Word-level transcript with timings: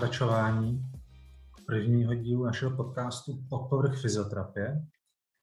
pokračování 0.00 0.92
prvního 1.66 2.14
dílu 2.14 2.44
našeho 2.44 2.76
podcastu 2.76 3.44
Podpovrch 3.48 4.00
fyzioterapie, 4.00 4.86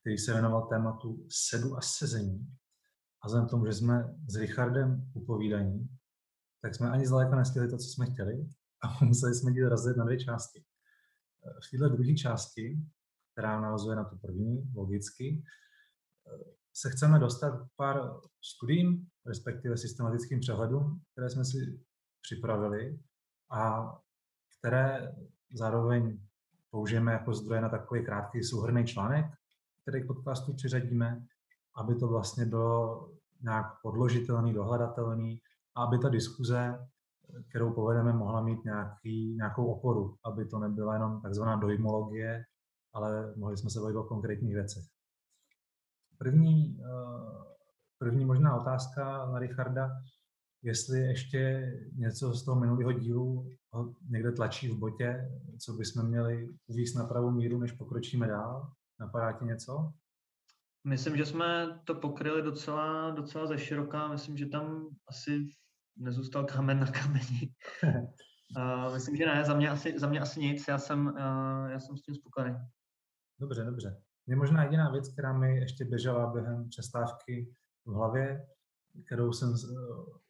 který 0.01 0.17
se 0.17 0.33
věnoval 0.33 0.67
tématu 0.67 1.25
sedu 1.29 1.77
a 1.77 1.81
sezení. 1.81 2.57
A 3.21 3.27
vzhledem 3.27 3.49
tomu, 3.49 3.65
že 3.65 3.73
jsme 3.73 4.15
s 4.27 4.35
Richardem 4.35 5.11
upovídaní, 5.13 5.89
tak 6.61 6.75
jsme 6.75 6.89
ani 6.89 7.07
zdaleka 7.07 7.35
nestihli 7.35 7.69
to, 7.69 7.77
co 7.77 7.87
jsme 7.87 8.05
chtěli 8.05 8.49
a 8.83 9.05
museli 9.05 9.35
jsme 9.35 9.53
díl 9.53 9.69
rozdělit 9.69 9.97
na 9.97 10.05
dvě 10.05 10.19
části. 10.19 10.63
V 11.67 11.71
této 11.71 11.89
druhé 11.89 12.15
části, 12.15 12.77
která 13.31 13.61
navazuje 13.61 13.95
na 13.95 14.03
tu 14.03 14.17
první, 14.17 14.71
logicky, 14.75 15.43
se 16.73 16.89
chceme 16.89 17.19
dostat 17.19 17.51
k 17.51 17.67
pár 17.75 18.11
studiím, 18.41 19.07
respektive 19.25 19.77
systematickým 19.77 20.39
přehledům, 20.39 21.01
které 21.11 21.29
jsme 21.29 21.45
si 21.45 21.79
připravili 22.21 22.99
a 23.51 23.93
které 24.59 25.15
zároveň 25.53 26.19
použijeme 26.71 27.11
jako 27.11 27.33
zdroje 27.33 27.61
na 27.61 27.69
takový 27.69 28.05
krátký 28.05 28.43
souhrný 28.43 28.85
článek, 28.85 29.25
který 29.81 30.03
k 30.03 30.07
podcastu 30.07 30.53
přiřadíme, 30.53 31.25
aby 31.75 31.95
to 31.95 32.07
vlastně 32.07 32.45
bylo 32.45 33.09
nějak 33.41 33.65
podložitelný, 33.81 34.53
dohledatelný 34.53 35.41
a 35.75 35.83
aby 35.83 35.97
ta 35.97 36.09
diskuze, 36.09 36.87
kterou 37.49 37.73
povedeme, 37.73 38.13
mohla 38.13 38.41
mít 38.41 38.65
nějaký, 38.65 39.35
nějakou 39.35 39.65
oporu, 39.65 40.15
aby 40.25 40.45
to 40.45 40.59
nebyla 40.59 40.93
jenom 40.93 41.21
takzvaná 41.21 41.55
dojmologie, 41.55 42.43
ale 42.93 43.33
mohli 43.35 43.57
jsme 43.57 43.69
se 43.69 43.79
bavit 43.79 43.95
o 43.95 44.03
konkrétních 44.03 44.53
věcech. 44.53 44.83
První, 46.17 46.79
eh, 46.79 47.43
první 47.97 48.25
možná 48.25 48.61
otázka 48.61 49.25
na 49.25 49.39
Richarda, 49.39 49.89
jestli 50.63 50.99
ještě 50.99 51.71
něco 51.95 52.33
z 52.33 52.45
toho 52.45 52.59
minulého 52.59 52.91
dílu 52.91 53.51
ho 53.73 53.95
někde 54.09 54.31
tlačí 54.31 54.69
v 54.69 54.77
botě, 54.77 55.29
co 55.59 55.73
bychom 55.73 56.07
měli 56.07 56.49
uvíct 56.67 56.95
na 56.95 57.03
pravou 57.03 57.31
míru, 57.31 57.59
než 57.59 57.71
pokročíme 57.71 58.27
dál. 58.27 58.71
Napadá 58.99 59.31
ti 59.31 59.45
něco? 59.45 59.93
Myslím, 60.83 61.17
že 61.17 61.25
jsme 61.25 61.79
to 61.83 61.95
pokryli 61.95 62.41
docela, 62.41 63.11
docela 63.11 63.47
ze 63.47 63.57
široká. 63.57 64.07
Myslím, 64.07 64.37
že 64.37 64.45
tam 64.45 64.87
asi 65.07 65.47
nezůstal 65.97 66.45
kámen 66.45 66.79
na 66.79 66.91
kameni. 66.91 67.53
uh, 68.57 68.93
myslím, 68.93 69.15
že 69.15 69.25
ne, 69.25 69.45
za 69.45 69.53
mě 69.53 69.69
asi, 69.69 69.99
za 69.99 70.09
mě 70.09 70.19
asi 70.19 70.39
nic. 70.39 70.67
Já 70.67 70.77
jsem, 70.77 71.07
uh, 71.07 71.69
já 71.69 71.79
jsem 71.79 71.97
s 71.97 72.01
tím 72.01 72.15
spokojený. 72.15 72.55
Dobře, 73.39 73.63
dobře. 73.63 74.01
Je 74.27 74.35
možná 74.35 74.63
jediná 74.63 74.91
věc, 74.91 75.13
která 75.13 75.33
mi 75.33 75.57
ještě 75.57 75.85
běžela 75.85 76.33
během 76.33 76.69
přestávky 76.69 77.53
v 77.85 77.93
hlavě, 77.93 78.47
kterou 79.05 79.31
jsem 79.31 79.49
eh, 79.49 79.73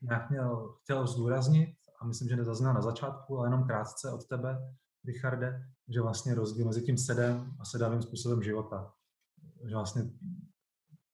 nějak 0.01 0.29
měl, 0.29 0.75
chtěl 0.83 1.07
zdůraznit 1.07 1.75
a 1.99 2.05
myslím, 2.05 2.29
že 2.29 2.35
nezazněla 2.35 2.73
na 2.73 2.81
začátku, 2.81 3.37
ale 3.37 3.47
jenom 3.47 3.63
krátce 3.63 4.11
od 4.11 4.27
tebe, 4.27 4.57
Richarde, 5.05 5.63
že 5.89 6.01
vlastně 6.01 6.35
rozdíl 6.35 6.65
mezi 6.65 6.81
tím 6.81 6.97
sedem 6.97 7.51
a 7.59 7.65
sedavým 7.65 8.01
způsobem 8.01 8.43
života. 8.43 8.93
Že 9.69 9.75
vlastně, 9.75 10.01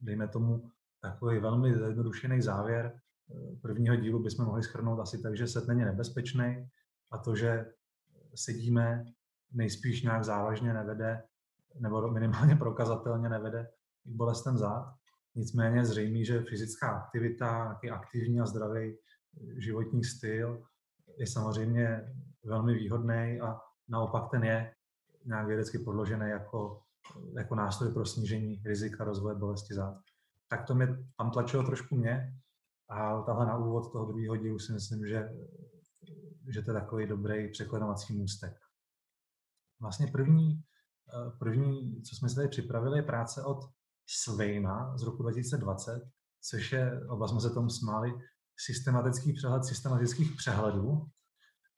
dejme 0.01 0.27
tomu, 0.27 0.71
takový 1.01 1.39
velmi 1.39 1.75
zjednodušený 1.75 2.41
závěr 2.41 2.85
eh, 2.95 3.55
prvního 3.61 3.95
dílu 3.95 4.23
bychom 4.23 4.45
mohli 4.45 4.63
schrnout 4.63 4.99
asi 4.99 5.21
tak, 5.21 5.37
že 5.37 5.47
sed 5.47 5.67
není 5.67 5.85
nebezpečný 5.85 6.69
a 7.11 7.17
to, 7.17 7.35
že 7.35 7.65
sedíme, 8.35 9.05
nejspíš 9.51 10.03
nějak 10.03 10.23
závažně 10.23 10.73
nevede, 10.73 11.23
nebo 11.79 12.11
minimálně 12.11 12.55
prokazatelně 12.55 13.29
nevede 13.29 13.67
k 14.03 14.15
bolestem 14.15 14.57
zád. 14.57 14.95
Nicméně 15.35 15.85
zřejmé, 15.85 16.23
že 16.23 16.43
fyzická 16.49 16.89
aktivita, 16.89 17.63
nějaký 17.63 17.89
aktivní 17.89 18.39
a 18.39 18.45
zdravý 18.45 18.97
životní 19.57 20.03
styl 20.03 20.63
je 21.17 21.27
samozřejmě 21.27 22.15
velmi 22.45 22.73
výhodný 22.73 23.39
a 23.41 23.59
naopak 23.89 24.31
ten 24.31 24.43
je 24.43 24.73
nějak 25.25 25.47
vědecky 25.47 25.79
podložený 25.79 26.29
jako, 26.29 26.81
jako 27.37 27.55
nástroj 27.55 27.93
pro 27.93 28.05
snížení 28.05 28.61
rizika 28.65 29.03
rozvoje 29.03 29.35
bolesti 29.35 29.73
zád. 29.73 29.97
Tak 30.49 30.67
to 30.67 30.75
mě 30.75 30.87
tam 31.17 31.31
tlačilo 31.31 31.63
trošku 31.63 31.95
mě 31.95 32.39
a 32.89 33.21
tahle 33.21 33.45
na 33.45 33.57
úvod 33.57 33.91
toho 33.91 34.05
druhého 34.05 34.37
dílu 34.37 34.59
si 34.59 34.73
myslím, 34.73 35.07
že, 35.07 35.29
že 36.53 36.61
to 36.61 36.71
je 36.71 36.79
takový 36.79 37.07
dobrý 37.07 37.51
překlenovací 37.51 38.13
můstek. 38.17 38.53
Vlastně 39.81 40.07
první, 40.07 40.63
první, 41.39 42.01
co 42.01 42.15
jsme 42.15 42.29
si 42.29 42.35
tady 42.35 42.47
připravili, 42.47 42.97
je 42.97 43.03
práce 43.03 43.43
od 43.43 43.59
Sveina 44.07 44.97
z 44.97 45.03
roku 45.03 45.21
2020, 45.21 46.01
což 46.41 46.71
je, 46.71 47.07
oba 47.07 47.27
jsme 47.27 47.41
se 47.41 47.49
tomu 47.49 47.69
smáli, 47.69 48.13
systematický 48.57 49.33
přehled 49.33 49.65
systematických 49.65 50.35
přehledů. 50.37 51.07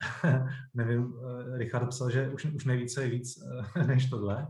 Nevím, 0.74 1.14
eh, 1.14 1.58
Richard 1.58 1.88
psal, 1.88 2.10
že 2.10 2.30
už, 2.30 2.44
už 2.44 2.64
nejvíce 2.64 3.02
je 3.02 3.10
víc 3.10 3.38
eh, 3.76 3.84
než 3.86 4.10
tohle. 4.10 4.48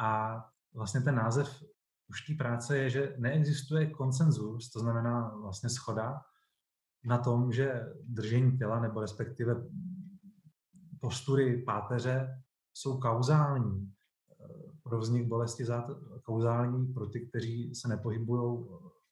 A 0.00 0.40
vlastně 0.74 1.00
ten 1.00 1.14
název 1.14 1.62
už 2.08 2.26
té 2.26 2.34
práce 2.34 2.78
je, 2.78 2.90
že 2.90 3.14
neexistuje 3.18 3.90
konsenzus, 3.90 4.70
to 4.70 4.80
znamená 4.80 5.34
vlastně 5.42 5.70
schoda 5.70 6.20
na 7.04 7.18
tom, 7.18 7.52
že 7.52 7.86
držení 8.02 8.58
těla 8.58 8.80
nebo 8.80 9.00
respektive 9.00 9.56
postury 11.00 11.62
páteře 11.62 12.42
jsou 12.74 13.00
kauzální 13.00 13.92
pro 14.82 14.98
vznik 14.98 15.26
bolesti 15.26 15.64
kauzální 16.22 16.92
pro 16.92 17.06
ty, 17.06 17.26
kteří 17.26 17.74
se 17.74 17.88
nepohybují 17.88 18.66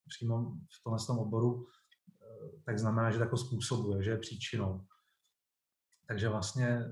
přímo 0.09 0.53
v 0.53 0.83
tomhle 0.85 1.07
tom 1.07 1.19
oboru, 1.19 1.67
tak 2.65 2.79
znamená, 2.79 3.11
že 3.11 3.19
to 3.19 3.25
jako 3.25 3.37
způsobuje, 3.37 4.03
že 4.03 4.11
je 4.11 4.19
příčinou. 4.19 4.87
Takže 6.09 6.29
vlastně 6.29 6.85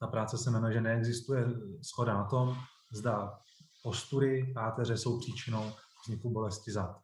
ta 0.00 0.06
práce 0.06 0.38
se 0.38 0.50
jmenuje, 0.50 0.72
že 0.72 0.80
neexistuje 0.80 1.46
schoda 1.82 2.14
na 2.14 2.24
tom, 2.24 2.56
zda 2.92 3.38
postury 3.82 4.52
páteře 4.54 4.96
jsou 4.96 5.18
příčinou 5.18 5.72
vzniku 6.04 6.30
bolesti 6.30 6.72
zad. 6.72 6.96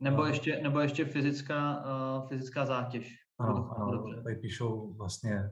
Nebo 0.00 0.24
ještě, 0.24 0.60
nebo 0.62 0.80
ještě 0.80 1.04
fyzická, 1.04 1.84
uh, 1.84 2.28
fyzická 2.28 2.66
zátěž. 2.66 3.14
Ano, 3.38 3.70
ano 3.76 4.22
tady 4.24 4.36
píšou 4.36 4.94
vlastně 4.94 5.50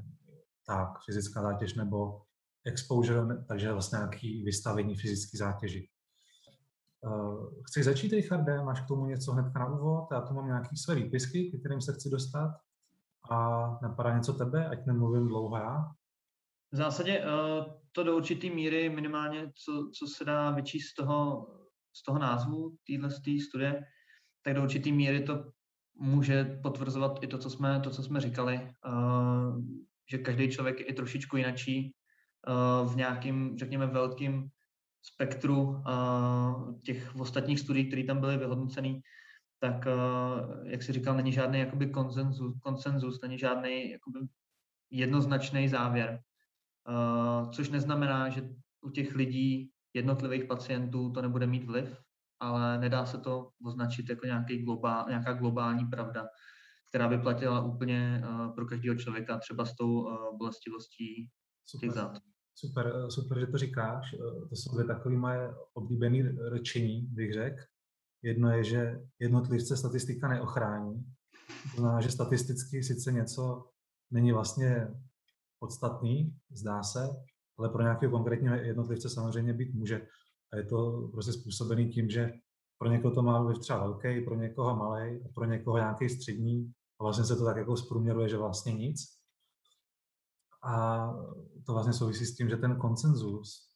tak, 0.67 0.89
fyzická 1.07 1.43
zátěž 1.43 1.75
nebo 1.75 2.23
exposure, 2.67 3.45
takže 3.49 3.73
vlastně 3.73 3.97
nějaký 3.97 4.45
vystavení 4.45 4.97
fyzické 4.97 5.39
zátěži. 5.39 5.89
Uh, 7.01 7.51
chci 7.69 7.83
začít, 7.83 8.13
Richarde? 8.13 8.63
Máš 8.63 8.81
k 8.81 8.89
tomu 8.89 9.07
něco 9.07 9.33
hned 9.33 9.55
na 9.55 9.67
úvod? 9.67 10.09
Já 10.13 10.21
tu 10.21 10.35
mám 10.35 10.47
nějaký 10.47 10.77
své 10.77 10.95
výpisky, 10.95 11.51
k 11.51 11.61
kterým 11.61 11.81
se 11.81 11.93
chci 11.93 12.11
dostat. 12.11 12.57
A 13.31 13.69
napadá 13.83 14.17
něco 14.17 14.33
tebe, 14.33 14.69
ať 14.69 14.87
nemluvím 14.87 15.29
dlouho 15.29 15.57
já? 15.57 15.85
V 16.73 16.77
zásadě 16.77 17.21
uh, 17.21 17.65
to 17.93 18.03
do 18.03 18.17
určité 18.17 18.51
míry 18.51 18.89
minimálně, 18.89 19.53
co, 19.65 19.91
co 19.99 20.07
se 20.07 20.25
dá 20.25 20.51
vyčíst 20.51 20.91
z 20.91 20.95
toho, 20.95 21.47
z 21.93 22.03
toho 22.03 22.19
názvu 22.19 22.77
téhle 22.87 23.11
studie, 23.41 23.85
tak 24.43 24.55
do 24.55 24.63
určité 24.63 24.91
míry 24.91 25.23
to 25.23 25.45
může 26.01 26.61
potvrzovat 26.63 27.23
i 27.23 27.27
to, 27.27 27.39
co 27.39 27.51
jsme, 27.51 27.81
to, 27.81 27.91
co 27.91 28.03
jsme 28.03 28.21
říkali, 28.21 28.75
uh, 28.87 29.61
že 30.11 30.19
každý 30.19 30.51
člověk 30.51 30.81
je 30.81 30.87
i 30.87 30.93
trošičku 30.93 31.37
jinačí, 31.37 31.95
v 32.85 32.97
nějakým, 32.97 33.59
řekněme, 33.59 33.87
velkým 33.87 34.49
spektru 35.03 35.83
těch 36.85 37.17
ostatních 37.17 37.61
studií, 37.61 37.89
které 37.89 38.05
tam 38.05 38.21
byly 38.21 38.37
vyhodnoceny, 38.37 39.01
tak, 39.65 39.87
jak 40.65 40.83
si 40.83 40.93
říkal, 40.93 41.17
není 41.17 41.33
žádný 41.33 41.59
jakoby 41.59 41.87
konsenzus, 41.87 42.55
konsenzus 42.63 43.21
není 43.23 43.39
žádný 43.39 43.91
jakoby 43.91 44.19
jednoznačný 44.91 45.69
závěr. 45.69 46.21
Což 47.53 47.71
neznamená, 47.71 48.29
že 48.29 48.49
u 48.81 48.91
těch 48.91 49.15
lidí, 49.15 49.71
jednotlivých 49.95 50.45
pacientů 50.45 51.13
to 51.13 51.23
nebude 51.23 51.47
mít 51.47 51.65
vliv, 51.65 52.01
ale 52.41 52.79
nedá 52.79 53.07
se 53.07 53.19
to 53.19 53.51
označit 53.67 54.09
jako 54.09 54.27
nějaký 54.27 54.63
globál, 54.63 55.05
nějaká 55.09 55.33
globální 55.33 55.87
pravda, 55.87 56.27
která 56.89 57.09
by 57.09 57.19
platila 57.19 57.65
úplně 57.65 58.23
pro 58.55 58.67
každého 58.67 58.97
člověka, 58.97 59.39
třeba 59.39 59.65
s 59.65 59.77
tou 59.77 60.07
bolestivostí 60.39 61.31
těch 61.81 61.91
zad. 61.91 62.19
Super, 62.55 62.93
eh, 62.97 63.11
super, 63.11 63.41
že 63.41 63.47
to 63.47 63.59
říkáš. 63.59 64.15
Eh, 64.15 64.49
to 64.49 64.57
jsou 64.57 64.75
dvě 64.75 64.85
takové 64.85 65.17
moje 65.17 65.55
oblíbené 65.75 66.33
řečení, 66.55 67.07
bych 67.11 67.33
řekl. 67.33 67.63
Jedno 68.25 68.51
je, 68.51 68.65
že 68.65 69.01
jednotlivce 69.19 69.77
statistika 69.77 70.29
neochrání. 70.29 71.05
To 71.75 71.81
znamená, 71.81 72.01
že 72.01 72.11
statisticky 72.11 72.83
sice 72.83 73.13
něco 73.13 73.69
není 74.11 74.33
vlastně 74.33 74.89
podstatný, 75.59 76.37
zdá 76.51 76.83
se, 76.83 77.09
ale 77.59 77.69
pro 77.69 77.83
nějakého 77.83 78.13
konkrétního 78.13 78.55
jednotlivce 78.55 79.09
samozřejmě 79.09 79.53
být 79.53 79.75
může. 79.75 80.07
A 80.53 80.57
je 80.57 80.65
to 80.65 81.09
prostě 81.13 81.33
způsobený 81.33 81.89
tím, 81.89 82.11
že 82.11 82.33
pro 82.79 82.91
někoho 82.91 83.15
to 83.15 83.23
má 83.23 83.43
vliv 83.43 83.59
třeba 83.59 83.79
velký, 83.79 84.21
pro 84.25 84.35
někoho 84.35 84.77
malý, 84.77 85.25
pro 85.35 85.45
někoho 85.45 85.77
nějaký 85.77 86.09
střední 86.09 86.73
a 87.01 87.05
vlastně 87.05 87.25
se 87.25 87.37
to 87.37 87.45
tak 87.45 87.57
jako 87.57 87.77
zprůměruje, 87.77 88.29
že 88.29 88.37
vlastně 88.37 88.73
nic. 88.73 89.01
A 90.65 91.07
to 91.67 91.73
vlastně 91.73 91.93
souvisí 91.93 92.27
s 92.27 92.37
tím, 92.37 92.49
že 92.49 92.57
ten 92.57 92.77
konsenzus 92.77 93.74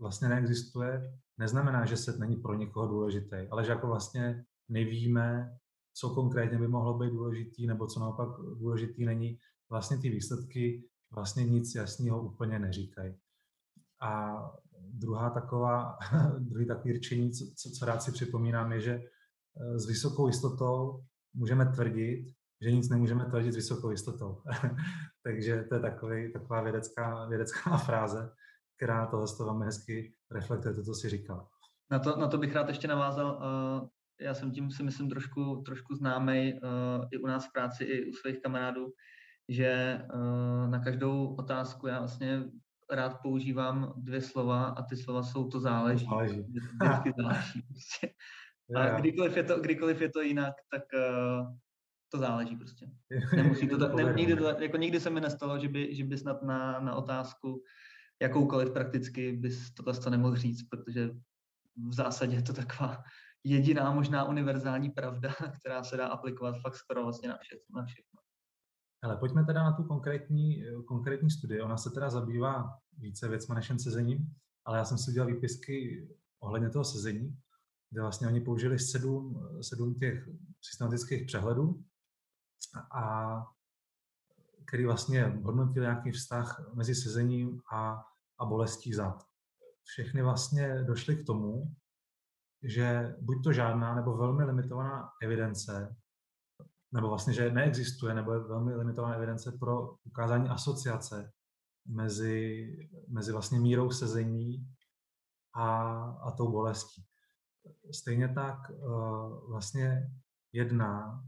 vlastně 0.00 0.28
neexistuje, 0.28 1.18
neznamená, 1.38 1.86
že 1.86 1.96
set 1.96 2.18
není 2.18 2.36
pro 2.36 2.54
někoho 2.54 2.88
důležitý, 2.88 3.36
ale 3.50 3.64
že 3.64 3.70
jako 3.70 3.86
vlastně 3.86 4.44
nevíme, 4.68 5.58
co 5.94 6.10
konkrétně 6.10 6.58
by 6.58 6.68
mohlo 6.68 6.98
být 6.98 7.10
důležitý, 7.10 7.66
nebo 7.66 7.86
co 7.86 8.00
naopak 8.00 8.28
důležitý 8.58 9.04
není. 9.04 9.38
Vlastně 9.70 9.98
ty 9.98 10.10
výsledky 10.10 10.84
vlastně 11.14 11.44
nic 11.44 11.74
jasného 11.74 12.22
úplně 12.22 12.58
neříkají. 12.58 13.14
A 14.02 14.42
druhá 14.92 15.30
taková, 15.30 15.98
druhý 16.38 16.66
takový 16.66 16.94
řečení, 16.94 17.32
co, 17.32 17.70
co 17.78 17.86
rád 17.86 18.02
si 18.02 18.12
připomínám, 18.12 18.72
je, 18.72 18.80
že 18.80 18.92
eh, 18.92 19.78
s 19.78 19.86
vysokou 19.86 20.26
jistotou 20.26 21.04
můžeme 21.34 21.66
tvrdit, 21.66 22.34
že 22.60 22.72
nic 22.72 22.88
nemůžeme 22.88 23.24
tvrdit 23.24 23.52
s 23.52 23.56
vysokou 23.56 23.90
jistotou. 23.90 24.42
Takže 25.22 25.64
to 25.68 25.74
je 25.74 25.80
takový, 25.80 26.32
taková 26.32 26.62
vědecká, 26.62 27.26
vědecká 27.26 27.76
fráze, 27.86 28.32
která 28.80 29.06
tohle 29.06 29.26
velmi 29.38 29.64
hezky 29.64 30.12
reflektuje 30.30 30.74
to, 30.74 30.82
co 30.82 30.94
si 30.94 31.08
říkal. 31.08 31.48
Na 31.90 31.98
to, 31.98 32.16
na 32.16 32.28
to 32.28 32.38
bych 32.38 32.54
rád 32.54 32.68
ještě 32.68 32.88
navázal. 32.88 33.42
Eh, 33.42 34.24
já 34.24 34.34
jsem 34.34 34.52
tím 34.52 34.70
si 34.70 34.82
myslím 34.82 35.08
trošku, 35.08 35.62
trošku 35.66 35.94
známý 35.94 36.54
eh, 36.54 36.58
i 37.10 37.18
u 37.18 37.26
nás 37.26 37.46
v 37.46 37.52
práci, 37.52 37.84
i 37.84 38.10
u 38.10 38.12
svých 38.12 38.42
kamarádů, 38.42 38.92
že 39.48 40.00
na 40.66 40.78
každou 40.78 41.34
otázku 41.34 41.86
já 41.86 41.98
vlastně 41.98 42.42
rád 42.90 43.22
používám 43.22 43.94
dvě 43.96 44.20
slova 44.20 44.64
a 44.64 44.82
ty 44.82 44.96
slova 44.96 45.22
jsou 45.22 45.48
to 45.48 45.60
záleží. 45.60 46.06
záleží. 46.06 46.42
Vždycky 46.82 47.12
záleží. 47.22 47.62
Prostě. 47.62 48.14
A 48.76 49.00
kdykoliv 49.00 49.36
je, 49.36 49.42
to, 49.42 49.60
kdykoliv 49.60 50.00
je 50.00 50.10
to 50.10 50.20
jinak, 50.20 50.54
tak 50.70 50.82
to 52.08 52.18
záleží 52.18 52.56
prostě. 52.56 52.86
Nemusí 53.36 53.68
to, 53.68 53.78
to 53.78 53.96
ne, 53.96 54.12
nikdy, 54.16 54.36
to, 54.36 54.44
jako 54.44 54.76
nikdy 54.76 55.00
se 55.00 55.10
mi 55.10 55.20
nestalo, 55.20 55.58
že 55.58 55.68
by, 55.68 55.94
že 55.94 56.04
by 56.04 56.18
snad 56.18 56.42
na, 56.42 56.80
na 56.80 56.94
otázku 56.94 57.62
jakoukoliv 58.22 58.70
prakticky 58.70 59.32
bys 59.32 59.74
to 59.74 59.82
zase 59.82 60.10
nemohl 60.10 60.36
říct, 60.36 60.68
protože 60.68 61.10
v 61.88 61.94
zásadě 61.94 62.36
je 62.36 62.42
to 62.42 62.52
taková 62.52 63.02
jediná 63.44 63.92
možná 63.92 64.24
univerzální 64.24 64.90
pravda, 64.90 65.30
která 65.60 65.84
se 65.84 65.96
dá 65.96 66.08
aplikovat 66.08 66.60
fakt 66.62 66.76
skoro 66.76 67.02
vlastně 67.02 67.28
na 67.28 67.38
všechno. 67.38 67.80
Na 67.80 67.86
všechno. 67.86 68.20
Ale 69.02 69.16
pojďme 69.16 69.44
teda 69.44 69.64
na 69.64 69.72
tu 69.72 69.84
konkrétní, 69.84 70.64
konkrétní 70.86 71.30
studii. 71.30 71.60
Ona 71.60 71.76
se 71.76 71.90
teda 71.90 72.10
zabývá 72.10 72.78
více 72.98 73.28
věcmi 73.28 73.54
než 73.54 73.68
jen 73.68 73.78
sezením, 73.78 74.34
ale 74.64 74.78
já 74.78 74.84
jsem 74.84 74.98
si 74.98 75.10
udělal 75.10 75.34
výpisky 75.34 76.08
ohledně 76.40 76.70
toho 76.70 76.84
sezení, 76.84 77.38
kde 77.90 78.00
vlastně 78.00 78.26
oni 78.26 78.40
použili 78.40 78.78
sedm, 78.78 79.48
sedm 79.60 79.94
těch 79.94 80.28
systematických 80.60 81.26
přehledů 81.26 81.84
a 82.92 83.36
který 84.66 84.84
vlastně 84.84 85.24
hodnotil 85.24 85.82
nějaký 85.82 86.10
vztah 86.10 86.74
mezi 86.74 86.94
sezením 86.94 87.60
a, 87.72 88.04
a 88.40 88.44
bolestí 88.44 88.94
zad. 88.94 89.22
Všechny 89.84 90.22
vlastně 90.22 90.84
došly 90.84 91.16
k 91.16 91.26
tomu, 91.26 91.74
že 92.62 93.16
buď 93.20 93.44
to 93.44 93.52
žádná 93.52 93.94
nebo 93.94 94.16
velmi 94.16 94.44
limitovaná 94.44 95.10
evidence 95.22 95.96
nebo 96.92 97.08
vlastně, 97.08 97.32
že 97.32 97.50
neexistuje, 97.50 98.14
nebo 98.14 98.32
je 98.32 98.40
velmi 98.40 98.74
limitovaná 98.74 99.14
evidence 99.14 99.52
pro 99.52 99.94
ukázání 100.04 100.48
asociace 100.48 101.32
mezi, 101.86 102.66
mezi 103.08 103.32
vlastně 103.32 103.60
mírou 103.60 103.90
sezení 103.90 104.66
a, 105.54 106.00
a 106.02 106.30
tou 106.30 106.50
bolestí. 106.52 107.06
Stejně 107.92 108.28
tak 108.28 108.70
uh, 108.70 109.50
vlastně 109.50 110.12
jedna 110.52 111.24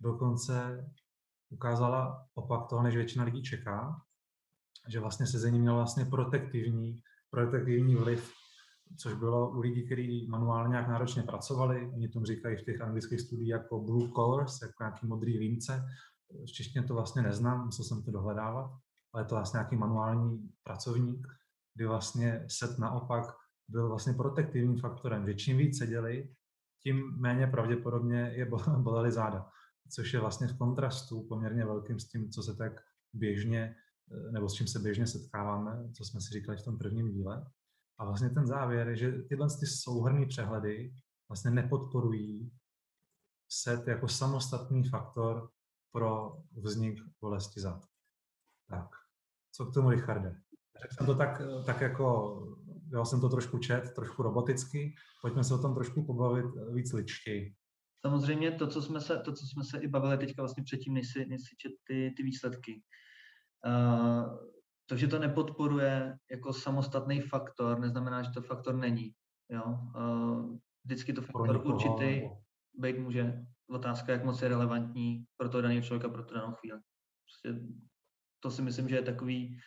dokonce 0.00 0.86
ukázala 1.50 2.26
opak 2.34 2.68
toho, 2.68 2.82
než 2.82 2.96
většina 2.96 3.24
lidí 3.24 3.42
čeká, 3.42 4.05
že 4.88 5.00
vlastně 5.00 5.26
sezení 5.26 5.60
mělo 5.60 5.76
vlastně 5.76 6.04
protektivní, 6.04 7.00
protektivní 7.30 7.96
vliv 7.96 8.32
což 8.98 9.14
bylo 9.14 9.50
u 9.50 9.60
lidí, 9.60 9.86
kteří 9.86 10.28
manuálně 10.28 10.70
nějak 10.70 10.88
náročně 10.88 11.22
pracovali. 11.22 11.90
Oni 11.94 12.08
tomu 12.08 12.26
říkají 12.26 12.56
v 12.56 12.62
těch 12.62 12.80
anglických 12.80 13.20
studiích 13.20 13.50
jako 13.50 13.80
blue 13.80 14.10
collars, 14.12 14.62
jako 14.62 14.74
nějaký 14.80 15.06
modrý 15.06 15.38
límce. 15.38 15.84
V 16.46 16.52
češtině 16.52 16.84
to 16.84 16.94
vlastně 16.94 17.22
neznám, 17.22 17.64
musel 17.64 17.84
jsem 17.84 18.02
to 18.02 18.10
dohledávat, 18.10 18.70
ale 19.12 19.22
je 19.22 19.26
to 19.26 19.34
vlastně 19.34 19.58
nějaký 19.58 19.76
manuální 19.76 20.50
pracovník, 20.62 21.26
kdy 21.74 21.86
vlastně 21.86 22.44
set 22.48 22.78
naopak 22.78 23.24
byl 23.68 23.88
vlastně 23.88 24.12
protektivním 24.12 24.78
faktorem, 24.78 25.26
že 25.26 25.34
čím 25.34 25.56
víc 25.56 25.78
seděli, 25.78 26.34
tím 26.82 27.14
méně 27.16 27.46
pravděpodobně 27.46 28.32
je 28.34 28.50
bolely 28.78 29.12
záda, 29.12 29.50
což 29.90 30.12
je 30.12 30.20
vlastně 30.20 30.46
v 30.46 30.58
kontrastu 30.58 31.26
poměrně 31.28 31.64
velkým 31.64 32.00
s 32.00 32.08
tím, 32.08 32.30
co 32.30 32.42
se 32.42 32.56
tak 32.56 32.72
běžně, 33.12 33.76
nebo 34.30 34.48
s 34.48 34.54
čím 34.54 34.66
se 34.66 34.78
běžně 34.78 35.06
setkáváme, 35.06 35.92
co 35.92 36.04
jsme 36.04 36.20
si 36.20 36.34
říkali 36.34 36.58
v 36.58 36.64
tom 36.64 36.78
prvním 36.78 37.12
díle. 37.12 37.50
A 37.98 38.04
vlastně 38.04 38.30
ten 38.30 38.46
závěr 38.46 38.88
je, 38.88 38.96
že 38.96 39.12
tyhle 39.12 39.48
ty 39.60 39.66
souhrný 39.66 40.26
přehledy 40.26 40.94
vlastně 41.28 41.50
nepodporují 41.50 42.52
set 43.48 43.88
jako 43.88 44.08
samostatný 44.08 44.88
faktor 44.88 45.50
pro 45.92 46.36
vznik 46.52 46.98
bolesti 47.20 47.60
zad. 47.60 47.84
Tak, 48.68 48.88
co 49.52 49.66
k 49.66 49.74
tomu, 49.74 49.90
Richarde? 49.90 50.40
Řekl 50.82 50.94
jsem 50.94 51.06
to 51.06 51.14
tak, 51.14 51.42
tak 51.66 51.80
jako, 51.80 52.36
já 52.92 53.04
jsem 53.04 53.20
to 53.20 53.28
trošku 53.28 53.58
čet, 53.58 53.94
trošku 53.94 54.22
roboticky, 54.22 54.94
pojďme 55.22 55.44
se 55.44 55.54
o 55.54 55.58
tom 55.58 55.74
trošku 55.74 56.06
pobavit 56.06 56.46
víc 56.72 56.92
ličtěji. 56.92 57.54
Samozřejmě 58.06 58.52
to, 58.52 58.66
co 58.66 58.82
jsme 58.82 59.00
se, 59.00 59.18
to, 59.18 59.32
co 59.32 59.46
jsme 59.46 59.64
se 59.64 59.78
i 59.78 59.88
bavili 59.88 60.18
teďka 60.18 60.42
vlastně 60.42 60.62
předtím, 60.62 60.94
než 60.94 61.12
si, 61.12 61.26
než 61.26 61.40
si 61.40 61.56
čet 61.56 61.72
ty, 61.86 62.14
ty 62.16 62.22
výsledky. 62.22 62.82
Uh, 63.66 64.38
to, 64.86 64.96
že 64.96 65.06
to 65.06 65.18
nepodporuje 65.18 66.18
jako 66.30 66.52
samostatný 66.52 67.20
faktor, 67.20 67.78
neznamená, 67.78 68.22
že 68.22 68.30
to 68.30 68.42
faktor 68.42 68.74
není. 68.74 69.12
Jo? 69.50 69.78
Vždycky 70.84 71.12
to 71.12 71.22
faktor 71.22 71.66
určitý 71.66 72.22
být 72.78 72.98
může. 72.98 73.42
Otázka, 73.70 74.12
jak 74.12 74.24
moc 74.24 74.42
je 74.42 74.48
relevantní 74.48 75.24
pro 75.36 75.48
toho 75.48 75.62
daného 75.62 75.82
člověka, 75.82 76.08
pro 76.08 76.24
tu 76.24 76.34
danou 76.34 76.54
chvíli. 76.54 76.78
Prostě 77.24 77.60
to 78.40 78.50
si 78.50 78.62
myslím, 78.62 78.88
že 78.88 78.96
je 78.96 79.02
takový 79.02 79.58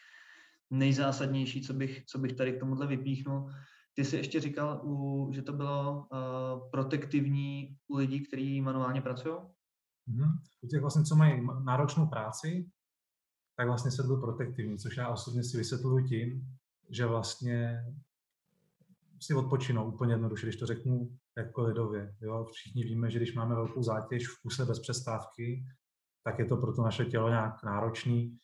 nejzásadnější, 0.70 1.62
co 1.62 1.74
bych, 1.74 2.06
co 2.06 2.20
bych 2.20 2.34
tady 2.34 2.54
k 2.54 2.60
tomuhle 2.60 2.88
vypíchnul. 2.88 3.52
Ty 3.94 4.06
jsi 4.06 4.18
ještě 4.18 4.40
říkal, 4.40 4.82
u, 4.84 5.30
že 5.34 5.42
to 5.42 5.54
bylo 5.54 6.08
uh, 6.12 6.70
protektivní 6.72 7.78
u 7.88 7.96
lidí, 7.96 8.28
kteří 8.28 8.62
manuálně 8.62 9.02
pracují? 9.02 9.36
Mm-hmm. 9.36 10.32
U 10.62 10.68
těch 10.68 10.82
vlastně, 10.82 11.04
co 11.04 11.16
mají 11.16 11.48
náročnou 11.64 12.08
práci, 12.08 12.70
tak 13.60 13.68
vlastně 13.68 13.92
se 13.92 14.04
byl 14.04 14.18
protektivní, 14.18 14.78
což 14.78 14.98
já 14.98 15.10
osobně 15.10 15.44
si 15.44 15.58
vysvětluji 15.58 16.06
tím, 16.06 16.58
že 16.90 17.06
vlastně 17.06 17.86
si 19.20 19.34
odpočinou 19.34 19.92
úplně 19.92 20.14
jednoduše, 20.14 20.46
když 20.46 20.56
to 20.56 20.66
řeknu 20.66 21.18
jako 21.38 21.62
lidově. 21.62 22.16
Jo? 22.22 22.46
Všichni 22.52 22.84
víme, 22.84 23.12
že 23.12 23.20
když 23.20 23.36
máme 23.36 23.56
velkou 23.56 23.84
zátěž 23.84 24.28
v 24.28 24.42
kuse 24.42 24.66
bez 24.66 24.80
přestávky, 24.80 25.66
tak 26.24 26.40
je 26.40 26.46
to 26.46 26.58
pro 26.58 26.74
to 26.74 26.82
naše 26.82 27.06
tělo 27.06 27.30
nějak 27.30 27.64
náročný 27.64 28.38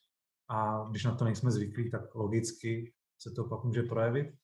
a 0.49 0.87
když 0.89 1.03
na 1.03 1.15
to 1.15 1.25
nejsme 1.25 1.51
zvyklí, 1.51 1.91
tak 1.91 2.15
logicky 2.15 2.93
se 3.19 3.31
to 3.31 3.43
pak 3.43 3.63
může 3.63 3.83
projevit, 3.83 4.35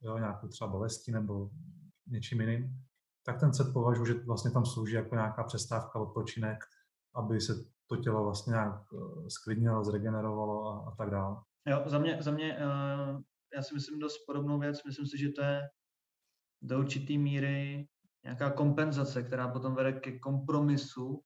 jo? 0.00 0.18
nějakou 0.18 0.48
třeba 0.48 0.70
bolesti 0.70 1.12
nebo 1.12 1.50
něčím 2.06 2.40
jiným, 2.40 2.84
tak 3.22 3.40
ten 3.40 3.54
set 3.54 3.72
považuji, 3.72 4.04
že 4.04 4.14
vlastně 4.14 4.50
tam 4.50 4.66
slouží 4.66 4.94
jako 4.94 5.14
nějaká 5.14 5.44
přestávka, 5.44 5.98
odpočinek, 5.98 6.64
aby 7.14 7.40
se 7.40 7.54
to 7.86 7.96
tělo 7.96 8.24
vlastně 8.24 8.50
nějak 8.50 8.80
eh, 8.92 9.30
sklidnilo, 9.30 9.84
zregenerovalo 9.84 10.66
a, 10.66 10.88
a 10.88 10.94
tak 10.94 11.10
dále. 11.10 11.36
Jo, 11.68 11.82
za 11.86 11.98
mě, 11.98 12.18
za 12.20 12.30
mě 12.30 12.58
uh, 12.58 13.20
já 13.54 13.62
si 13.62 13.74
myslím 13.74 13.98
dost 13.98 14.18
podobnou 14.26 14.58
věc. 14.58 14.84
Myslím 14.84 15.06
si, 15.06 15.18
že 15.18 15.28
to 15.28 15.42
je 15.42 15.62
do 16.62 16.78
určité 16.78 17.12
míry 17.12 17.88
nějaká 18.24 18.50
kompenzace, 18.50 19.22
která 19.22 19.48
potom 19.48 19.74
vede 19.74 19.92
ke 19.92 20.18
kompromisu 20.18 21.22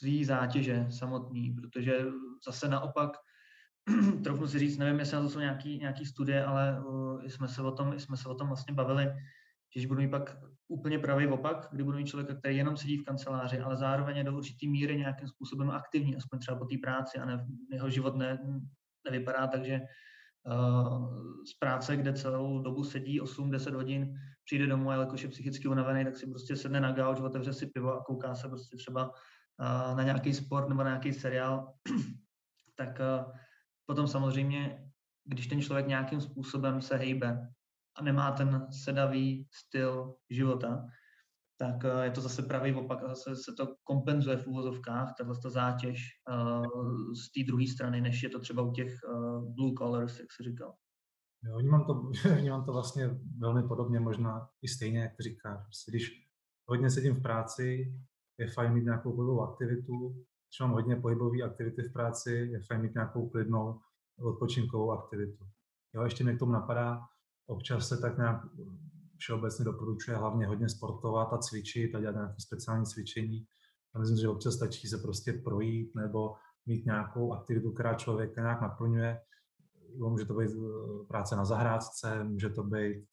té 0.00 0.24
zátěže 0.24 0.86
samotný, 0.90 1.50
protože 1.50 2.04
zase 2.46 2.68
naopak, 2.68 3.10
trochu 4.24 4.46
si 4.46 4.58
říct, 4.58 4.78
nevím, 4.78 4.98
jestli 4.98 5.16
na 5.16 5.22
to 5.22 5.30
jsou 5.30 5.38
nějaký, 5.38 5.78
nějaký 5.78 6.06
studie, 6.06 6.44
ale 6.44 6.84
uh, 6.84 7.22
jsme, 7.22 7.48
se 7.48 7.62
o 7.62 7.72
tom, 7.72 7.98
jsme 7.98 8.16
se 8.16 8.28
o 8.28 8.34
tom 8.34 8.48
vlastně 8.48 8.74
bavili, 8.74 9.12
když 9.74 9.86
budu 9.86 10.00
mít 10.00 10.10
pak 10.10 10.36
úplně 10.68 10.98
pravý 10.98 11.26
opak, 11.26 11.68
kdy 11.72 11.84
budu 11.84 11.98
mít 11.98 12.06
člověka, 12.06 12.34
který 12.34 12.56
jenom 12.56 12.76
sedí 12.76 12.98
v 12.98 13.04
kanceláři, 13.04 13.58
ale 13.58 13.76
zároveň 13.76 14.16
je 14.16 14.24
do 14.24 14.36
určitý 14.36 14.68
míry 14.68 14.96
nějakým 14.96 15.28
způsobem 15.28 15.70
aktivní, 15.70 16.16
aspoň 16.16 16.38
třeba 16.38 16.58
po 16.58 16.64
té 16.64 16.74
práci 16.82 17.18
a 17.18 17.24
ne, 17.24 17.46
jeho 17.72 17.90
život 17.90 18.16
ne, 18.16 18.38
nevypadá 19.04 19.46
tak, 19.46 19.64
že 19.64 19.80
uh, 19.80 21.14
z 21.44 21.58
práce, 21.58 21.96
kde 21.96 22.12
celou 22.12 22.62
dobu 22.62 22.84
sedí 22.84 23.20
8-10 23.20 23.74
hodin, 23.74 24.14
přijde 24.44 24.66
domů 24.66 24.90
a 24.90 24.94
jakož 24.94 25.22
je 25.22 25.28
psychicky 25.28 25.68
unavený, 25.68 26.04
tak 26.04 26.16
si 26.16 26.26
prostě 26.26 26.56
sedne 26.56 26.80
na 26.80 26.92
gauč, 26.92 27.20
otevře 27.20 27.52
si 27.52 27.66
pivo 27.66 27.92
a 27.92 28.04
kouká 28.04 28.34
se 28.34 28.48
prostě 28.48 28.76
třeba 28.76 29.08
uh, 29.10 29.96
na 29.96 30.02
nějaký 30.02 30.34
sport 30.34 30.68
nebo 30.68 30.82
na 30.82 30.90
nějaký 30.90 31.12
seriál, 31.12 31.74
tak 32.76 33.00
uh, 33.00 33.32
potom 33.86 34.06
samozřejmě, 34.06 34.90
když 35.24 35.46
ten 35.46 35.62
člověk 35.62 35.86
nějakým 35.86 36.20
způsobem 36.20 36.82
se 36.82 36.96
hejbe, 36.96 37.48
a 37.96 38.02
nemá 38.02 38.32
ten 38.32 38.66
sedavý 38.84 39.48
styl 39.52 40.14
života, 40.30 40.86
tak 41.56 41.84
eh, 41.84 42.04
je 42.04 42.10
to 42.10 42.20
zase 42.20 42.42
pravý 42.42 42.74
opak 42.74 43.02
a 43.02 43.08
zase 43.08 43.36
se 43.36 43.52
to 43.56 43.74
kompenzuje 43.84 44.36
v 44.36 44.46
úvozovkách, 44.46 45.14
tahle 45.18 45.34
ta 45.42 45.50
zátěž 45.50 45.98
uh, 46.30 47.12
z 47.12 47.32
té 47.32 47.46
druhé 47.46 47.64
strany, 47.74 48.00
než 48.00 48.22
je 48.22 48.28
to 48.28 48.40
třeba 48.40 48.62
u 48.62 48.72
těch 48.72 48.92
uh, 49.08 49.54
blue 49.54 49.74
collars, 49.78 50.18
jak 50.18 50.32
se 50.32 50.42
říkal. 50.42 50.74
Jo, 51.44 51.58
vnímám 51.58 51.84
to, 51.84 51.94
vnímám 52.38 52.64
to 52.64 52.72
vlastně 52.72 53.10
velmi 53.38 53.68
podobně, 53.68 54.00
možná 54.00 54.48
i 54.62 54.68
stejně, 54.68 55.00
jak 55.00 55.16
ty 55.16 55.22
říkáš. 55.22 55.64
Prostě 55.64 55.90
když 55.90 56.10
hodně 56.68 56.90
sedím 56.90 57.14
v 57.14 57.22
práci, 57.22 57.94
je 58.38 58.50
fajn 58.50 58.72
mít 58.72 58.84
nějakou 58.84 59.16
pohybovou 59.16 59.42
aktivitu. 59.42 60.10
Když 60.48 60.60
mám 60.60 60.70
hodně 60.70 60.96
pohybové 60.96 61.42
aktivity 61.42 61.82
v 61.82 61.92
práci, 61.92 62.32
je 62.32 62.60
fajn 62.62 62.80
mít 62.80 62.94
nějakou 62.94 63.28
klidnou 63.28 63.80
odpočinkovou 64.20 64.90
aktivitu. 64.90 65.44
Jo, 65.94 66.02
ještě 66.02 66.24
mě 66.24 66.36
k 66.36 66.38
tomu 66.38 66.52
napadá, 66.52 67.00
občas 67.52 67.88
se 67.88 67.96
tak 67.96 68.16
nějak 68.16 68.40
všeobecně 69.16 69.64
doporučuje 69.64 70.16
hlavně 70.16 70.46
hodně 70.46 70.68
sportovat 70.68 71.32
a 71.32 71.38
cvičit 71.38 71.94
a 71.94 72.00
dělat 72.00 72.14
nějaké 72.14 72.34
speciální 72.38 72.86
cvičení. 72.86 73.46
A 73.94 73.98
myslím, 73.98 74.18
že 74.18 74.28
občas 74.28 74.54
stačí 74.54 74.88
se 74.88 74.98
prostě 74.98 75.32
projít 75.32 75.94
nebo 75.94 76.34
mít 76.66 76.86
nějakou 76.86 77.32
aktivitu, 77.32 77.72
která 77.72 77.94
člověka 77.94 78.40
nějak 78.40 78.60
naplňuje. 78.60 79.20
Může 79.98 80.24
to 80.24 80.34
být 80.34 80.50
eh, 80.50 81.04
práce 81.08 81.36
na 81.36 81.44
zahrádce, 81.44 82.24
může 82.24 82.48
to 82.48 82.62
být 82.62 83.06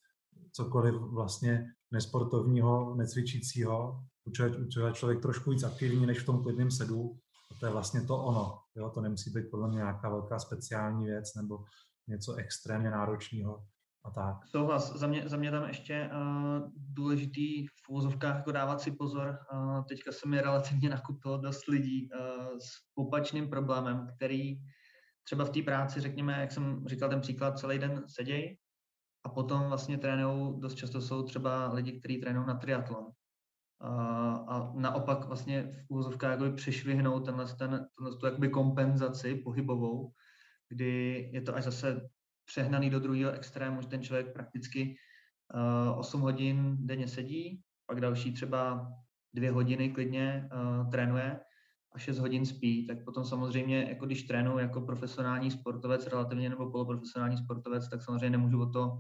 cokoliv 0.52 0.96
vlastně 0.96 1.66
nesportovního, 1.92 2.96
necvičícího. 2.96 4.04
Učuje 4.28 4.52
člověk 4.94 5.22
trošku 5.22 5.52
víc 5.52 5.64
aktivní, 5.64 6.06
než 6.06 6.20
v 6.20 6.26
tom 6.26 6.44
klidném 6.44 6.72
sedu. 6.72 7.18
A 7.52 7.60
to 7.60 7.66
je 7.66 7.72
vlastně 7.72 8.02
to 8.02 8.18
ono. 8.18 8.60
Jo? 8.76 8.90
To 8.90 9.02
nemusí 9.02 9.30
být 9.30 9.52
podle 9.52 9.68
mě 9.68 9.78
nějaká 9.78 10.10
velká 10.10 10.40
speciální 10.40 11.06
věc 11.06 11.36
nebo 11.36 11.64
něco 12.08 12.34
extrémně 12.34 12.92
náročného 12.92 13.66
a 14.04 14.12
tak. 14.12 14.48
Souhlas. 14.48 14.96
Za 14.96 15.08
mě, 15.08 15.30
za 15.30 15.38
mě 15.38 15.52
tam 15.52 15.68
ještě 15.68 16.10
uh, 16.14 16.72
důležitý 16.76 17.68
v 17.68 17.90
úvozovkách 17.90 18.36
jako 18.36 18.52
dávat 18.52 18.82
si 18.82 18.92
pozor. 18.92 19.38
Uh, 19.54 19.84
teďka 19.86 20.12
se 20.12 20.28
mi 20.28 20.42
relativně 20.42 20.90
nakupilo 20.90 21.38
dost 21.38 21.68
lidí 21.68 22.10
uh, 22.12 22.58
s 22.58 22.70
opačným 22.96 23.50
problémem, 23.50 24.08
který 24.16 24.56
třeba 25.24 25.46
v 25.46 25.50
té 25.50 25.62
práci, 25.62 26.00
řekněme, 26.00 26.42
jak 26.42 26.52
jsem 26.52 26.88
říkal 26.88 27.10
ten 27.10 27.22
příklad, 27.22 27.60
celý 27.60 27.80
den 27.80 28.04
sedějí 28.08 28.58
a 29.24 29.30
potom 29.30 29.64
vlastně 29.68 29.98
trénují, 29.98 30.60
dost 30.60 30.76
často 30.76 31.02
jsou 31.02 31.24
třeba 31.24 31.74
lidi, 31.74 32.00
kteří 32.00 32.18
trénují 32.18 32.48
na 32.48 32.56
triatlon. 32.56 33.04
Uh, 33.04 33.92
a 34.50 34.72
naopak 34.76 35.26
vlastně 35.26 35.64
v 35.64 35.90
úvozovkách 35.90 36.32
jakoby 36.32 36.52
přešvihnou 36.52 37.20
tenhle, 37.20 37.46
ten, 37.46 37.88
tenhle 37.98 38.18
tu 38.20 38.26
jakoby 38.26 38.50
kompenzaci 38.50 39.36
pohybovou, 39.36 40.12
kdy 40.70 41.30
je 41.34 41.42
to 41.42 41.56
až 41.56 41.64
zase 41.64 42.10
přehnaný 42.50 42.90
do 42.90 43.00
druhého 43.00 43.32
extrému, 43.32 43.82
že 43.82 43.88
ten 43.88 44.02
člověk 44.04 44.34
prakticky 44.34 44.96
uh, 45.54 45.94
eh, 45.94 45.98
8 45.98 46.22
hodin 46.22 46.78
denně 46.80 47.08
sedí, 47.08 47.62
pak 47.86 48.02
další 48.02 48.34
třeba 48.34 48.88
dvě 49.34 49.52
hodiny 49.52 49.90
klidně 49.90 50.50
uh, 50.50 50.90
trénuje 50.90 51.40
a 51.96 52.00
6 52.00 52.20
hodin 52.20 52.46
spí, 52.46 52.88
tak 52.88 53.06
potom 53.06 53.26
samozřejmě, 53.26 53.86
jako 53.90 54.06
když 54.06 54.24
trénuji 54.24 54.58
jako 54.58 54.82
profesionální 54.82 55.52
sportovec 55.52 56.08
relativně 56.08 56.50
nebo 56.50 56.72
poloprofesionální 56.72 57.38
sportovec, 57.38 57.90
tak 57.90 58.02
samozřejmě 58.02 58.30
nemůžu 58.30 58.62
o 58.62 58.70
to 58.70 58.98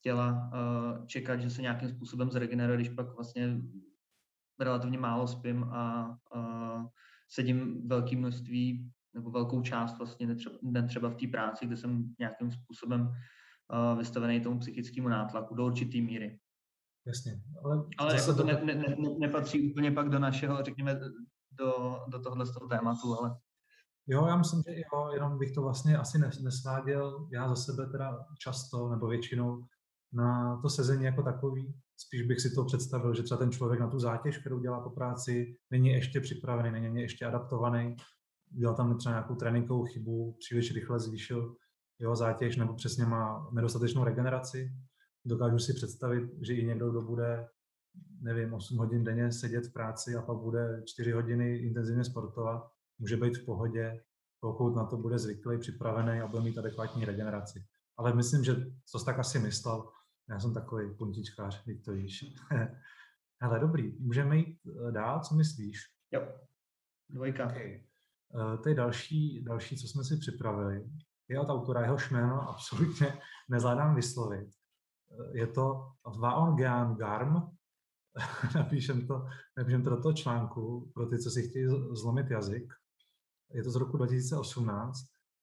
těla 0.00 0.32
uh, 0.32 1.06
čekat, 1.06 1.40
že 1.40 1.50
se 1.50 1.62
nějakým 1.62 1.88
způsobem 1.88 2.30
zregeneruje, 2.30 2.76
když 2.76 2.88
pak 2.88 3.14
vlastně 3.14 3.60
relativně 4.60 4.98
málo 4.98 5.26
spím 5.26 5.64
a 5.64 6.08
uh, 6.36 6.86
sedím 7.28 7.88
velké 7.88 8.16
množství 8.16 8.90
nebo 9.16 9.30
velkou 9.30 9.62
část 9.62 9.98
vlastně 9.98 10.36
den 10.62 10.88
třeba 10.88 11.08
v 11.08 11.14
té 11.14 11.26
práci, 11.26 11.66
kde 11.66 11.76
jsem 11.76 12.14
nějakým 12.18 12.50
způsobem 12.50 13.00
uh, 13.00 13.98
vystavený 13.98 14.40
tomu 14.40 14.58
psychickému 14.58 15.08
nátlaku 15.08 15.54
do 15.54 15.66
určité 15.66 15.98
míry. 15.98 16.38
Jasně. 17.06 17.40
Ale, 17.64 17.84
ale 17.98 18.16
jako 18.16 18.34
to 18.34 18.44
ne, 18.44 18.60
ne, 18.64 18.74
ne, 18.74 18.96
nepatří 19.18 19.70
úplně 19.70 19.90
pak 19.90 20.08
do 20.08 20.18
našeho, 20.18 20.62
řekněme, 20.62 21.00
do, 21.52 21.98
do 22.08 22.18
tohle 22.20 22.46
z 22.46 22.52
toho 22.52 22.68
tématu, 22.68 23.18
ale... 23.20 23.36
Jo, 24.06 24.26
já 24.26 24.36
myslím, 24.36 24.62
že 24.66 24.74
jo, 24.92 25.10
jenom 25.14 25.38
bych 25.38 25.52
to 25.52 25.62
vlastně 25.62 25.98
asi 25.98 26.18
nesváděl 26.18 27.28
já 27.32 27.48
za 27.48 27.56
sebe 27.56 27.86
teda 27.86 28.26
často 28.38 28.88
nebo 28.88 29.06
většinou 29.06 29.64
na 30.12 30.60
to 30.62 30.68
sezení 30.68 31.04
jako 31.04 31.22
takový. 31.22 31.74
Spíš 31.96 32.22
bych 32.22 32.40
si 32.40 32.54
to 32.54 32.64
představil, 32.64 33.14
že 33.14 33.22
třeba 33.22 33.38
ten 33.38 33.50
člověk 33.50 33.80
na 33.80 33.90
tu 33.90 33.98
zátěž, 33.98 34.38
kterou 34.38 34.60
dělá 34.60 34.80
po 34.80 34.90
práci, 34.90 35.56
není 35.70 35.88
ještě 35.88 36.20
připravený, 36.20 36.80
není 36.80 37.02
ještě 37.02 37.26
adaptovaný 37.26 37.96
udělal 38.54 38.76
tam 38.76 38.98
třeba 38.98 39.12
nějakou 39.12 39.34
tréninkovou 39.34 39.84
chybu, 39.84 40.36
příliš 40.38 40.74
rychle 40.74 41.00
zvýšil 41.00 41.56
jeho 41.98 42.16
zátěž 42.16 42.56
nebo 42.56 42.74
přesně 42.74 43.06
má 43.06 43.50
nedostatečnou 43.52 44.04
regeneraci. 44.04 44.72
Dokážu 45.24 45.58
si 45.58 45.74
představit, 45.74 46.30
že 46.40 46.54
i 46.54 46.66
někdo, 46.66 46.90
kdo 46.90 47.02
bude, 47.02 47.48
nevím, 48.20 48.54
8 48.54 48.78
hodin 48.78 49.04
denně 49.04 49.32
sedět 49.32 49.66
v 49.66 49.72
práci 49.72 50.16
a 50.16 50.22
pak 50.22 50.36
bude 50.36 50.82
4 50.86 51.12
hodiny 51.12 51.56
intenzivně 51.56 52.04
sportovat, 52.04 52.70
může 52.98 53.16
být 53.16 53.36
v 53.36 53.44
pohodě, 53.44 54.02
pokud 54.40 54.76
na 54.76 54.86
to 54.86 54.96
bude 54.96 55.18
zvyklý, 55.18 55.58
připravený 55.58 56.20
a 56.20 56.26
bude 56.26 56.42
mít 56.42 56.58
adekvátní 56.58 57.04
regeneraci. 57.04 57.64
Ale 57.96 58.14
myslím, 58.14 58.44
že 58.44 58.54
to 58.92 59.04
tak 59.04 59.18
asi 59.18 59.38
myslel. 59.38 59.90
Já 60.28 60.40
jsem 60.40 60.54
takový 60.54 60.94
puntičkář, 60.94 61.64
teď 61.64 61.84
to 61.84 61.92
víš. 61.92 62.24
Ale 63.40 63.60
dobrý, 63.60 63.98
můžeme 63.98 64.36
jít 64.36 64.58
eh, 64.66 64.92
dál, 64.92 65.20
co 65.20 65.34
myslíš? 65.34 65.78
Jo, 66.12 66.28
dvojka. 67.10 67.46
Okay. 67.46 67.86
Eh, 68.34 68.58
to 68.58 68.68
je 68.68 68.74
další, 68.74 69.44
další, 69.44 69.76
co 69.76 69.88
jsme 69.88 70.04
si 70.04 70.16
připravili. 70.16 70.90
Je 71.28 71.40
od 71.40 71.48
autora, 71.48 71.82
jeho 71.82 71.96
jméno 72.10 72.48
absolutně 72.48 73.18
nezvládám 73.50 73.94
vyslovit. 73.94 74.48
Eh, 74.48 75.38
je 75.38 75.46
to 75.46 75.92
Vaon 76.20 76.56
Garm, 76.96 77.34
napíšem 78.54 79.06
to, 79.06 79.26
napíšem 79.56 79.82
to 79.82 79.90
do 79.90 80.02
toho 80.02 80.12
článku 80.12 80.90
pro 80.94 81.06
ty, 81.06 81.18
co 81.18 81.30
si 81.30 81.48
chtějí 81.48 81.66
zlomit 81.92 82.30
jazyk. 82.30 82.72
Je 83.54 83.62
to 83.62 83.70
z 83.70 83.76
roku 83.76 83.96
2018. 83.96 84.98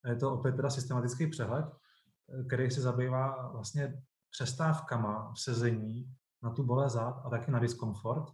Je 0.09 0.15
to 0.15 0.33
opět 0.33 0.55
teda 0.55 0.69
systematický 0.69 1.27
přehled, 1.27 1.65
eh, 1.65 2.43
který 2.43 2.71
se 2.71 2.81
zabývá 2.81 3.51
vlastně 3.51 4.03
přestávkama 4.29 5.33
v 5.33 5.39
sezení 5.39 6.15
na 6.43 6.49
tu 6.49 6.63
bolest 6.63 6.93
zad 6.93 7.21
a 7.25 7.29
taky 7.29 7.51
na 7.51 7.59
diskomfort 7.59 8.31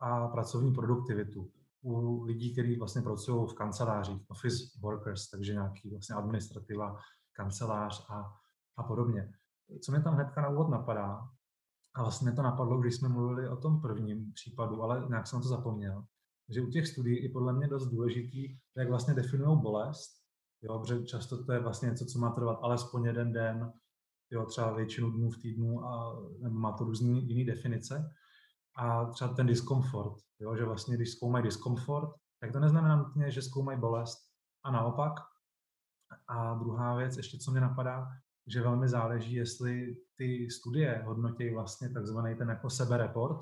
a 0.00 0.28
pracovní 0.28 0.72
produktivitu 0.72 1.52
u 1.82 2.22
lidí, 2.22 2.52
kteří 2.52 2.76
vlastně 2.76 3.02
pracují 3.02 3.48
v 3.48 3.54
kancelářích, 3.54 4.30
office 4.30 4.64
workers, 4.82 5.30
takže 5.30 5.52
nějaký 5.52 5.90
vlastně 5.90 6.14
administrativa, 6.14 6.96
kancelář 7.32 8.06
a, 8.10 8.32
a 8.76 8.82
podobně. 8.82 9.32
Co 9.82 9.92
mě 9.92 10.00
tam 10.00 10.14
hnedka 10.14 10.42
na 10.42 10.48
úvod 10.48 10.68
napadá, 10.68 11.28
a 11.94 12.02
vlastně 12.02 12.32
to 12.32 12.42
napadlo, 12.42 12.78
když 12.78 12.94
jsme 12.94 13.08
mluvili 13.08 13.48
o 13.48 13.56
tom 13.56 13.80
prvním 13.80 14.32
případu, 14.32 14.82
ale 14.82 15.06
nějak 15.08 15.26
jsem 15.26 15.42
to 15.42 15.48
zapomněl, 15.48 16.04
že 16.48 16.62
u 16.62 16.70
těch 16.70 16.86
studií 16.86 17.22
je 17.22 17.28
podle 17.28 17.52
mě 17.52 17.68
dost 17.68 17.86
důležitý, 17.86 18.58
jak 18.76 18.88
vlastně 18.88 19.14
definují 19.14 19.60
bolest, 19.60 20.10
jo, 20.62 20.78
protože 20.78 21.04
často 21.04 21.44
to 21.44 21.52
je 21.52 21.60
vlastně 21.60 21.88
něco, 21.88 22.04
co 22.04 22.18
má 22.18 22.30
trvat 22.30 22.58
alespoň 22.62 23.04
jeden 23.04 23.32
den, 23.32 23.72
jo, 24.30 24.46
třeba 24.46 24.72
většinu 24.72 25.10
dnů 25.10 25.30
v 25.30 25.38
týdnu, 25.38 25.84
a, 25.84 26.20
nebo 26.42 26.58
má 26.58 26.72
to 26.72 26.84
různé 26.84 27.18
jiné 27.18 27.52
definice 27.52 28.14
a 28.76 29.04
třeba 29.04 29.34
ten 29.34 29.46
diskomfort, 29.46 30.14
jo, 30.40 30.56
že 30.56 30.64
vlastně 30.64 30.96
když 30.96 31.10
zkoumají 31.10 31.44
diskomfort, 31.44 32.10
tak 32.40 32.52
to 32.52 32.60
neznamená 32.60 32.96
nutně, 32.96 33.30
že 33.30 33.42
zkoumají 33.42 33.78
bolest 33.78 34.18
a 34.64 34.70
naopak. 34.70 35.12
A 36.28 36.54
druhá 36.54 36.96
věc, 36.96 37.16
ještě 37.16 37.38
co 37.38 37.50
mě 37.50 37.60
napadá, 37.60 38.08
že 38.46 38.62
velmi 38.62 38.88
záleží, 38.88 39.34
jestli 39.34 39.96
ty 40.16 40.50
studie 40.50 41.02
hodnotí 41.06 41.50
vlastně 41.50 41.90
takzvaný 41.90 42.34
ten 42.34 42.48
jako 42.48 42.70
sebereport, 42.70 43.38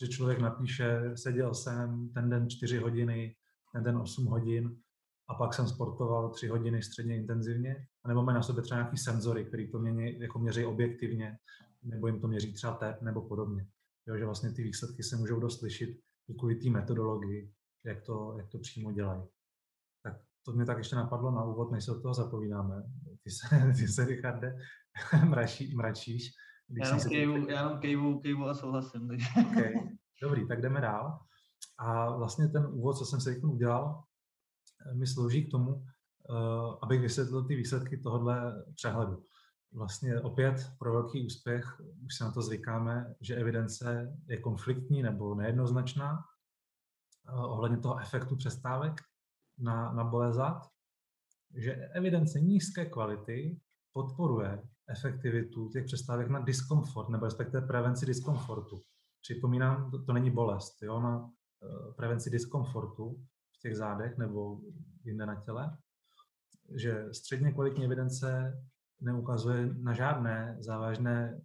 že 0.00 0.08
člověk 0.08 0.40
napíše, 0.40 1.16
seděl 1.16 1.54
jsem 1.54 2.08
ten 2.14 2.30
den 2.30 2.50
4 2.50 2.78
hodiny, 2.78 3.36
ten 3.72 3.84
den 3.84 3.96
8 3.96 4.26
hodin 4.26 4.76
a 5.28 5.34
pak 5.34 5.54
jsem 5.54 5.68
sportoval 5.68 6.30
3 6.30 6.48
hodiny 6.48 6.82
středně 6.82 7.16
intenzivně, 7.16 7.86
nebo 8.08 8.22
mají 8.22 8.34
na 8.34 8.42
sobě 8.42 8.62
třeba 8.62 8.80
nějaký 8.80 8.96
senzory, 8.96 9.44
který 9.44 9.70
to 9.70 9.78
měří, 9.78 10.20
jako 10.20 10.38
měří 10.38 10.64
objektivně, 10.64 11.38
nebo 11.82 12.06
jim 12.06 12.20
to 12.20 12.28
měří 12.28 12.52
třeba 12.52 12.74
tep 12.74 13.02
nebo 13.02 13.22
podobně 13.22 13.66
jo, 14.06 14.18
že 14.18 14.24
vlastně 14.24 14.52
ty 14.52 14.62
výsledky 14.62 15.02
se 15.02 15.16
můžou 15.16 15.40
dost 15.40 15.62
lišit 15.62 16.00
i 16.28 16.34
kvůli 16.34 16.54
té 16.54 16.70
metodologii, 16.70 17.52
jak 17.84 18.02
to, 18.02 18.34
jak 18.38 18.48
to 18.48 18.58
přímo 18.58 18.92
dělají. 18.92 19.22
Tak 20.02 20.16
to 20.42 20.52
mě 20.52 20.64
tak 20.64 20.78
ještě 20.78 20.96
napadlo 20.96 21.30
na 21.30 21.44
úvod, 21.44 21.72
než 21.72 21.84
se 21.84 21.92
od 21.92 22.02
toho 22.02 22.14
zapovídáme. 22.14 22.82
Ty 23.22 23.30
se, 23.30 23.72
ty 23.76 23.88
se 23.88 24.04
Richarde, 24.04 24.56
mračí, 25.24 25.76
mračíš. 25.76 26.30
Já 26.68 26.86
jenom, 26.86 27.08
kejvu, 27.08 27.50
já 27.50 27.58
jenom 27.60 27.80
kejvu, 27.80 28.20
kejvu 28.20 28.44
a 28.44 28.54
souhlasím. 28.54 29.08
Takže. 29.08 29.26
Okay. 29.50 29.74
Dobrý, 30.22 30.48
tak 30.48 30.60
jdeme 30.60 30.80
dál. 30.80 31.18
A 31.78 32.16
vlastně 32.16 32.48
ten 32.48 32.66
úvod, 32.66 32.98
co 32.98 33.04
jsem 33.04 33.20
se 33.20 33.36
udělal, 33.36 34.02
mi 34.94 35.06
slouží 35.06 35.48
k 35.48 35.50
tomu, 35.50 35.74
uh, 35.74 36.78
abych 36.82 37.00
vysvětlil 37.00 37.44
ty 37.44 37.56
výsledky 37.56 37.98
tohohle 37.98 38.64
přehledu 38.74 39.22
vlastně 39.72 40.20
opět 40.20 40.72
pro 40.78 40.92
velký 40.92 41.26
úspěch, 41.26 41.80
už 42.04 42.16
se 42.16 42.24
na 42.24 42.30
to 42.30 42.42
zvykáme, 42.42 43.14
že 43.20 43.36
evidence 43.36 44.16
je 44.28 44.40
konfliktní 44.40 45.02
nebo 45.02 45.34
nejednoznačná 45.34 46.18
eh, 47.28 47.32
ohledně 47.32 47.78
toho 47.78 47.98
efektu 47.98 48.36
přestávek 48.36 49.00
na, 49.58 49.92
na 49.92 50.04
bolezat, 50.04 50.62
že 51.54 51.74
evidence 51.74 52.40
nízké 52.40 52.86
kvality 52.86 53.60
podporuje 53.92 54.62
efektivitu 54.88 55.68
těch 55.68 55.84
přestávek 55.84 56.28
na 56.28 56.40
diskomfort, 56.40 57.08
nebo 57.08 57.24
respektive 57.24 57.66
prevenci 57.66 58.06
diskomfortu. 58.06 58.82
Připomínám, 59.22 59.90
to, 59.90 60.04
to 60.04 60.12
není 60.12 60.30
bolest, 60.30 60.82
jo, 60.82 61.00
na 61.00 61.18
uh, 61.18 61.94
prevenci 61.96 62.30
diskomfortu 62.30 63.24
v 63.56 63.58
těch 63.62 63.76
zádech 63.76 64.18
nebo 64.18 64.60
jinde 65.04 65.26
na 65.26 65.40
těle, 65.40 65.78
že 66.74 67.08
středně 67.12 67.52
kvalitní 67.52 67.84
evidence 67.84 68.52
neukazuje 69.00 69.74
na 69.74 69.92
žádné 69.92 70.56
závažné 70.60 71.40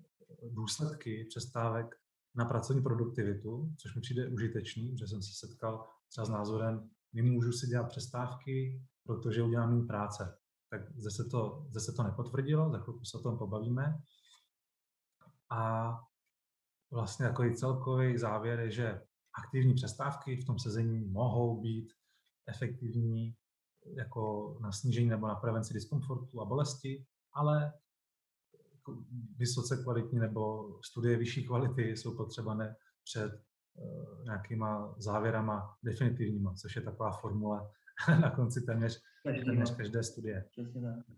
důsledky 0.50 1.26
přestávek 1.30 1.96
na 2.36 2.46
pracovní 2.46 2.84
produktivitu, 2.84 3.74
což 3.78 3.96
mi 3.96 4.02
přijde 4.02 4.28
užitečný, 4.28 4.98
že 4.98 5.08
jsem 5.08 5.22
se 5.22 5.48
setkal 5.48 5.88
třeba 6.10 6.26
s 6.26 6.30
názorem, 6.30 6.90
nemůžu 7.14 7.52
si 7.52 7.68
dělat 7.68 7.90
přestávky, 7.90 8.82
protože 9.04 9.44
udělám 9.44 9.70
méně 9.74 9.88
práce. 9.88 10.38
tak 10.70 10.82
se 11.10 11.26
to, 11.26 11.66
zde 11.70 11.80
se 11.80 11.92
to 11.92 12.04
nepotvrdilo, 12.04 12.72
za 12.72 12.80
chvilku 12.80 13.06
se 13.06 13.18
o 13.18 13.22
tom 13.22 13.38
pobavíme. 13.38 14.02
A 15.50 15.94
vlastně 16.92 17.26
jako 17.26 17.44
celkový 17.56 18.18
závěr 18.18 18.60
je, 18.60 18.72
že 18.72 19.02
aktivní 19.44 19.74
přestávky 19.74 20.38
v 20.38 20.46
tom 20.46 20.60
sezení 20.60 21.06
mohou 21.06 21.62
být 21.62 21.94
efektivní 22.48 23.36
jako 23.86 24.58
na 24.62 24.72
snížení 24.72 25.10
nebo 25.10 25.28
na 25.28 25.36
prevenci 25.36 25.74
diskomfortu 25.74 26.42
a 26.42 26.46
bolesti, 26.46 27.06
ale 27.34 27.74
jako 28.74 29.04
vysoce 29.38 29.84
kvalitní 29.84 30.20
nebo 30.20 30.70
studie 30.82 31.18
vyšší 31.18 31.48
kvality 31.48 31.98
jsou 31.98 32.18
potřebané 32.18 32.76
před 33.04 33.32
uh, 33.74 34.24
nějakýma 34.26 34.96
závěrama 34.98 35.78
definitivníma, 35.84 36.54
což 36.54 36.76
je 36.76 36.82
taková 36.82 37.12
formule 37.12 37.70
na 38.22 38.32
konci 38.32 38.62
téměř, 38.62 39.02
téměř 39.24 39.76
každé 39.78 40.04
studie. 40.04 40.46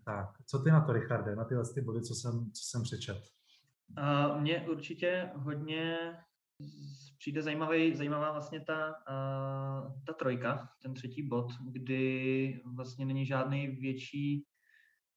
Tak, 0.04 0.28
co 0.46 0.58
ty 0.58 0.70
na 0.70 0.80
to, 0.80 0.92
Richarde, 0.92 1.36
na 1.36 1.44
tyhle 1.44 1.64
ty 1.74 1.80
body, 1.80 2.02
co 2.02 2.14
jsem, 2.14 2.50
co 2.52 2.62
jsem 2.64 2.82
přečet? 2.82 3.22
Uh, 3.98 4.40
mně 4.40 4.66
určitě 4.68 5.30
hodně 5.34 5.98
přijde 7.18 7.42
zajímavý, 7.42 7.96
zajímavá 7.96 8.32
vlastně 8.32 8.60
ta, 8.60 8.88
uh, 8.88 9.92
ta 10.06 10.12
trojka, 10.12 10.68
ten 10.82 10.94
třetí 10.94 11.28
bod, 11.28 11.52
kdy 11.70 12.62
vlastně 12.74 13.06
není 13.06 13.26
žádný 13.26 13.66
větší 13.66 14.46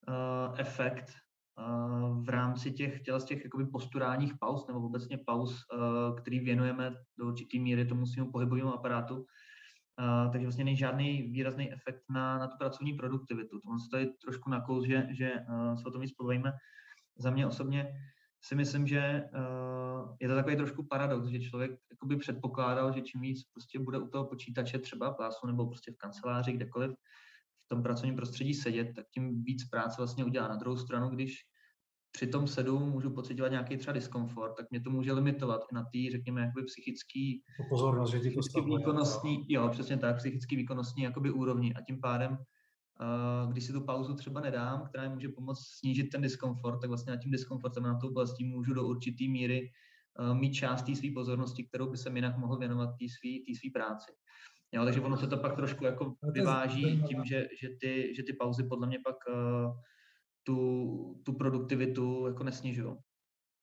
uh, 0.08 0.60
efekt 0.60 1.12
uh, 1.58 2.24
v 2.24 2.28
rámci 2.28 2.72
těch, 2.72 3.02
těch, 3.02 3.24
těch 3.24 3.44
jakoby 3.44 3.66
posturálních 3.66 4.32
pauz 4.40 4.66
nebo 4.66 4.80
obecně 4.80 5.18
pauz, 5.26 5.64
uh, 5.74 6.16
který 6.16 6.40
věnujeme 6.40 6.94
do 7.18 7.26
určité 7.26 7.58
míry 7.58 7.86
tomu 7.86 8.06
svým 8.06 8.32
pohybovému 8.32 8.74
aparátu. 8.74 9.16
Uh, 9.16 10.32
takže 10.32 10.46
vlastně 10.46 10.64
není 10.64 10.76
žádný 10.76 11.22
výrazný 11.22 11.72
efekt 11.72 12.02
na, 12.10 12.38
na 12.38 12.46
tu 12.46 12.56
pracovní 12.58 12.92
produktivitu. 12.92 13.60
To 13.60 13.78
se 13.78 13.90
tady 13.90 14.06
trošku 14.24 14.50
nakous, 14.50 14.86
že, 14.86 15.06
že 15.10 15.32
uh, 15.32 15.74
se 15.74 15.88
o 15.88 15.90
tom 15.90 16.00
víc 16.00 16.12
povíme. 16.12 16.52
Za 17.18 17.30
mě 17.30 17.46
osobně 17.46 17.92
si 18.44 18.54
myslím, 18.54 18.86
že 18.86 19.24
uh, 19.34 20.16
je 20.20 20.28
to 20.28 20.34
takový 20.34 20.56
trošku 20.56 20.86
paradox, 20.86 21.28
že 21.28 21.40
člověk 21.40 21.70
jakoby 21.90 22.16
předpokládal, 22.16 22.92
že 22.92 23.00
čím 23.00 23.20
víc 23.20 23.38
prostě 23.54 23.78
bude 23.78 23.98
u 23.98 24.08
toho 24.08 24.24
počítače 24.24 24.78
třeba 24.78 25.14
plásu 25.14 25.46
nebo 25.46 25.66
prostě 25.66 25.92
v 25.92 25.96
kanceláři, 25.96 26.52
kdekoliv 26.52 26.90
v 27.68 27.74
tom 27.74 27.82
pracovním 27.82 28.16
prostředí 28.16 28.54
sedět, 28.54 28.92
tak 28.96 29.04
tím 29.14 29.44
víc 29.44 29.68
práce 29.68 29.94
vlastně 29.98 30.24
udělá. 30.24 30.48
Na 30.48 30.56
druhou 30.56 30.76
stranu, 30.76 31.08
když 31.08 31.36
při 32.10 32.26
tom 32.26 32.46
sedu 32.46 32.78
můžu 32.78 33.10
pocitovat 33.10 33.50
nějaký 33.50 33.76
třeba 33.76 33.92
diskomfort, 33.92 34.56
tak 34.56 34.70
mě 34.70 34.80
to 34.80 34.90
může 34.90 35.12
limitovat 35.12 35.60
i 35.72 35.74
na 35.74 35.82
té, 35.82 36.10
řekněme, 36.12 36.40
jakoby 36.40 36.64
psychický, 36.64 37.42
pozornost, 37.68 38.10
že 38.10 38.20
ti 38.20 38.36
to 38.54 38.62
výkonnostní, 38.62 39.46
jo, 39.48 39.68
přesně 39.68 39.96
tak, 39.96 40.16
psychický 40.16 40.56
výkonnostní 40.56 41.02
jakoby 41.02 41.30
úrovni 41.30 41.74
a 41.74 41.80
tím 41.80 42.00
pádem 42.00 42.38
když 43.50 43.64
si 43.64 43.72
tu 43.72 43.84
pauzu 43.84 44.14
třeba 44.14 44.40
nedám, 44.40 44.84
která 44.88 45.08
mi 45.08 45.14
může 45.14 45.28
pomoct 45.28 45.66
snížit 45.78 46.04
ten 46.04 46.20
diskomfort, 46.20 46.80
tak 46.80 46.88
vlastně 46.88 47.10
nad 47.10 47.16
tím 47.16 47.32
diskomfortem 47.32 47.82
na 47.82 47.98
tou 47.98 48.08
oblastí 48.08 48.44
můžu 48.44 48.74
do 48.74 48.86
určitý 48.86 49.28
míry 49.28 49.70
mít 50.32 50.52
část 50.52 50.82
té 50.82 50.96
své 50.96 51.08
pozornosti, 51.14 51.64
kterou 51.64 51.90
by 51.90 51.96
jsem 51.96 52.16
jinak 52.16 52.38
mohl 52.38 52.58
věnovat 52.58 52.90
té 52.98 53.54
své 53.54 53.70
práci. 53.72 54.12
Jo, 54.72 54.84
takže 54.84 55.00
ono 55.00 55.16
se 55.16 55.26
to 55.26 55.36
pak 55.36 55.56
trošku 55.56 55.84
jako 55.84 56.14
vyváží 56.32 57.02
tím, 57.08 57.24
že, 57.24 57.48
že, 57.60 57.68
ty, 57.80 58.14
že 58.16 58.22
ty 58.22 58.32
pauzy 58.32 58.64
podle 58.64 58.86
mě 58.86 58.98
pak 59.04 59.16
uh, 59.28 59.80
tu, 60.42 61.22
tu 61.24 61.32
produktivitu 61.32 62.26
jako 62.26 62.44
nesnižují. 62.44 62.96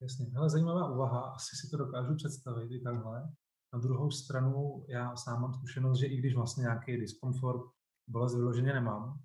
Jasně, 0.02 0.26
ale 0.38 0.50
zajímavá 0.50 0.92
úvaha, 0.92 1.22
asi 1.22 1.56
si 1.56 1.70
to 1.72 1.78
dokážu 1.78 2.16
představit 2.16 2.72
i 2.72 2.82
takhle. 2.82 3.22
Na 3.74 3.80
druhou 3.80 4.12
stranu 4.12 4.86
já 4.90 5.16
sám 5.16 5.42
mám 5.42 5.54
zkušenost, 5.54 6.00
že 6.00 6.06
i 6.06 6.18
když 6.18 6.36
vlastně 6.36 6.62
nějaký 6.62 6.98
diskomfort 6.98 7.62
bolest 8.08 8.36
vyloženě 8.36 8.74
nemám. 8.74 9.20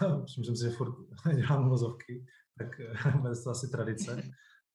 Myslím 0.22 0.56
si, 0.56 0.64
že 0.64 0.70
furt 0.70 0.94
dělám 1.36 1.68
vozovky, 1.68 2.24
tak 2.58 2.80
bude 3.20 3.34
to 3.44 3.50
asi 3.50 3.70
tradice. 3.70 4.22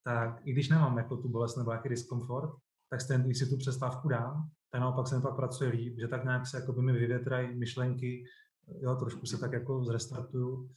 Tak 0.03 0.47
i 0.47 0.51
když 0.51 0.69
nemám 0.69 0.97
jako 0.97 1.17
tu 1.17 1.29
bolest 1.29 1.55
nebo 1.55 1.71
nějaký 1.71 1.89
diskomfort, 1.89 2.51
tak 2.89 3.01
stejně, 3.01 3.36
si 3.36 3.49
tu 3.49 3.57
přestávku 3.57 4.07
dám, 4.07 4.49
tak 4.71 4.81
naopak 4.81 5.07
se 5.07 5.15
mi 5.15 5.21
pak 5.21 5.36
pracuje 5.36 5.69
líp, 5.69 5.99
že 5.99 6.07
tak 6.07 6.23
nějak 6.23 6.47
se 6.47 6.57
jako 6.60 6.73
by 6.73 6.81
mi 6.81 6.93
vyvětrají 6.93 7.60
myšlenky, 7.60 8.25
jo, 8.81 8.95
trošku 8.95 9.25
se 9.25 9.38
tak 9.38 9.51
jako 9.51 9.84
zrestartuju. 9.84 10.69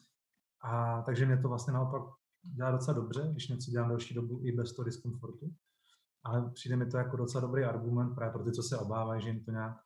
A 0.60 1.02
takže 1.02 1.26
mě 1.26 1.38
to 1.38 1.48
vlastně 1.48 1.72
naopak 1.72 2.02
dělá 2.42 2.70
docela 2.70 2.94
dobře, 2.94 3.28
když 3.32 3.48
něco 3.48 3.70
dělám 3.70 3.88
další 3.88 4.14
dobu 4.14 4.40
i 4.42 4.52
bez 4.52 4.72
toho 4.72 4.84
diskomfortu. 4.84 5.54
Ale 6.22 6.50
přijde 6.50 6.76
mi 6.76 6.86
to 6.86 6.96
jako 6.96 7.16
docela 7.16 7.40
dobrý 7.40 7.64
argument 7.64 8.14
právě 8.14 8.32
pro 8.32 8.44
ty, 8.44 8.52
co 8.52 8.62
se 8.62 8.78
obávají, 8.78 9.22
že 9.22 9.28
jim 9.28 9.44
to 9.44 9.50
nějak 9.50 9.76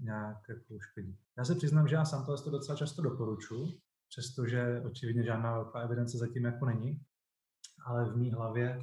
nějak 0.00 0.36
jako 0.48 0.74
uškodí. 0.74 1.18
Já 1.38 1.44
se 1.44 1.54
přiznám, 1.54 1.88
že 1.88 1.94
já 1.94 2.04
sám 2.04 2.26
to 2.26 2.50
docela 2.50 2.78
často 2.78 3.02
doporučuji, 3.02 3.80
přestože 4.08 4.82
očividně 4.86 5.22
žádná 5.22 5.52
velká 5.52 5.80
evidence 5.80 6.18
zatím 6.18 6.44
jako 6.44 6.66
není, 6.66 7.00
ale 7.86 8.10
v 8.12 8.16
mý 8.16 8.30
hlavě 8.30 8.78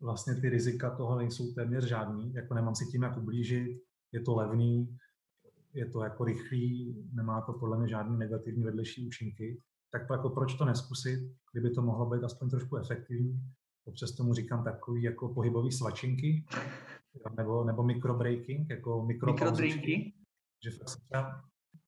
vlastně 0.00 0.34
ty 0.34 0.48
rizika 0.48 0.96
toho 0.96 1.18
nejsou 1.18 1.52
téměř 1.54 1.84
žádný, 1.84 2.34
jako 2.34 2.54
nemám 2.54 2.74
si 2.74 2.86
tím 2.86 3.02
jak 3.02 3.16
ublížit, 3.16 3.82
je 4.12 4.20
to 4.20 4.34
levný, 4.34 4.98
je 5.74 5.86
to 5.86 6.02
jako 6.02 6.24
rychlý, 6.24 6.96
nemá 7.12 7.40
to 7.40 7.52
podle 7.52 7.78
mě 7.78 7.88
žádný 7.88 8.18
negativní 8.18 8.64
vedlejší 8.64 9.06
účinky, 9.06 9.60
tak 9.92 10.02
jako 10.10 10.30
proč 10.30 10.54
to 10.54 10.64
neskusit, 10.64 11.20
kdyby 11.52 11.70
to 11.70 11.82
mohlo 11.82 12.10
být 12.10 12.24
aspoň 12.24 12.50
trošku 12.50 12.76
efektivní. 12.76 13.40
Občas 13.84 14.12
tomu 14.12 14.34
říkám 14.34 14.64
takový 14.64 15.02
jako 15.02 15.28
pohybový 15.28 15.72
svačinky, 15.72 16.44
nebo, 17.36 17.64
nebo 17.64 17.82
microbreaking, 17.82 18.70
jako 18.70 19.06
mikropauzičky. 19.06 20.12
Že 20.64 20.70
fakt 20.70 20.88
se 20.88 20.98
třeba, 21.00 21.42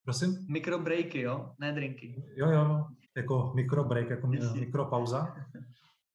prosím? 0.04 0.46
Mikrobreaky, 0.48 1.20
jo? 1.20 1.52
Ne 1.58 1.72
drinky. 1.72 2.24
Jo, 2.36 2.50
jo, 2.50 2.64
no. 2.64 2.88
jako 3.16 3.52
mikrobreak, 3.54 4.10
jako 4.10 4.32
Jsi. 4.32 4.60
mikropauza. 4.60 5.36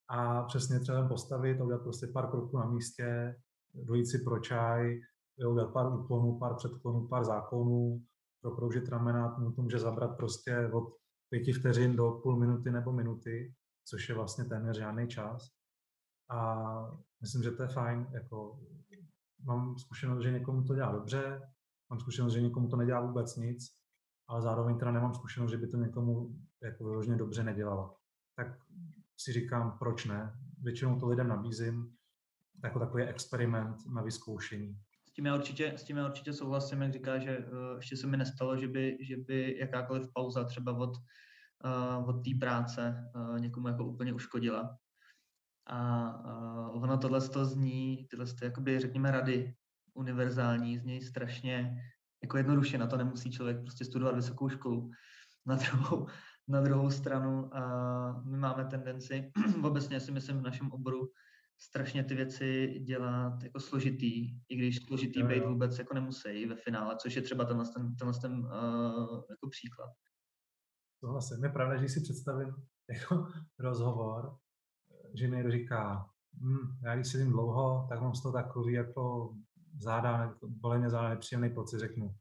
A 0.10 0.44
přesně 0.44 0.80
třeba 0.80 1.08
postavit, 1.08 1.62
udělat 1.62 1.82
prostě 1.82 2.08
pár 2.08 2.30
kroků 2.30 2.58
na 2.58 2.66
místě, 2.66 3.36
dojít 3.74 4.06
si 4.06 4.20
pro 4.20 4.40
čaj, 4.40 5.00
jo, 5.38 5.52
udělat 5.52 5.74
pár 5.74 5.94
úklonů, 5.94 6.40
pár 6.40 6.56
předklonů, 6.56 7.08
pár 7.08 7.24
zákonů, 7.24 8.06
prokroužit 8.42 8.90
ramena, 8.90 9.36
to 9.56 9.62
může 9.62 9.80
zabrat 9.80 10.18
prostě 10.18 10.70
od 10.74 10.94
pěti 11.30 11.54
vteřin 11.54 11.96
do 11.96 12.12
půl 12.12 12.40
minuty 12.40 12.72
nebo 12.72 12.92
minuty, 12.92 13.54
což 13.86 14.10
je 14.10 14.16
vlastně 14.16 14.46
téměř 14.46 14.78
žádný 14.78 15.08
čas. 15.08 15.50
A 16.30 16.66
myslím, 17.22 17.44
že 17.44 17.52
to 17.52 17.64
je 17.64 17.68
fajn. 17.68 18.08
Jako, 18.12 18.60
mám 19.44 19.78
zkušenost, 19.78 20.24
že 20.24 20.32
někomu 20.32 20.64
to 20.64 20.76
dělá 20.76 20.92
dobře, 20.92 21.52
mám 21.90 22.00
zkušenost, 22.00 22.34
že 22.34 22.42
někomu 22.42 22.68
to 22.68 22.76
nedělá 22.76 23.02
vůbec 23.02 23.36
nic, 23.36 23.64
ale 24.28 24.42
zároveň 24.42 24.78
teda 24.78 24.92
nemám 24.92 25.14
zkušenost, 25.14 25.52
že 25.52 25.58
by 25.58 25.68
to 25.68 25.78
někomu 25.78 26.40
jako 26.64 26.84
vyloženě 26.84 27.18
dobře 27.18 27.44
nedělalo. 27.44 27.96
Tak 28.36 28.48
si 29.18 29.34
říkám, 29.34 29.78
proč 29.80 30.06
ne? 30.06 30.40
Většinou 30.62 31.00
to 31.00 31.08
lidem 31.08 31.28
nabízím 31.28 31.96
jako 32.64 32.80
takový 32.80 33.04
experiment 33.04 33.86
na 33.86 34.02
vyzkoušení. 34.02 34.80
Tím 35.16 35.26
já 35.26 35.36
určitě, 35.36 35.74
s 35.78 35.84
tím 35.84 35.98
já 35.98 36.06
určitě 36.08 36.34
souhlasím, 36.34 36.82
jak 36.82 36.94
říká, 36.94 37.20
že 37.20 37.38
uh, 37.38 37.78
ještě 37.78 37.98
se 37.98 38.08
mi 38.08 38.18
nestalo, 38.18 38.58
že 38.58 38.68
by, 38.68 38.98
že 39.02 39.18
by 39.18 39.58
jakákoliv 39.60 40.10
pauza 40.14 40.44
třeba 40.44 40.72
od, 40.72 40.98
uh, 41.66 42.10
od 42.10 42.24
té 42.24 42.32
práce 42.40 43.12
uh, 43.16 43.40
někomu 43.40 43.68
jako 43.68 43.86
úplně 43.86 44.14
uškodila. 44.14 44.78
A 45.68 46.10
uh, 46.74 46.84
ono 46.84 46.98
tohle 46.98 47.22
to 47.22 47.46
zní, 47.46 48.08
tyhle 48.10 48.26
to, 48.26 48.46
jakoby, 48.46 48.80
řekněme, 48.80 49.12
rady 49.12 49.56
univerzální, 49.94 50.78
znějí 50.78 51.02
strašně 51.02 51.82
jako 52.24 52.38
jednoduše, 52.38 52.78
na 52.78 52.88
to 52.88 52.98
nemusí 52.98 53.32
člověk 53.32 53.62
prostě 53.62 53.86
studovat 53.86 54.16
vysokou 54.16 54.50
školu. 54.50 54.92
Na 55.46 55.56
druhou, 55.56 56.08
na 56.48 56.62
druhou 56.62 56.92
stranu 56.92 57.56
a 57.56 58.22
my 58.26 58.38
máme 58.38 58.66
tendenci, 58.66 59.32
obecně 59.64 60.00
si 60.00 60.12
myslím 60.12 60.38
v 60.38 60.44
našem 60.44 60.72
oboru, 60.72 61.12
strašně 61.58 62.04
ty 62.04 62.16
věci 62.16 62.80
dělat 62.80 63.44
jako 63.44 63.60
složitý, 63.60 64.40
i 64.50 64.56
když 64.56 64.86
složitý 64.86 65.24
být 65.24 65.46
vůbec 65.46 65.80
jako 65.80 65.94
nemusí 65.94 66.46
ve 66.46 66.56
finále, 66.56 66.96
což 67.02 67.16
je 67.16 67.22
třeba 67.22 67.46
tenhle 67.46 67.66
ten, 67.66 67.96
tenhle 67.96 68.20
ten 68.20 68.32
uh, 68.32 69.24
jako 69.30 69.50
příklad. 69.50 69.90
Souhlasím. 71.00 71.44
Je 71.44 71.50
pravda, 71.50 71.78
že 71.78 71.90
si 71.90 72.02
představím 72.02 72.56
jako 72.90 73.28
rozhovor, 73.60 74.38
že 75.14 75.28
mi 75.28 75.52
říká, 75.52 76.10
hm, 76.42 76.80
já 76.84 76.96
když 76.96 77.08
sedím 77.08 77.32
dlouho, 77.32 77.86
tak 77.90 78.02
mám 78.02 78.16
z 78.16 78.22
toho 78.22 78.34
takový 78.34 78.74
jako 78.74 79.36
záda, 79.80 80.36
bolí 80.48 80.80
mě 80.80 80.90
záda 80.90 81.10
nepříjemný 81.10 81.50
pocit, 81.50 81.80
řeknu. 81.80 82.16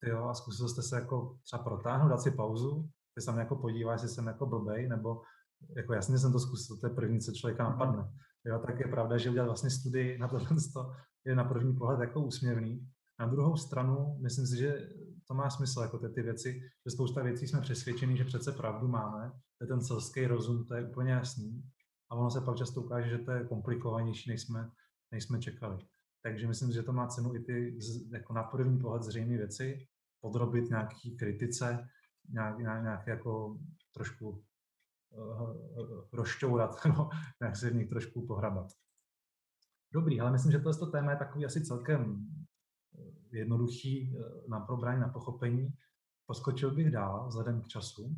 Ty 0.00 0.10
jo, 0.10 0.24
a 0.24 0.34
zkusil 0.34 0.68
jste 0.68 0.82
se 0.82 0.96
jako 0.96 1.38
třeba 1.42 1.62
protáhnout, 1.62 2.08
dát 2.08 2.20
si 2.20 2.30
pauzu, 2.30 2.90
ty 3.14 3.20
se 3.22 3.30
jako 3.30 3.56
podíváš, 3.56 4.02
jestli 4.02 4.14
jsem 4.14 4.26
jako 4.26 4.46
blbej, 4.46 4.88
nebo 4.88 5.22
jako 5.76 5.92
jasně 5.92 6.18
jsem 6.18 6.32
to 6.32 6.38
zkusil, 6.38 6.76
to 6.76 6.86
je 6.86 6.94
první, 6.94 7.20
co 7.20 7.32
člověka 7.32 7.68
mhm. 7.68 7.72
napadne. 7.72 8.12
Jo, 8.44 8.58
tak 8.66 8.80
je 8.80 8.88
pravda, 8.88 9.18
že 9.18 9.30
udělat 9.30 9.46
vlastně 9.46 9.70
studii 9.70 10.18
na 10.18 10.28
tohle 10.28 10.48
je 11.24 11.34
na 11.34 11.44
první 11.44 11.76
pohled 11.76 12.00
jako 12.00 12.20
úsměvný. 12.20 12.88
Na 13.20 13.26
druhou 13.26 13.56
stranu, 13.56 14.18
myslím 14.22 14.46
si, 14.46 14.58
že 14.58 14.88
to 15.28 15.34
má 15.34 15.50
smysl, 15.50 15.80
jako 15.80 15.98
ty, 15.98 16.08
ty 16.08 16.22
věci, 16.22 16.60
že 16.86 16.90
spousta 16.90 17.22
věcí 17.22 17.46
jsme 17.46 17.60
přesvědčeni, 17.60 18.16
že 18.16 18.24
přece 18.24 18.52
pravdu 18.52 18.88
máme, 18.88 19.32
to 19.58 19.64
je 19.64 19.68
ten 19.68 19.84
selský 19.84 20.26
rozum, 20.26 20.64
to 20.64 20.74
je 20.74 20.88
úplně 20.88 21.12
jasný. 21.12 21.62
A 22.10 22.14
ono 22.14 22.30
se 22.30 22.40
pak 22.40 22.56
často 22.56 22.80
ukáže, 22.80 23.10
že 23.10 23.18
to 23.18 23.30
je 23.30 23.44
komplikovanější, 23.44 24.30
než 24.30 24.42
jsme, 24.42 24.70
než 25.12 25.24
jsme 25.24 25.40
čekali. 25.40 25.78
Takže 26.22 26.48
myslím, 26.48 26.72
že 26.72 26.82
to 26.82 26.92
má 26.92 27.06
cenu 27.06 27.34
i 27.34 27.40
ty 27.40 27.78
jako 28.12 28.32
na 28.32 28.42
první 28.42 28.78
pohled 28.78 29.02
zřejmé 29.02 29.36
věci 29.36 29.86
podrobit 30.20 30.70
nějaký 30.70 31.16
kritice 31.16 31.88
nějak, 32.28 32.58
nějak, 32.58 32.82
nějak 32.82 33.06
jako 33.06 33.58
trošku 33.94 34.42
rozšťourat, 36.12 36.84
no, 36.96 37.08
nějak 37.40 37.56
se 37.56 37.70
v 37.70 37.74
nich 37.74 37.88
trošku 37.88 38.26
pohrabat. 38.26 38.66
Dobrý, 39.92 40.20
ale 40.20 40.32
myslím, 40.32 40.52
že 40.52 40.58
tohle 40.58 40.90
téma 40.90 41.10
je 41.10 41.16
takový 41.16 41.44
asi 41.44 41.64
celkem 41.64 42.26
jednoduchý 43.32 44.16
na 44.48 44.60
probrání, 44.60 45.00
na 45.00 45.08
pochopení. 45.08 45.74
Poskočil 46.26 46.74
bych 46.74 46.90
dál 46.90 47.28
vzhledem 47.28 47.62
k 47.62 47.68
času. 47.68 48.16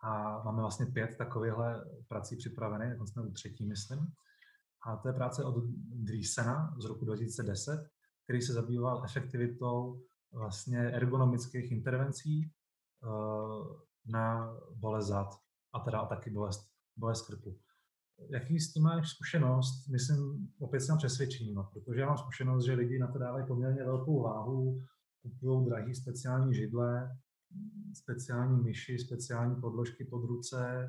A 0.00 0.42
máme 0.42 0.60
vlastně 0.60 0.86
pět 0.86 1.16
takovýchhle 1.18 1.84
prací 2.08 2.36
připravených, 2.36 2.88
jako 2.90 3.06
jsme 3.06 3.22
u 3.22 3.32
třetí, 3.32 3.66
myslím. 3.66 3.98
A 4.86 4.96
to 4.96 5.08
je 5.08 5.14
práce 5.14 5.44
od 5.44 5.64
Driesena 6.04 6.76
z 6.78 6.84
roku 6.84 7.04
2010, 7.04 7.88
který 8.24 8.42
se 8.42 8.52
zabýval 8.52 9.04
efektivitou 9.04 10.02
vlastně 10.32 10.78
ergonomických 10.78 11.72
intervencí 11.72 12.52
uh, 13.02 13.80
na 14.06 14.56
bolest 14.74 15.06
zad 15.06 15.43
a 15.74 15.80
teda 15.80 16.06
taky 16.06 16.30
bolest, 16.30 16.68
bolest 16.96 17.26
krku. 17.26 17.58
Jaký 18.28 18.60
s 18.60 18.72
tím 18.72 18.82
máš 18.82 19.08
zkušenost? 19.08 19.88
Myslím 19.88 20.48
opět 20.58 20.80
s 20.80 20.96
přesvědčením, 20.96 21.54
no, 21.54 21.70
protože 21.72 22.00
já 22.00 22.06
mám 22.06 22.18
zkušenost, 22.18 22.64
že 22.64 22.72
lidi 22.72 22.98
na 22.98 23.12
to 23.12 23.18
dávají 23.18 23.46
poměrně 23.46 23.84
velkou 23.84 24.22
váhu, 24.22 24.82
kupují 25.22 25.66
drahý 25.66 25.94
speciální 25.94 26.54
židle, 26.54 27.18
speciální 27.94 28.62
myši, 28.62 28.98
speciální 28.98 29.60
podložky 29.60 30.04
pod 30.04 30.26
ruce, 30.26 30.88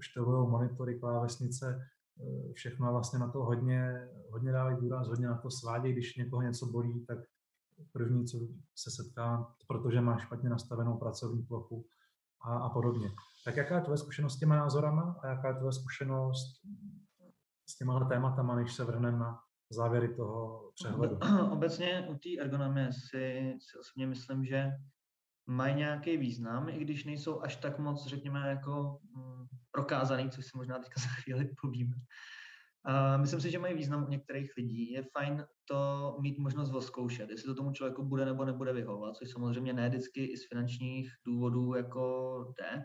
štelují 0.00 0.50
monitory, 0.50 0.98
klávesnice, 0.98 1.80
eh, 2.20 2.52
všechno 2.52 2.92
vlastně 2.92 3.18
na 3.18 3.30
to 3.30 3.44
hodně, 3.44 4.08
hodně 4.30 4.52
dávají 4.52 4.76
důraz, 4.80 5.08
hodně 5.08 5.26
na 5.26 5.38
to 5.38 5.50
svádějí, 5.50 5.94
když 5.94 6.16
někoho 6.16 6.42
něco 6.42 6.66
bolí, 6.66 7.04
tak 7.06 7.18
první, 7.92 8.26
co 8.26 8.38
se 8.74 8.90
setká, 8.90 9.54
protože 9.68 10.00
má 10.00 10.18
špatně 10.18 10.48
nastavenou 10.48 10.96
pracovní 10.96 11.42
plochu 11.42 11.86
a, 12.46 12.58
a 12.58 12.68
podobně. 12.68 13.10
Tak 13.44 13.56
jaká 13.56 13.76
je 13.76 13.82
tvoje 13.82 13.98
zkušenost 13.98 14.34
s 14.34 14.38
těma 14.38 14.56
názorama 14.56 15.16
a 15.22 15.26
jaká 15.28 15.48
je 15.48 15.54
tvoje 15.54 15.72
zkušenost 15.72 16.60
s 17.70 17.78
těma 17.78 18.08
tématama, 18.08 18.56
než 18.56 18.74
se 18.74 18.84
vrhneme 18.84 19.18
na 19.18 19.40
závěry 19.70 20.14
toho 20.14 20.70
přehledu? 20.74 21.18
Obecně 21.50 22.06
u 22.10 22.14
té 22.14 22.40
ergonomie 22.40 22.92
si, 22.92 23.54
si 23.60 23.78
osobně 23.78 24.06
myslím, 24.06 24.44
že 24.44 24.70
mají 25.46 25.74
nějaký 25.74 26.16
význam, 26.16 26.68
i 26.68 26.78
když 26.78 27.04
nejsou 27.04 27.42
až 27.42 27.56
tak 27.56 27.78
moc, 27.78 28.06
řekněme, 28.06 28.48
jako 28.48 28.98
mm, 29.16 29.46
prokázaný, 29.70 30.30
což 30.30 30.44
si 30.44 30.50
možná 30.54 30.78
teďka 30.78 31.00
za 31.00 31.08
chvíli 31.08 31.50
povíme. 31.60 31.96
Myslím 33.16 33.40
si, 33.40 33.50
že 33.50 33.58
mají 33.58 33.74
význam 33.74 34.04
u 34.04 34.08
některých 34.08 34.52
lidí. 34.56 34.92
Je 34.92 35.02
fajn 35.02 35.44
to 35.64 36.16
mít 36.20 36.38
možnost 36.38 36.86
zkoušet, 36.86 37.30
jestli 37.30 37.46
to 37.46 37.54
tomu 37.54 37.72
člověku 37.72 38.04
bude 38.04 38.24
nebo 38.24 38.44
nebude 38.44 38.72
vyhovovat, 38.72 39.16
což 39.16 39.30
samozřejmě 39.30 39.72
ne 39.72 39.88
vždycky 39.88 40.24
i 40.24 40.36
z 40.36 40.48
finančních 40.48 41.10
důvodů 41.26 41.74
jako 41.74 42.54
jde, 42.58 42.84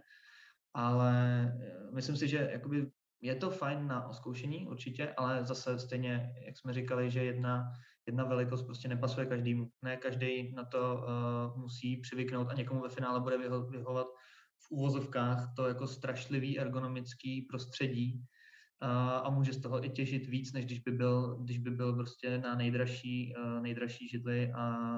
ale 0.73 1.43
eh, 1.61 1.91
myslím 1.93 2.17
si, 2.17 2.27
že 2.27 2.49
jakoby 2.51 2.91
je 3.21 3.35
to 3.35 3.49
fajn 3.49 3.87
na 3.87 4.07
oskoušení 4.07 4.67
určitě, 4.67 5.13
ale 5.17 5.45
zase 5.45 5.79
stejně, 5.79 6.33
jak 6.45 6.57
jsme 6.57 6.73
říkali, 6.73 7.11
že 7.11 7.23
jedna, 7.23 7.71
jedna 8.05 8.25
velikost 8.25 8.63
prostě 8.63 8.87
nepasuje 8.87 9.25
každému. 9.25 9.69
Ne 9.81 9.97
každý 9.97 10.53
na 10.53 10.65
to 10.65 10.95
uh, 10.95 11.61
musí 11.61 11.97
přivyknout 11.97 12.49
a 12.49 12.53
někomu 12.53 12.81
ve 12.81 12.89
finále 12.89 13.19
bude 13.19 13.37
vyho- 13.37 13.69
vyhovat 13.71 14.07
v 14.67 14.71
úvozovkách 14.71 15.53
to 15.55 15.67
jako 15.67 15.87
strašlivý 15.87 16.59
ergonomický 16.59 17.41
prostředí, 17.41 18.25
a 19.23 19.29
může 19.29 19.53
z 19.53 19.61
toho 19.61 19.85
i 19.85 19.89
těžit 19.89 20.27
víc, 20.27 20.53
než 20.53 20.65
když 20.65 20.79
by 20.79 20.91
byl, 20.91 21.37
když 21.43 21.57
by 21.57 21.71
byl 21.71 21.93
prostě 21.93 22.37
na 22.37 22.55
nejdražší, 22.55 23.33
nejdražší 23.61 24.09
židli 24.09 24.51
a 24.51 24.95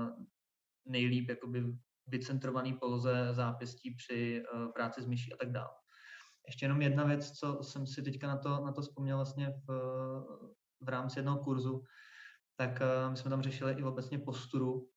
nejlíp 0.86 1.30
jakoby 1.30 1.64
vycentrovaný 2.08 2.74
poloze 2.74 3.28
zápěstí 3.32 3.96
při 3.96 4.44
práci 4.74 5.02
s 5.02 5.06
myší 5.06 5.34
a 5.34 5.38
tak 5.38 5.52
dále. 5.52 5.70
Ještě 6.48 6.66
jenom 6.66 6.82
jedna 6.82 7.04
věc, 7.04 7.32
co 7.32 7.64
jsem 7.64 7.88
si 7.88 8.04
teďka 8.04 8.28
na 8.28 8.38
to, 8.38 8.66
na 8.66 8.72
to 8.72 8.82
vzpomněl 8.82 9.18
vlastně 9.18 9.54
v, 9.68 9.72
v 10.82 10.90
rámci 10.90 11.20
jednoho 11.20 11.44
kurzu, 11.44 11.84
tak 12.56 12.82
my 13.10 13.18
jsme 13.18 13.30
tam 13.30 13.42
řešili 13.42 13.74
i 13.74 13.84
obecně 13.84 14.20
posturu 14.20 14.90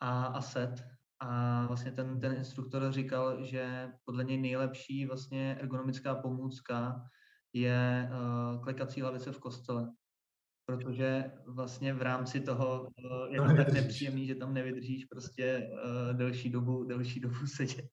a, 0.00 0.24
a 0.24 0.40
set. 0.40 0.84
A 1.20 1.66
vlastně 1.66 1.92
ten, 1.92 2.20
ten 2.20 2.32
instruktor 2.32 2.92
říkal, 2.92 3.44
že 3.44 3.92
podle 4.04 4.24
něj 4.24 4.40
nejlepší 4.40 5.06
vlastně 5.06 5.56
ergonomická 5.60 6.14
pomůcka 6.14 7.02
je 7.52 8.10
uh, 8.10 8.62
klekací 8.64 9.02
lavice 9.02 9.32
v 9.32 9.38
kostele. 9.38 9.92
Protože 10.64 11.32
vlastně 11.46 11.94
v 11.94 12.02
rámci 12.02 12.40
toho 12.40 12.82
uh, 12.82 13.34
je 13.34 13.40
to 13.40 13.56
tak 13.56 13.72
nepříjemný, 13.72 14.26
že 14.26 14.34
tam 14.34 14.54
nevydržíš 14.54 15.04
prostě 15.04 15.70
uh, 15.72 16.16
delší 16.16 16.50
dobu, 16.50 16.84
delší 16.84 17.20
dobu 17.20 17.46
sedět. 17.56 17.86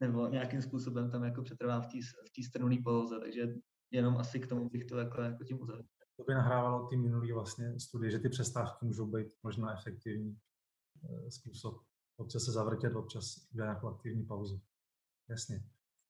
Nebo 0.00 0.28
nějakým 0.28 0.62
způsobem 0.62 1.10
tam 1.10 1.24
jako 1.24 1.42
přetrvá 1.42 1.80
v 1.80 1.86
té 1.86 1.98
v 2.40 2.44
strnuné 2.44 2.76
poloze. 2.84 3.20
Takže 3.20 3.54
jenom 3.90 4.16
asi 4.16 4.40
k 4.40 4.46
tomu 4.46 4.68
bych 4.68 4.84
to 4.84 4.96
takhle 4.96 5.26
jako 5.26 5.44
tím 5.44 5.60
uzavřel. 5.60 5.86
To 6.16 6.24
by 6.24 6.34
nahrávalo 6.34 6.86
ty 6.88 6.96
minulý 6.96 7.32
vlastně 7.32 7.80
studie, 7.80 8.10
že 8.10 8.18
ty 8.18 8.28
přestávky 8.28 8.86
můžou 8.86 9.06
být 9.06 9.26
možná 9.42 9.78
efektivní 9.78 10.38
způsob. 11.28 11.82
Občas 12.16 12.44
se 12.44 12.52
zavrtět, 12.52 12.96
občas 12.96 13.48
udělat 13.52 13.66
nějakou 13.66 13.88
aktivní 13.88 14.26
pauzu. 14.26 14.60
Jasně. 15.28 15.64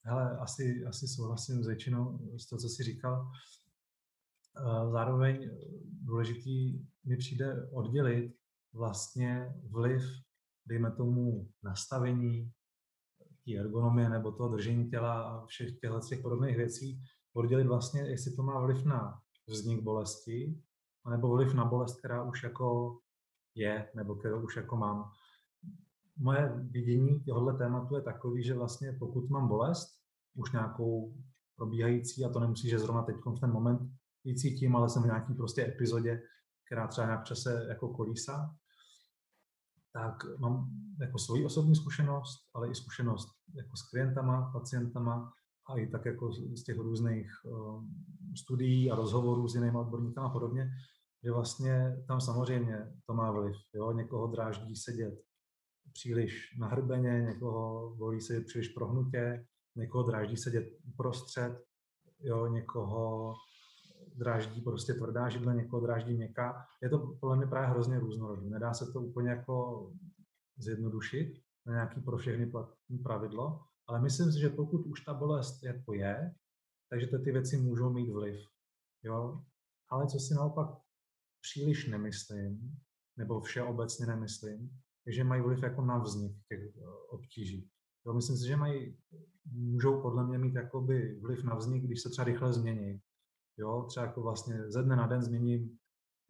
Hele, 0.09 0.38
asi, 0.38 0.85
asi 0.88 1.09
souhlasím 1.09 1.62
s 1.62 1.66
většinou 1.66 2.19
z 2.38 2.47
toho, 2.47 2.61
co 2.61 2.69
jsi 2.69 2.83
říkal. 2.83 3.31
Zároveň 4.90 5.51
důležitý 5.85 6.87
mi 7.05 7.16
přijde 7.16 7.71
oddělit 7.73 8.37
vlastně 8.73 9.55
vliv, 9.71 10.03
dejme 10.66 10.90
tomu, 10.90 11.49
nastavení, 11.62 12.53
té 13.45 13.59
ergonomie 13.59 14.09
nebo 14.09 14.33
toho 14.33 14.49
držení 14.49 14.90
těla 14.90 15.23
a 15.23 15.47
všech 15.47 15.79
těchto 15.79 16.01
těch 16.01 16.21
podobných 16.21 16.57
věcí, 16.57 17.03
oddělit 17.33 17.66
vlastně, 17.66 18.01
jestli 18.01 18.37
to 18.37 18.42
má 18.42 18.61
vliv 18.61 18.85
na 18.85 19.21
vznik 19.49 19.83
bolesti, 19.83 20.62
nebo 21.11 21.29
vliv 21.29 21.55
na 21.55 21.64
bolest, 21.64 21.99
která 21.99 22.23
už 22.23 22.42
jako 22.42 22.99
je, 23.55 23.90
nebo 23.95 24.14
kterou 24.14 24.45
už 24.45 24.57
jako 24.57 24.77
mám 24.77 25.11
moje 26.18 26.52
vidění 26.70 27.24
tohohle 27.24 27.59
tématu 27.59 27.96
je 27.96 28.02
takový, 28.02 28.44
že 28.44 28.55
vlastně 28.55 28.92
pokud 28.92 29.31
mám 29.31 29.48
bolest, 29.48 29.88
už 30.37 30.52
nějakou 30.52 31.14
probíhající, 31.57 32.24
a 32.24 32.29
to 32.29 32.40
nemusí, 32.40 32.68
že 32.68 32.79
zrovna 32.79 33.02
teď 33.02 33.16
v 33.37 33.40
ten 33.40 33.52
moment 33.52 33.81
ji 34.24 34.35
cítím, 34.35 34.76
ale 34.76 34.88
jsem 34.88 35.02
v 35.02 35.07
nějaký 35.07 35.35
prostě 35.35 35.66
epizodě, 35.66 36.22
která 36.66 36.87
třeba 36.87 37.07
nějak 37.07 37.24
čase 37.24 37.66
jako 37.68 37.88
kolísa, 37.88 38.57
tak 39.92 40.38
mám 40.38 40.70
jako 41.00 41.18
svoji 41.18 41.44
osobní 41.44 41.76
zkušenost, 41.76 42.38
ale 42.55 42.70
i 42.70 42.74
zkušenost 42.74 43.29
jako 43.55 43.76
s 43.76 43.83
klientama, 43.90 44.50
pacientama 44.52 45.33
a 45.68 45.79
i 45.79 45.87
tak 45.87 46.05
jako 46.05 46.33
z 46.33 46.64
těch 46.64 46.79
různých 46.79 47.31
uh, 47.44 47.85
studií 48.37 48.90
a 48.90 48.94
rozhovorů 48.94 49.48
s 49.48 49.55
jinými 49.55 49.76
odborníky 49.76 50.20
a 50.20 50.29
podobně, 50.29 50.70
že 51.24 51.33
vlastně 51.33 52.05
tam 52.09 52.20
samozřejmě 52.20 52.92
to 53.07 53.14
má 53.14 53.31
vliv. 53.33 53.57
Jo? 53.74 53.92
Někoho 53.92 54.26
dráždí 54.26 54.76
sedět 54.76 55.25
příliš 55.96 56.56
nahrbeně, 56.59 57.22
někoho 57.22 57.94
volí 57.94 58.20
se 58.20 58.40
příliš 58.40 58.68
prohnutě, 58.68 59.46
někoho 59.76 60.04
dráždí 60.04 60.37
sedět 60.37 60.66
uprostřed, 60.85 61.64
jo, 62.20 62.46
někoho 62.46 63.32
dráždí 64.14 64.61
prostě 64.61 64.94
tvrdá 64.94 65.28
židle, 65.28 65.54
někoho 65.54 65.87
dráždí 65.87 66.14
měkká. 66.14 66.66
Je 66.82 66.88
to 66.88 67.16
podle 67.20 67.37
mě 67.37 67.46
právě 67.46 67.68
hrozně 67.68 67.98
různorodý. 67.98 68.50
Nedá 68.50 68.74
se 68.74 68.92
to 68.92 69.00
úplně 69.00 69.30
jako 69.30 69.87
zjednodušit 70.59 71.42
na 71.66 71.72
nějaký 71.72 72.00
pro 72.00 72.16
všechny 72.16 72.52
pravidlo, 73.02 73.61
ale 73.87 74.00
myslím 74.02 74.32
si, 74.32 74.40
že 74.40 74.48
pokud 74.48 74.87
už 74.87 75.00
ta 75.00 75.14
bolest 75.14 75.62
jako 75.62 75.94
je, 75.94 76.35
takže 76.90 77.06
ty 77.06 77.32
věci 77.32 77.56
můžou 77.56 77.92
mít 77.92 78.11
vliv. 78.12 78.40
Jo? 79.02 79.44
Ale 79.88 80.06
co 80.06 80.18
si 80.18 80.35
naopak 80.35 80.70
příliš 81.40 81.88
nemyslím, 81.88 82.78
nebo 83.16 83.40
všeobecně 83.40 84.06
nemyslím, 84.06 84.80
že 85.07 85.25
mají 85.25 85.42
vliv 85.42 85.62
jako 85.62 85.83
na 85.83 85.99
vznik 85.99 86.37
těch 86.49 86.61
eh, 86.61 86.83
obtíží. 87.11 87.71
Jo, 88.07 88.14
myslím 88.14 88.37
si, 88.37 88.47
že 88.47 88.57
mají, 88.57 88.99
můžou 89.53 90.03
podle 90.03 90.27
mě 90.27 90.38
mít 90.38 90.55
jakoby 90.55 91.21
vliv 91.21 91.45
na 91.45 91.55
vznik, 91.55 91.85
když 91.85 92.03
se 92.03 92.11
třeba 92.11 92.25
rychle 92.25 92.53
změní. 92.53 93.01
Jo, 93.59 93.87
třeba 93.88 94.07
jako 94.07 94.23
vlastně 94.23 94.71
ze 94.71 94.83
dne 94.83 94.97
na 94.97 95.07
den 95.07 95.23
změním, 95.23 95.79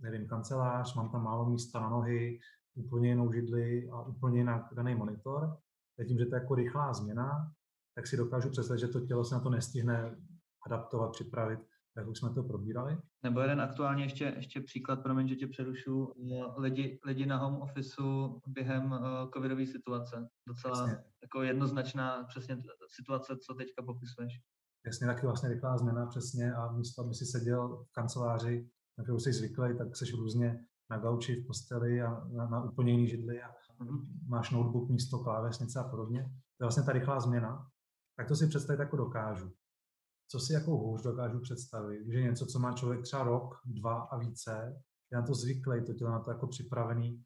nevím, 0.01 0.29
kancelář, 0.29 0.95
mám 0.95 1.11
tam 1.11 1.25
málo 1.25 1.51
místa 1.51 1.81
na 1.81 1.89
nohy, 1.89 2.39
úplně 2.75 3.09
jinou 3.09 3.33
židli 3.33 3.89
a 3.89 4.03
úplně 4.03 4.39
jinak 4.39 4.63
daný 4.75 4.95
monitor. 4.95 5.57
A 5.99 6.05
tím, 6.05 6.19
že 6.19 6.27
to 6.27 6.35
je 6.35 6.41
jako 6.41 6.55
rychlá 6.55 6.95
změna, 6.95 7.53
tak 7.95 8.07
si 8.07 8.17
dokážu 8.17 8.51
představit, 8.51 8.81
že 8.81 8.89
to 8.89 9.01
tělo 9.01 9.25
se 9.25 9.35
na 9.35 9.41
to 9.41 9.51
nestihne 9.51 10.17
adaptovat, 10.67 11.13
připravit 11.13 11.61
jak 11.97 12.09
už 12.09 12.19
jsme 12.19 12.31
to 12.35 12.43
probírali. 12.43 12.99
Nebo 13.23 13.41
jeden 13.41 13.61
aktuálně 13.61 14.05
ještě, 14.05 14.35
ještě 14.37 14.61
příklad, 14.61 15.03
promiň, 15.03 15.29
že 15.29 15.37
tě 15.37 15.47
přerušu, 15.47 16.13
lidi, 16.57 17.01
lidi 17.05 17.27
na 17.27 17.37
home 17.37 17.57
officeu 17.57 18.41
během 18.47 18.93
uh, 18.93 18.99
covidové 19.35 19.67
situace. 19.67 20.29
Docela 20.49 20.79
Jasně. 20.81 21.05
jako 21.23 21.43
jednoznačná 21.43 22.25
přesně 22.25 22.63
situace, 22.89 23.37
co 23.37 23.55
teďka 23.55 23.83
popisuješ. 23.83 24.33
Jasně, 24.87 25.07
taky 25.07 25.27
vlastně 25.27 25.49
rychlá 25.49 25.79
změna 25.79 26.07
přesně 26.07 26.55
a 26.55 26.73
místo, 26.73 27.03
aby 27.03 27.15
si 27.15 27.25
seděl 27.27 27.85
v 27.89 27.93
kanceláři, 27.93 28.71
na 28.99 29.05
kterou 29.05 29.19
jsi 29.19 29.33
zvyklý, 29.33 29.79
tak 29.79 29.97
jsi 29.97 30.11
různě 30.17 30.65
na 30.91 30.99
gauči 30.99 31.43
v 31.43 31.47
posteli 31.47 32.03
a 32.03 32.25
na, 32.33 32.49
na 32.49 32.65
úplně 32.65 32.93
jiný 32.93 33.09
židli 33.09 33.43
a 33.43 33.55
máš 34.29 34.51
notebook 34.51 34.89
místo 34.89 35.19
klávesnice 35.19 35.81
a 35.81 35.89
podobně. 35.89 36.23
To 36.23 36.65
je 36.65 36.65
vlastně 36.65 36.83
ta 36.83 36.93
rychlá 36.93 37.21
změna. 37.21 37.71
Tak 38.17 38.29
to 38.29 38.37
si 38.37 38.47
představit 38.47 38.81
jako 38.81 38.97
dokážu. 38.97 39.53
Co 40.29 40.41
si 40.41 40.53
jako 40.53 40.71
hůř 40.71 41.03
dokážu 41.03 41.41
představit, 41.41 42.07
že 42.13 42.23
něco, 42.23 42.47
co 42.47 42.59
má 42.59 42.73
člověk 42.73 43.03
třeba 43.03 43.23
rok, 43.23 43.61
dva 43.65 44.01
a 44.01 44.19
více, 44.19 44.83
je 45.13 45.19
na 45.19 45.27
to 45.27 45.35
zvyklý, 45.35 45.85
to 45.85 45.95
tělo 45.95 46.11
na 46.11 46.21
to 46.21 46.31
jako 46.31 46.47
připravený, 46.47 47.25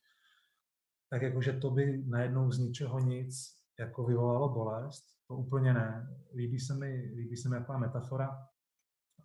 tak 1.11 1.23
jakože 1.23 1.53
to 1.53 1.71
by 1.71 2.05
najednou 2.07 2.51
z 2.51 2.59
ničeho 2.59 2.99
nic 2.99 3.61
jako 3.79 4.05
vyvolalo 4.05 4.49
bolest, 4.49 5.05
to 5.29 5.37
úplně 5.37 5.75
ne. 5.75 6.17
Líbí 6.35 6.61
se 6.61 6.75
mi, 6.75 7.13
líbí 7.17 7.37
se 7.37 7.49
mi 7.49 7.57
jaká 7.57 7.79
metafora 7.79 8.47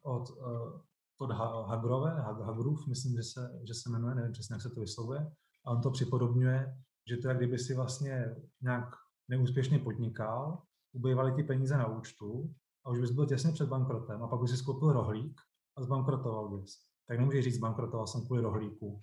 od, 0.03 0.29
uh, 0.29 0.81
od 1.19 1.31
Hagrove, 1.67 2.11
Hagrův, 2.21 2.87
myslím, 2.87 3.15
že 3.15 3.23
se, 3.23 3.61
že 3.67 3.73
se 3.73 3.89
jmenuje, 3.89 4.15
nevím 4.15 4.31
přesně, 4.31 4.53
jak 4.53 4.61
se 4.61 4.69
to 4.69 4.81
vyslovuje, 4.81 5.31
a 5.65 5.71
on 5.71 5.81
to 5.81 5.91
připodobňuje, 5.91 6.77
že 7.09 7.17
to 7.17 7.29
je, 7.29 7.35
kdyby 7.35 7.59
si 7.59 7.75
vlastně 7.75 8.35
nějak 8.61 8.95
neúspěšně 9.27 9.79
podnikal, 9.79 10.61
ubývaly 10.93 11.31
ty 11.31 11.43
peníze 11.43 11.77
na 11.77 11.87
účtu 11.87 12.55
a 12.85 12.89
už 12.89 12.99
bys 12.99 13.11
byl 13.11 13.25
těsně 13.25 13.51
před 13.51 13.69
bankrotem 13.69 14.23
a 14.23 14.27
pak 14.27 14.41
bys 14.41 14.51
si 14.51 14.57
skoupil 14.57 14.93
rohlík 14.93 15.41
a 15.77 15.83
zbankrotoval 15.83 16.57
bys. 16.57 16.71
Tak 17.07 17.17
nemůžeš 17.19 17.43
říct, 17.43 17.57
bankrotoval 17.57 18.07
jsem 18.07 18.25
kvůli 18.25 18.41
rohlíku. 18.41 18.99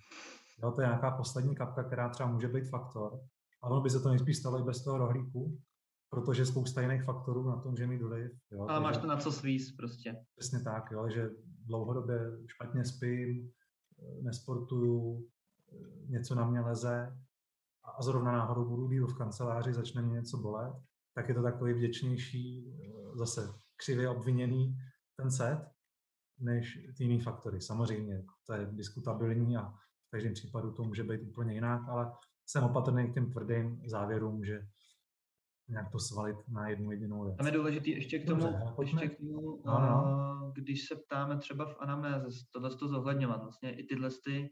Jo, 0.63 0.71
to 0.71 0.81
je 0.81 0.87
nějaká 0.87 1.11
poslední 1.11 1.55
kapka, 1.55 1.83
která 1.83 2.09
třeba 2.09 2.31
může 2.31 2.47
být 2.47 2.69
faktor. 2.69 3.19
A 3.63 3.67
ono 3.69 3.81
by 3.81 3.89
se 3.89 3.99
to 3.99 4.09
nejspíš 4.09 4.37
stalo 4.37 4.59
i 4.59 4.63
bez 4.63 4.83
toho 4.83 4.97
rohlíku, 4.97 5.57
protože 6.09 6.45
spousta 6.45 6.81
jiných 6.81 7.03
faktorů 7.03 7.43
na 7.43 7.55
tom, 7.55 7.75
že 7.75 7.87
mi 7.87 7.97
vliv. 8.03 8.31
Jo, 8.51 8.65
Ale 8.69 8.79
máš 8.79 8.97
to 8.97 9.07
na 9.07 9.17
co 9.17 9.31
svíz 9.31 9.75
prostě. 9.75 10.25
Přesně 10.37 10.59
tak, 10.59 10.91
jo, 10.91 11.09
že 11.09 11.29
dlouhodobě 11.65 12.19
špatně 12.47 12.85
spím, 12.85 13.51
nesportuju, 14.21 15.27
něco 16.09 16.35
na 16.35 16.49
mě 16.49 16.59
leze 16.59 17.17
a 17.83 18.03
zrovna 18.03 18.31
náhodou 18.31 18.69
budu 18.69 18.87
být 18.87 18.99
v 18.99 19.17
kanceláři, 19.17 19.73
začne 19.73 20.01
mě 20.01 20.13
něco 20.13 20.37
bolet, 20.37 20.73
tak 21.15 21.29
je 21.29 21.35
to 21.35 21.43
takový 21.43 21.73
vděčnější, 21.73 22.73
zase 23.15 23.53
křivě 23.83 24.09
obviněný 24.09 24.75
ten 25.17 25.31
set, 25.31 25.59
než 26.39 26.79
ty 26.97 27.03
jiný 27.03 27.21
faktory. 27.21 27.61
Samozřejmě, 27.61 28.23
to 28.47 28.53
je 28.53 28.67
diskutabilní 28.71 29.57
a 29.57 29.69
v 30.07 30.09
každém 30.11 30.33
případu 30.33 30.71
to 30.71 30.83
může 30.83 31.03
být 31.03 31.21
úplně 31.21 31.53
jinak, 31.53 31.81
ale 31.89 32.11
jsem 32.45 32.63
opatrný 32.63 33.11
k 33.11 33.13
těm 33.13 33.31
tvrdým 33.31 33.81
závěrům, 33.85 34.45
že 34.45 34.59
nějak 35.69 35.91
to 35.91 35.99
svalit 35.99 36.37
na 36.47 36.69
jednu 36.69 36.91
jedinou 36.91 37.23
věc. 37.23 37.37
Tam 37.37 37.45
je 37.45 37.51
důležité 37.51 37.89
ještě 37.89 38.19
k 38.19 38.25
tomu, 38.27 38.41
Dobře, 38.41 38.73
ještě 38.81 39.07
k 39.07 39.17
tomu 39.17 39.61
no, 39.65 39.79
no. 39.79 40.51
když 40.55 40.87
se 40.87 40.95
ptáme 40.95 41.37
třeba 41.37 41.65
v 41.65 41.75
anamnéze, 41.79 42.27
tohle 42.51 42.75
to 42.75 42.87
zohledňovat, 42.87 43.43
vlastně 43.43 43.75
i 43.75 43.83
tyhle 43.83 44.09
ty 44.25 44.49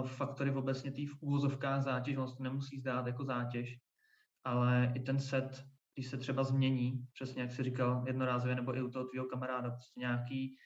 uh, 0.00 0.06
faktory 0.06 0.50
v 0.50 0.56
obecně 0.56 0.92
tý 0.92 1.06
v 1.06 1.16
úvozovkách 1.20 1.82
zátěž, 1.82 2.16
se 2.16 2.42
nemusí 2.42 2.80
zdát 2.80 3.06
jako 3.06 3.24
zátěž, 3.24 3.78
ale 4.44 4.92
i 4.96 5.00
ten 5.00 5.20
set, 5.20 5.64
když 5.94 6.10
se 6.10 6.16
třeba 6.16 6.44
změní, 6.44 7.06
přesně 7.12 7.42
jak 7.42 7.52
jsi 7.52 7.62
říkal, 7.62 8.04
jednorázově 8.06 8.56
nebo 8.56 8.76
i 8.76 8.82
u 8.82 8.90
toho 8.90 9.04
tvého 9.04 9.26
kamaráda, 9.26 9.70
prostě 9.70 10.00
nějaký, 10.00 10.56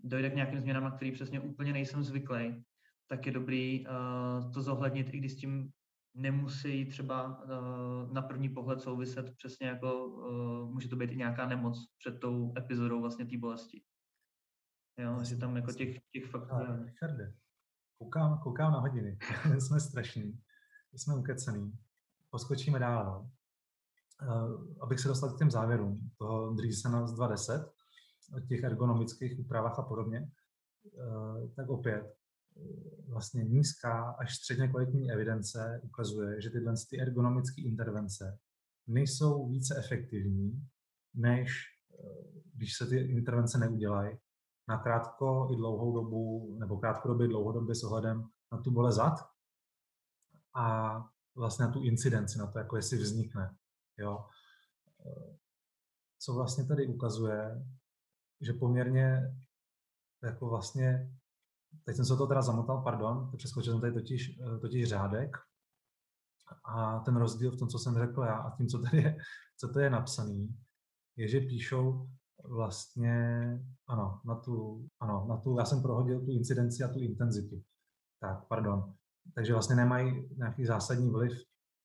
dojde 0.00 0.30
k 0.30 0.34
nějakým 0.34 0.60
změnám, 0.60 0.92
který 0.96 1.12
přesně 1.12 1.40
úplně 1.40 1.72
nejsem 1.72 2.02
zvyklý, 2.02 2.64
tak 3.08 3.26
je 3.26 3.32
dobrý 3.32 3.86
uh, 3.86 4.52
to 4.52 4.62
zohlednit, 4.62 5.14
i 5.14 5.18
když 5.18 5.32
s 5.32 5.36
tím 5.36 5.70
nemusí 6.14 6.86
třeba 6.86 7.44
uh, 7.44 8.12
na 8.12 8.22
první 8.22 8.48
pohled 8.48 8.80
souviset 8.80 9.36
přesně 9.36 9.66
jako, 9.66 10.06
uh, 10.06 10.70
může 10.72 10.88
to 10.88 10.96
být 10.96 11.10
i 11.10 11.16
nějaká 11.16 11.46
nemoc 11.46 11.78
před 11.98 12.20
tou 12.20 12.54
epizodou 12.58 13.00
vlastně 13.00 13.26
té 13.26 13.38
bolesti. 13.38 13.82
Jo, 14.98 15.24
že 15.24 15.36
tam 15.36 15.56
jako 15.56 15.72
těch, 15.72 15.96
těch 16.12 16.30
faktorů. 16.30 16.84
Richarde, 16.84 17.34
koukám, 17.98 18.38
koukám 18.38 18.72
na 18.72 18.80
hodiny, 18.80 19.18
jsme 19.58 19.80
strašní, 19.80 20.40
jsme 20.92 21.16
ukecený, 21.16 21.72
poskočíme 22.30 22.78
dál. 22.78 23.30
Uh, 24.22 24.66
abych 24.80 25.00
se 25.00 25.08
dostal 25.08 25.34
k 25.34 25.38
těm 25.38 25.50
závěrům 25.50 26.10
toho 26.18 26.54
Driesena 26.54 27.06
z 27.06 27.14
2.10, 27.14 27.68
o 28.36 28.40
těch 28.40 28.62
ergonomických 28.62 29.38
úpravách 29.38 29.78
a 29.78 29.82
podobně, 29.82 30.30
uh, 30.84 31.50
tak 31.56 31.68
opět 31.68 32.16
vlastně 33.08 33.44
nízká 33.44 34.10
až 34.18 34.36
středně 34.36 34.68
kvalitní 34.68 35.10
evidence 35.10 35.80
ukazuje, 35.84 36.40
že 36.40 36.50
tyhle 36.50 36.74
ty 36.90 37.00
ergonomické 37.00 37.62
intervence 37.62 38.38
nejsou 38.86 39.48
více 39.48 39.76
efektivní, 39.78 40.68
než 41.14 41.64
eh, 42.00 42.40
když 42.54 42.76
se 42.76 42.86
ty 42.86 42.96
intervence 42.96 43.58
neudělají 43.58 44.16
na 44.68 44.78
krátko 44.78 45.48
i 45.52 45.56
dlouhou 45.56 45.94
dobu, 45.94 46.56
nebo 46.58 46.78
krátkodobě, 46.78 47.28
dlouhodobě 47.28 47.74
s 47.74 47.84
ohledem 47.84 48.28
na 48.52 48.58
tu 48.60 48.70
bolest 48.70 48.96
zad 48.96 49.14
a 50.54 50.96
vlastně 51.36 51.64
na 51.64 51.72
tu 51.72 51.82
incidenci, 51.82 52.38
na 52.38 52.46
to, 52.46 52.58
jako 52.58 52.76
jestli 52.76 52.98
vznikne. 52.98 53.56
Jo. 53.98 54.26
Co 56.18 56.34
vlastně 56.34 56.64
tady 56.64 56.86
ukazuje, 56.86 57.66
že 58.40 58.52
poměrně 58.52 59.36
jako 60.22 60.48
vlastně 60.48 61.16
teď 61.84 61.96
jsem 61.96 62.04
se 62.04 62.16
to 62.16 62.26
teda 62.26 62.42
zamotal, 62.42 62.82
pardon, 62.82 63.30
přeskočil 63.36 63.72
jsem 63.72 63.80
tady 63.80 63.92
totiž, 63.92 64.38
totiž 64.60 64.88
řádek 64.88 65.36
a 66.64 67.00
ten 67.00 67.16
rozdíl 67.16 67.50
v 67.50 67.58
tom, 67.58 67.68
co 67.68 67.78
jsem 67.78 67.94
řekl 67.94 68.22
já 68.22 68.36
a 68.36 68.56
tím, 68.56 68.68
co 68.68 68.78
tady 68.82 69.02
je, 69.02 69.16
co 69.56 69.68
to 69.68 69.80
je 69.80 69.90
napsaný, 69.90 70.58
je, 71.16 71.28
že 71.28 71.40
píšou 71.40 72.08
vlastně, 72.44 73.42
ano, 73.86 74.20
na 74.24 74.34
tu, 74.34 74.86
ano, 75.00 75.26
na 75.28 75.36
tu, 75.36 75.58
já 75.58 75.64
jsem 75.64 75.82
prohodil 75.82 76.20
tu 76.20 76.30
incidenci 76.30 76.84
a 76.84 76.88
tu 76.88 76.98
intenzitu. 76.98 77.62
Tak, 78.20 78.48
pardon. 78.48 78.94
Takže 79.34 79.52
vlastně 79.52 79.76
nemají 79.76 80.28
nějaký 80.36 80.66
zásadní 80.66 81.10
vliv 81.10 81.32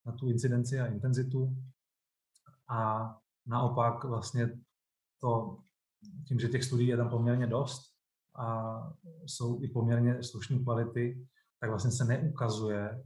na 0.05 0.11
tu 0.11 0.29
incidenci 0.29 0.79
a 0.79 0.85
intenzitu 0.85 1.55
a 2.71 3.11
naopak 3.47 4.03
vlastně 4.03 4.49
to, 5.21 5.57
tím, 6.27 6.39
že 6.39 6.47
těch 6.47 6.63
studií 6.63 6.87
je 6.87 6.97
tam 6.97 7.09
poměrně 7.09 7.47
dost, 7.47 7.91
a 8.35 8.77
jsou 9.25 9.63
i 9.63 9.67
poměrně 9.67 10.23
slušné 10.23 10.59
kvality, 10.59 11.27
tak 11.59 11.69
vlastně 11.69 11.91
se 11.91 12.05
neukazuje 12.05 13.03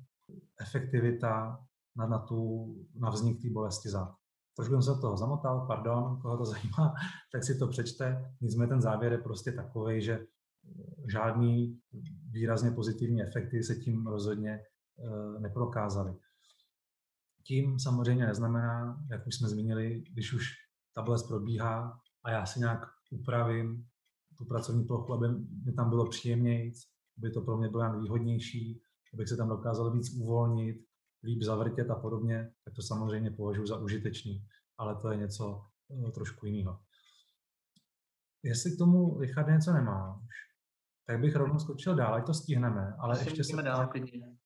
efektivita 0.62 1.60
na, 1.96 2.08
na, 2.08 2.20
tu, 2.20 2.76
na 2.96 3.10
vznik 3.10 3.42
té 3.42 3.50
bolesti 3.50 3.90
zad. 3.90 4.16
Trošku 4.56 4.74
jsem 4.74 4.82
se 4.82 5.02
toho 5.02 5.18
zamotal, 5.18 5.68
pardon, 5.68 6.20
koho 6.22 6.38
to 6.38 6.46
zajímá, 6.52 6.94
tak 7.32 7.44
si 7.44 7.60
to 7.60 7.68
přečte. 7.68 8.36
Nicméně 8.42 8.70
ten 8.70 8.82
závěr 8.82 9.12
je 9.12 9.18
prostě 9.18 9.52
takový, 9.52 10.02
že 10.02 10.28
žádný 11.12 11.80
výrazně 12.32 12.72
pozitivní 12.72 13.22
efekty 13.22 13.64
se 13.64 13.76
tím 13.76 14.08
rozhodně 14.08 14.52
e, 14.52 15.40
neprokázaly. 15.40 16.16
Tím 17.48 17.80
samozřejmě 17.80 18.26
neznamená, 18.26 19.06
jak 19.10 19.28
už 19.28 19.36
jsme 19.36 19.50
zmínili, 19.50 20.04
když 20.12 20.34
už 20.34 20.54
ta 20.96 21.02
bolest 21.02 21.28
probíhá 21.28 22.00
a 22.24 22.32
já 22.32 22.46
si 22.46 22.60
nějak 22.60 22.80
upravím 23.12 23.88
tu 24.38 24.46
pracovní 24.46 24.84
plochu, 24.84 25.14
aby 25.14 25.28
mi 25.66 25.74
tam 25.74 25.90
bylo 25.90 26.10
příjemněji, 26.10 26.74
aby 27.18 27.32
to 27.32 27.42
pro 27.42 27.58
mě 27.58 27.70
bylo 27.70 27.84
nějak 27.84 28.02
výhodnější, 28.02 28.82
abych 29.14 29.30
se 29.30 29.38
tam 29.38 29.50
dokázal 29.50 29.92
víc 29.92 30.10
uvolnit, 30.10 30.78
líp 31.24 31.42
zavrtět 31.42 31.90
a 31.90 31.96
podobně, 31.96 32.52
tak 32.64 32.74
to 32.74 32.82
samozřejmě 32.82 33.32
považuji 33.32 33.68
za 33.68 33.78
užitečný, 33.78 34.48
ale 34.78 34.96
to 34.96 35.12
je 35.12 35.18
něco 35.18 35.66
no, 35.90 36.12
trošku 36.12 36.46
jiného. 36.46 36.80
Jestli 38.44 38.76
k 38.76 38.78
tomu, 38.78 39.20
Richard, 39.20 39.48
něco 39.48 39.74
nemáš, 39.74 40.20
tak 41.08 41.20
bych 41.20 41.36
rovnou 41.36 41.60
skočil 41.60 41.96
dál, 41.96 42.16
ať 42.16 42.26
to 42.26 42.34
stihneme, 42.34 42.94
ale 43.00 43.20
ještě 43.20 43.44
se... 43.44 43.62
Dál, 43.62 43.90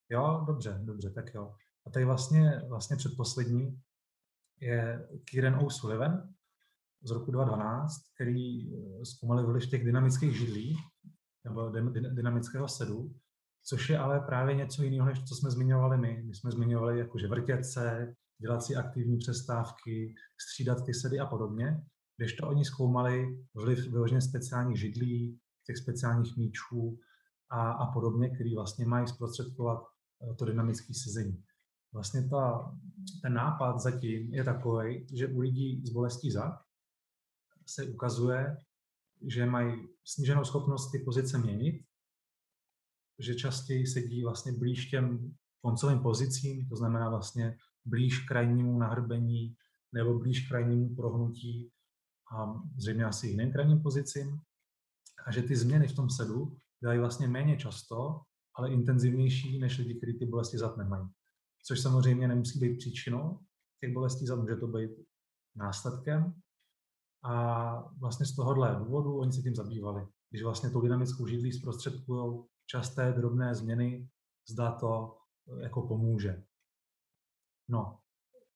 jo, 0.09 0.43
dobře, 0.47 0.79
dobře, 0.83 1.09
tak 1.09 1.33
jo. 1.33 1.55
A 1.89 1.91
tady 1.91 2.05
vlastně, 2.05 2.61
vlastně 2.67 2.97
předposlední 2.97 3.81
je 4.61 5.07
Kieran 5.25 5.65
O'Sullivan, 5.65 6.29
z 7.03 7.11
roku 7.11 7.31
2012, 7.31 7.93
který 8.15 8.75
eh, 8.75 9.05
zkoumali 9.05 9.45
vliv 9.45 9.69
těch 9.69 9.85
dynamických 9.85 10.37
židlí 10.37 10.77
nebo 11.45 11.69
dynamického 12.09 12.67
sedu, 12.67 13.15
což 13.63 13.89
je 13.89 13.97
ale 13.97 14.19
právě 14.19 14.55
něco 14.55 14.83
jiného, 14.83 15.05
než 15.05 15.23
co 15.23 15.35
jsme 15.35 15.51
zmiňovali 15.51 15.97
my. 15.97 16.23
My 16.23 16.35
jsme 16.35 16.51
zmiňovali 16.51 16.99
jakože 16.99 17.27
vrtět 17.27 17.65
se, 17.65 18.13
dělat 18.41 18.63
si 18.63 18.75
aktivní 18.75 19.17
přestávky, 19.17 20.15
střídat 20.41 20.85
ty 20.85 20.93
sedy 20.93 21.19
a 21.19 21.25
podobně, 21.25 21.81
když 22.17 22.33
to 22.33 22.47
oni 22.47 22.65
zkoumali 22.65 23.25
vliv 23.55 23.87
vyloženě 23.87 24.21
speciálních 24.21 24.79
židlí, 24.79 25.39
těch 25.65 25.77
speciálních 25.77 26.37
míčů 26.37 26.99
a, 27.49 27.71
a 27.71 27.91
podobně, 27.91 28.29
který 28.29 28.55
vlastně 28.55 28.85
mají 28.85 29.07
zprostředkovat 29.07 29.79
eh, 30.31 30.33
to 30.33 30.45
dynamické 30.45 30.93
sezení. 30.93 31.43
Vlastně 31.93 32.29
ta, 32.29 32.75
ten 33.21 33.33
nápad 33.33 33.79
zatím 33.79 34.33
je 34.33 34.43
takový, 34.43 35.07
že 35.13 35.27
u 35.27 35.39
lidí 35.39 35.85
s 35.85 35.89
bolestí 35.89 36.31
zad 36.31 36.61
se 37.65 37.85
ukazuje, 37.85 38.57
že 39.27 39.45
mají 39.45 39.87
sníženou 40.03 40.43
schopnost 40.43 40.91
ty 40.91 40.99
pozice 40.99 41.37
měnit, 41.37 41.85
že 43.19 43.35
častěji 43.35 43.87
sedí 43.87 44.23
vlastně 44.23 44.51
blíž 44.51 44.85
těm 44.85 45.35
koncovým 45.61 45.99
pozicím, 45.99 46.69
to 46.69 46.75
znamená 46.75 47.09
vlastně 47.09 47.57
blíž 47.85 48.19
krajnímu 48.19 48.79
nahrbení 48.79 49.55
nebo 49.91 50.19
blíž 50.19 50.47
krajnímu 50.47 50.95
prohnutí 50.95 51.71
a 52.35 52.53
zřejmě 52.77 53.05
asi 53.05 53.27
jiným 53.27 53.51
krajním 53.51 53.81
pozicím. 53.81 54.41
A 55.25 55.31
že 55.31 55.41
ty 55.41 55.55
změny 55.55 55.87
v 55.87 55.95
tom 55.95 56.09
sedu 56.09 56.57
dělají 56.81 56.99
vlastně 56.99 57.27
méně 57.27 57.57
často 57.57 58.21
ale 58.55 58.71
intenzivnější 58.71 59.59
než 59.59 59.77
lidi, 59.77 59.95
kteří 59.95 60.19
ty 60.19 60.25
bolesti 60.25 60.57
zad 60.57 60.77
nemají. 60.77 61.07
Což 61.67 61.79
samozřejmě 61.81 62.27
nemusí 62.27 62.59
být 62.59 62.77
příčinou 62.77 63.39
těch 63.81 63.93
bolestí 63.93 64.25
zad, 64.25 64.39
může 64.39 64.55
to 64.55 64.67
být 64.67 64.91
následkem. 65.55 66.33
A 67.23 67.93
vlastně 67.99 68.25
z 68.25 68.35
tohohle 68.35 68.75
důvodu 68.75 69.17
oni 69.17 69.33
se 69.33 69.41
tím 69.41 69.55
zabývali. 69.55 70.07
Když 70.29 70.43
vlastně 70.43 70.69
tu 70.69 70.81
dynamickou 70.81 71.27
židlí 71.27 71.51
zprostředkují 71.51 72.43
časté 72.65 73.13
drobné 73.13 73.55
změny, 73.55 74.09
zda 74.49 74.71
to 74.71 75.17
eh, 75.57 75.63
jako 75.63 75.87
pomůže. 75.87 76.43
No, 77.69 77.99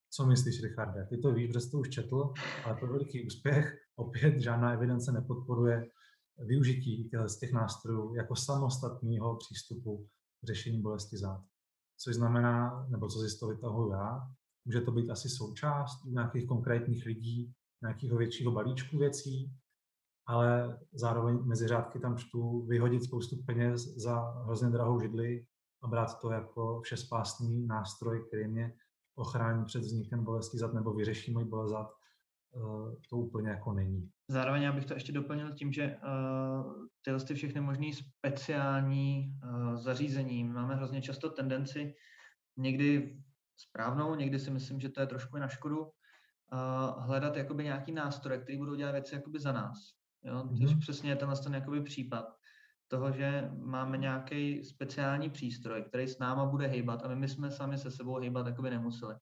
co 0.10 0.26
myslíš, 0.26 0.64
Richarde? 0.64 1.08
Ty 1.10 1.18
to 1.18 1.34
víš, 1.34 1.48
protože 1.48 1.70
to 1.70 1.80
už 1.80 1.90
četl, 1.90 2.34
ale 2.66 2.80
to 2.80 2.88
veliký 2.88 3.26
úspěch. 3.26 3.80
Opět 3.96 4.40
žádná 4.40 4.74
evidence 4.74 5.12
nepodporuje 5.12 5.90
využití 6.38 7.10
z 7.26 7.40
těch 7.40 7.54
nástrojů 7.54 8.16
jako 8.16 8.36
samostatného 8.36 9.38
přístupu 9.38 10.10
k 10.42 10.48
řešení 10.48 10.82
bolesti 10.82 11.18
zád. 11.18 11.42
Což 11.98 12.16
znamená, 12.16 12.88
nebo 12.90 13.08
co 13.08 13.20
si 13.20 13.30
z 13.30 13.40
toho 13.40 13.92
já, 13.92 14.28
může 14.66 14.82
to 14.82 14.92
být 14.92 15.10
asi 15.10 15.30
součást 15.30 16.06
nějakých 16.06 16.48
konkrétních 16.48 17.06
lidí, 17.06 17.54
nějakého 17.82 18.18
většího 18.18 18.52
balíčku 18.52 18.98
věcí, 18.98 19.52
ale 20.26 20.80
zároveň 20.94 21.40
mezi 21.44 21.68
řádky 21.68 22.00
tam 22.00 22.18
čtu 22.18 22.66
vyhodit 22.66 23.04
spoustu 23.04 23.36
peněz 23.46 23.82
za 23.82 24.20
hrozně 24.20 24.70
drahou 24.70 25.00
židli 25.00 25.46
a 25.84 25.88
brát 25.88 26.20
to 26.22 26.32
jako 26.32 26.82
všespásný 26.82 27.68
nástroj, 27.68 28.28
který 28.28 28.48
mě 28.48 28.76
ochrání 29.16 29.66
před 29.66 29.80
vznikem 29.80 30.24
bolesti 30.24 30.58
zad 30.58 30.74
nebo 30.74 30.94
vyřeší 30.94 31.34
můj 31.34 31.46
bolest 31.46 31.72
zad, 31.72 31.88
eh, 32.56 32.96
to 33.10 33.18
úplně 33.18 33.50
jako 33.50 33.74
není. 33.74 34.12
Zároveň 34.28 34.62
já 34.62 34.72
bych 34.72 34.86
to 34.86 34.94
ještě 34.94 35.12
doplnil 35.12 35.54
tím, 35.54 35.72
že 35.74 35.98
uh, 35.98 36.74
tyhle 37.02 37.20
ty 37.20 37.34
všechny 37.34 37.62
možný 37.62 37.94
speciální 37.94 39.40
uh, 39.44 39.76
zařízení 39.76 40.44
máme 40.44 40.76
hrozně 40.76 41.02
často 41.02 41.30
tendenci 41.30 41.94
někdy 42.58 43.18
správnou, 43.58 44.16
někdy 44.16 44.40
si 44.40 44.52
myslím, 44.52 44.80
že 44.80 44.90
to 44.90 45.02
je 45.02 45.08
trošku 45.08 45.38
na 45.38 45.48
škodu, 45.48 45.82
uh, 45.82 45.90
hledat 47.04 47.38
jakoby 47.38 47.64
nějaký 47.64 47.92
nástroj, 47.92 48.40
který 48.40 48.58
budou 48.58 48.76
dělat 48.76 48.92
věci 48.92 49.16
jakoby 49.16 49.40
za 49.40 49.52
nás. 49.52 49.78
Jo? 50.24 50.44
Mm-hmm. 50.44 50.80
přesně 50.80 51.10
je 51.10 51.16
tenhle 51.16 51.38
ten 51.44 51.54
jakoby 51.54 51.82
případ 51.82 52.26
toho, 52.88 53.12
že 53.12 53.50
máme 53.58 53.98
nějaký 53.98 54.64
speciální 54.64 55.30
přístroj, 55.30 55.84
který 55.84 56.08
s 56.08 56.20
náma 56.20 56.46
bude 56.46 56.68
hejbat 56.68 57.06
a 57.06 57.16
my 57.16 57.28
jsme 57.28 57.52
sami 57.52 57.78
se 57.78 57.92
sebou 57.92 58.20
hejbat 58.20 58.48
jakoby 58.48 58.70
nemuseli. 58.70 59.16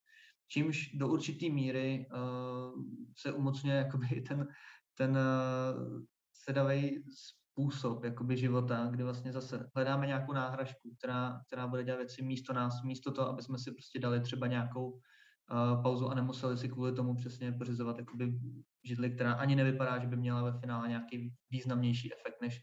Čímž 0.48 0.92
do 0.94 1.08
určité 1.08 1.50
míry 1.50 2.06
uh, 2.12 2.84
se 3.18 3.32
umocňuje 3.32 3.78
jakoby 3.78 4.08
ten, 4.28 4.48
ten 4.98 5.12
uh, 5.12 6.02
sedavý 6.34 7.04
způsob 7.52 8.04
jakoby 8.04 8.38
života, 8.38 8.88
kdy 8.92 9.04
vlastně 9.04 9.34
zase 9.34 9.70
hledáme 9.76 10.08
nějakou 10.08 10.34
náhražku, 10.34 10.96
která, 10.98 11.42
která 11.48 11.68
bude 11.68 11.84
dělat 11.84 11.98
věci 11.98 12.22
místo 12.22 12.54
nás, 12.54 12.84
místo 12.84 13.12
toho, 13.12 13.30
aby 13.30 13.42
jsme 13.42 13.60
si 13.60 13.72
prostě 13.72 14.00
dali 14.00 14.22
třeba 14.22 14.48
nějakou 14.48 14.92
uh, 14.92 15.84
pauzu 15.84 16.08
a 16.08 16.16
nemuseli 16.16 16.58
si 16.58 16.70
kvůli 16.70 16.96
tomu 16.96 17.16
přesně 17.16 17.52
pořizovat 17.52 17.98
jakoby 17.98 18.40
židli, 18.84 19.12
která 19.12 19.34
ani 19.34 19.56
nevypadá, 19.56 20.00
že 20.00 20.08
by 20.08 20.18
měla 20.18 20.44
ve 20.52 20.60
finále 20.60 20.88
nějaký 20.88 21.34
významnější 21.50 22.14
efekt, 22.14 22.42
než, 22.42 22.60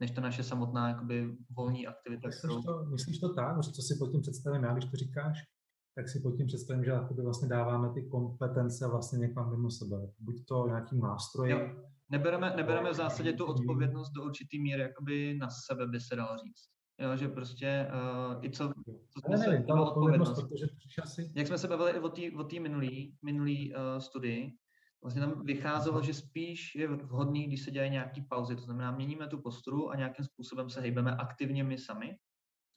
než 0.00 0.10
ta 0.10 0.20
naše 0.20 0.42
samotná 0.42 0.88
jakoby 0.88 1.36
volní 1.56 1.86
aktivita. 1.86 2.28
Myslíš, 2.28 2.38
kterou... 2.38 2.62
to, 2.62 2.84
myslíš 2.84 3.18
to 3.18 3.34
tak, 3.34 3.60
co 3.60 3.82
si 3.82 3.94
pod 3.98 4.10
tím 4.10 4.20
představím 4.20 4.64
já, 4.64 4.72
když 4.72 4.90
to 4.90 4.96
říkáš, 4.96 5.38
tak 5.98 6.08
si 6.08 6.20
pod 6.20 6.36
tím 6.36 6.46
představím, 6.46 6.84
že 6.84 6.92
vlastně 7.22 7.48
dáváme 7.48 7.92
ty 7.94 8.02
kompetence 8.02 8.86
vlastně 8.86 9.18
někam 9.18 9.50
mimo 9.50 9.70
sebe. 9.70 9.96
Buď 10.18 10.44
to 10.48 10.66
nějakým 10.66 11.00
nástrojem. 11.00 11.82
Nebereme, 12.10 12.52
nebereme 12.56 12.90
v 12.90 12.94
zásadě 12.94 13.32
tu 13.32 13.44
odpovědnost 13.44 14.10
do 14.10 14.22
určitý 14.22 14.62
míry 14.62 14.82
jakoby 14.82 15.38
na 15.40 15.48
sebe, 15.50 15.86
by 15.86 16.00
se 16.00 16.16
dalo 16.16 16.36
říct. 16.44 16.68
Jo, 17.00 17.16
že 17.16 17.28
prostě 17.28 17.88
uh, 18.28 18.44
i 18.44 18.50
co, 18.50 18.72
co 19.10 19.20
jsme 19.20 19.36
ne, 19.36 19.64
se 19.66 19.72
odpovědnost, 19.72 20.42
protože 20.42 20.66
asi... 21.02 21.32
Jak 21.34 21.46
jsme 21.46 21.58
se 21.58 21.68
bavili 21.68 21.92
i 22.14 22.32
o 22.34 22.44
té 22.44 22.60
minulý, 22.60 23.16
minulý 23.24 23.74
uh, 23.74 23.80
studii, 23.98 24.52
vlastně 25.02 25.20
tam 25.22 25.44
vycházelo, 25.44 26.02
že 26.02 26.14
spíš 26.14 26.74
je 26.74 26.88
vhodný, 26.88 27.46
když 27.46 27.64
se 27.64 27.70
dělají 27.70 27.90
nějaký 27.90 28.22
pauzy, 28.22 28.56
to 28.56 28.62
znamená, 28.62 28.90
měníme 28.90 29.26
tu 29.26 29.40
posturu 29.40 29.90
a 29.90 29.96
nějakým 29.96 30.24
způsobem 30.24 30.70
se 30.70 30.80
hejbeme 30.80 31.16
aktivně 31.16 31.64
my 31.64 31.78
sami. 31.78 32.16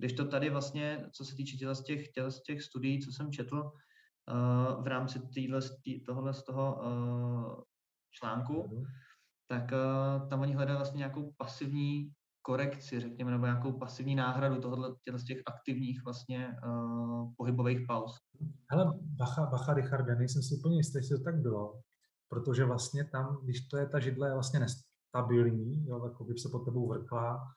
Když 0.02 0.14
to 0.14 0.26
tady 0.26 0.50
vlastně, 0.50 1.06
co 1.12 1.26
se 1.26 1.36
týče 1.36 1.58
těle 1.58 1.76
z 1.76 1.84
těch, 1.84 2.12
těle 2.12 2.32
z 2.32 2.42
těch 2.42 2.62
studií, 2.62 3.02
co 3.02 3.12
jsem 3.12 3.32
četl 3.32 3.58
uh, 3.62 4.84
v 4.84 4.88
rámci 4.88 5.20
týhle, 5.34 5.60
tý, 5.84 6.04
tohle 6.04 6.34
z 6.34 6.44
toho 6.44 6.76
uh, 6.76 7.64
článku, 8.12 8.84
tak 9.48 9.72
uh, 9.72 10.30
tam 10.30 10.42
oni 10.42 10.54
hledají 10.54 10.78
vlastně 10.78 10.98
nějakou 10.98 11.34
pasivní 11.38 12.12
korekci, 12.42 13.00
řekněme, 13.00 13.32
nebo 13.32 13.46
nějakou 13.46 13.72
pasivní 13.72 14.16
náhradu 14.16 14.62
tohohle, 14.62 14.96
z 15.16 15.26
těch 15.26 15.42
aktivních 15.46 16.04
vlastně 16.04 16.56
uh, 16.66 17.34
pohybových 17.38 17.88
pauz. 17.88 18.18
Hele, 18.72 18.94
bacha, 19.02 19.46
bacha, 19.46 19.74
Richard, 19.74 20.18
nejsem 20.18 20.42
si 20.44 20.56
úplně 20.56 20.78
jistý, 20.78 20.98
jestli 20.98 21.18
to 21.18 21.24
tak 21.24 21.42
bylo, 21.42 21.82
protože 22.30 22.66
vlastně 22.66 23.06
tam, 23.06 23.38
když 23.44 23.68
to 23.68 23.78
je 23.78 23.90
ta 23.90 24.00
židle 24.00 24.28
je 24.28 24.34
vlastně 24.34 24.60
nestabilní, 24.60 25.86
jo, 25.88 26.06
jako 26.06 26.24
by 26.24 26.38
se 26.38 26.50
pod 26.52 26.66
tebou 26.66 26.90
vrkla, 26.90 27.48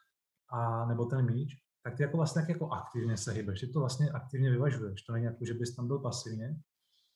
a 0.48 0.86
nebo 0.86 1.04
ten 1.04 1.26
míč, 1.26 1.63
tak 1.84 1.96
ty 1.96 2.02
jako 2.02 2.16
vlastně 2.16 2.42
tak 2.42 2.48
jako 2.48 2.68
aktivně 2.68 3.16
se 3.16 3.32
hybeš, 3.32 3.60
ty 3.60 3.66
to 3.66 3.80
vlastně 3.80 4.10
aktivně 4.10 4.50
vyvažuješ, 4.50 5.02
to 5.02 5.12
není 5.12 5.24
jako, 5.24 5.44
že 5.44 5.54
bys 5.54 5.74
tam 5.74 5.86
byl 5.86 5.98
pasivně, 5.98 6.56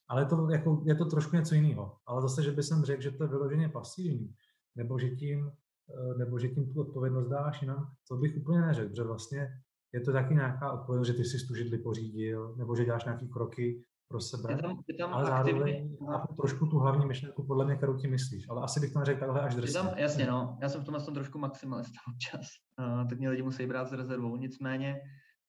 ale 0.08 0.26
to, 0.26 0.50
jako, 0.50 0.82
je 0.86 0.94
to 0.94 1.04
trošku 1.04 1.36
něco 1.36 1.54
jiného. 1.54 1.96
Ale 2.06 2.22
zase, 2.22 2.42
že 2.42 2.52
bych 2.52 2.64
řekl, 2.64 3.02
že 3.02 3.10
to 3.10 3.24
je 3.24 3.28
vyloženě 3.28 3.68
pasivní, 3.68 4.34
nebo 4.76 4.98
že 4.98 5.10
tím, 5.10 5.52
eh, 5.90 6.18
nebo 6.18 6.38
že 6.38 6.48
tím 6.48 6.72
tu 6.72 6.80
odpovědnost 6.80 7.28
dáš 7.28 7.62
jinam, 7.62 7.92
to 8.08 8.16
bych 8.16 8.36
úplně 8.36 8.60
neřekl, 8.60 8.88
protože 8.88 9.02
vlastně 9.02 9.48
je 9.92 10.00
to 10.00 10.12
taky 10.12 10.34
nějaká 10.34 10.72
odpovědnost, 10.72 11.06
že 11.06 11.14
ty 11.14 11.24
si 11.24 11.46
tu 11.46 11.54
židli 11.54 11.78
pořídil, 11.78 12.54
nebo 12.56 12.76
že 12.76 12.84
děláš 12.84 13.04
nějaké 13.04 13.26
kroky 13.26 13.84
pro 14.08 14.20
sebe, 14.20 14.52
je 14.52 14.56
tam, 14.56 14.82
je 14.88 14.94
tam 14.94 15.14
ale 15.14 15.24
zároveň 15.24 15.96
chápu 16.06 16.34
trošku 16.34 16.66
tu 16.66 16.78
hlavní 16.78 17.06
myšlenku, 17.06 17.46
podle 17.46 17.64
mě, 17.64 17.76
kterou 17.76 17.96
ti 17.96 18.08
myslíš, 18.08 18.48
ale 18.48 18.62
asi 18.62 18.80
bych 18.80 18.92
to 18.92 18.98
neřekl 18.98 19.20
takhle 19.20 19.40
až 19.40 19.54
drsně. 19.54 19.80
Tam, 19.80 19.98
jasně, 19.98 20.26
no, 20.26 20.58
já 20.62 20.68
jsem 20.68 20.82
v 20.82 20.84
tomhle 20.84 21.04
tom 21.04 21.14
trošku 21.14 21.38
maximalista 21.38 22.00
občas, 22.14 22.46
uh, 22.78 23.08
tak 23.08 23.18
mě 23.18 23.30
lidi 23.30 23.42
musí 23.42 23.66
brát 23.66 23.88
s 23.88 23.92
rezervou, 23.92 24.36
nicméně 24.36 25.00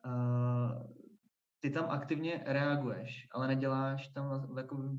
uh, 0.05 0.83
ty 1.59 1.69
tam 1.69 1.85
aktivně 1.89 2.43
reaguješ, 2.45 3.27
ale 3.33 3.47
neděláš 3.47 4.07
tam 4.07 4.57
jako 4.57 4.89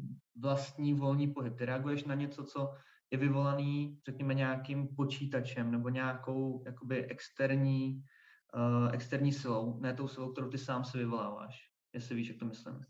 vlastní 0.42 0.94
volný 0.94 1.28
pohyb. 1.28 1.56
Ty 1.56 1.64
reaguješ 1.64 2.04
na 2.04 2.14
něco, 2.14 2.44
co 2.44 2.70
je 3.10 3.18
vyvolaný, 3.18 4.00
řekněme, 4.06 4.34
nějakým 4.34 4.88
počítačem 4.96 5.70
nebo 5.70 5.88
nějakou 5.88 6.62
jakoby 6.66 7.06
externí, 7.06 8.02
uh, 8.56 8.94
externí 8.94 9.32
silou, 9.32 9.80
ne 9.80 9.94
tou 9.94 10.08
silou, 10.08 10.32
kterou 10.32 10.48
ty 10.48 10.58
sám 10.58 10.84
si 10.84 10.98
vyvoláváš, 10.98 11.56
jestli 11.94 12.16
víš, 12.16 12.28
jak 12.28 12.38
to 12.38 12.44
myslím. 12.44 12.80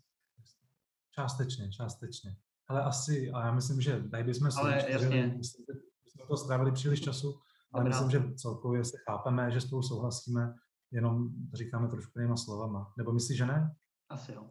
Částečně, 1.15 1.71
částečně. 1.71 2.35
Ale 2.67 2.83
asi, 2.83 3.31
a 3.31 3.45
já 3.45 3.51
myslím, 3.51 3.81
že 3.81 4.03
tady 4.11 4.23
bychom 4.23 4.51
se 4.51 4.59
ale 4.59 4.91
jasně. 4.91 5.33
Myslím, 5.37 5.65
že 5.65 5.79
jsme 6.11 6.25
to 6.27 6.37
strávili 6.37 6.71
příliš 6.71 7.01
času, 7.01 7.39
ale 7.73 7.83
Dobrá. 7.83 8.01
myslím, 8.01 8.21
že 8.21 8.35
celkově 8.35 8.85
se 8.85 8.97
chápeme, 9.09 9.51
že 9.51 9.61
spolu 9.61 9.83
souhlasíme, 9.83 10.53
jenom 10.91 11.29
říkáme 11.53 11.87
trošku 11.87 12.19
jinýma 12.19 12.37
slovama. 12.37 12.93
Nebo 12.97 13.11
myslíš, 13.13 13.37
že 13.37 13.45
ne? 13.45 13.75
Asi 14.09 14.33
jo. 14.33 14.49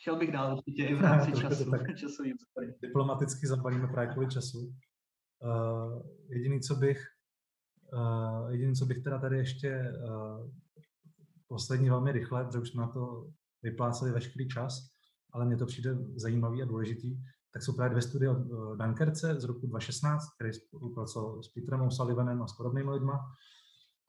Chtěl 0.00 0.18
bych 0.18 0.32
dál 0.32 0.56
určitě 0.56 0.84
i 0.84 0.94
v 0.94 1.00
rámci 1.02 1.30
ne, 1.30 1.36
času. 1.36 1.70
Tak 1.70 1.96
časový 1.96 2.32
diplomaticky 2.82 3.46
zabalíme 3.46 3.88
právě 3.88 4.12
kvůli 4.12 4.28
času. 4.28 4.58
Uh, 4.58 6.02
jediný, 6.28 6.60
co 6.60 6.74
bych, 6.74 7.06
uh, 7.92 8.50
jediný, 8.50 8.74
co 8.74 8.86
bych 8.86 9.02
teda 9.02 9.18
tady 9.18 9.36
ještě 9.38 9.92
uh, 10.08 10.50
poslední 11.48 11.90
velmi 11.90 12.12
rychle, 12.12 12.44
protože 12.44 12.58
už 12.58 12.70
jsme 12.70 12.82
na 12.82 12.88
to 12.88 13.30
vypláceli 13.62 14.12
veškerý 14.12 14.48
čas, 14.48 14.91
ale 15.32 15.44
mně 15.44 15.56
to 15.56 15.66
přijde 15.66 15.96
zajímavý 16.16 16.62
a 16.62 16.66
důležitý, 16.66 17.16
tak 17.52 17.62
jsou 17.62 17.72
právě 17.72 17.90
dvě 17.90 18.02
studie 18.02 18.30
od 18.30 18.38
Dunkerce 18.76 19.40
z 19.40 19.44
roku 19.44 19.66
2016, 19.66 20.34
který 20.34 20.52
spolupracoval 20.52 21.42
s 21.42 21.48
Petrem 21.48 21.80
O'Sullivanem 21.80 22.42
a 22.42 22.46
s 22.46 22.56
podobnými 22.56 22.90
lidma. 22.90 23.20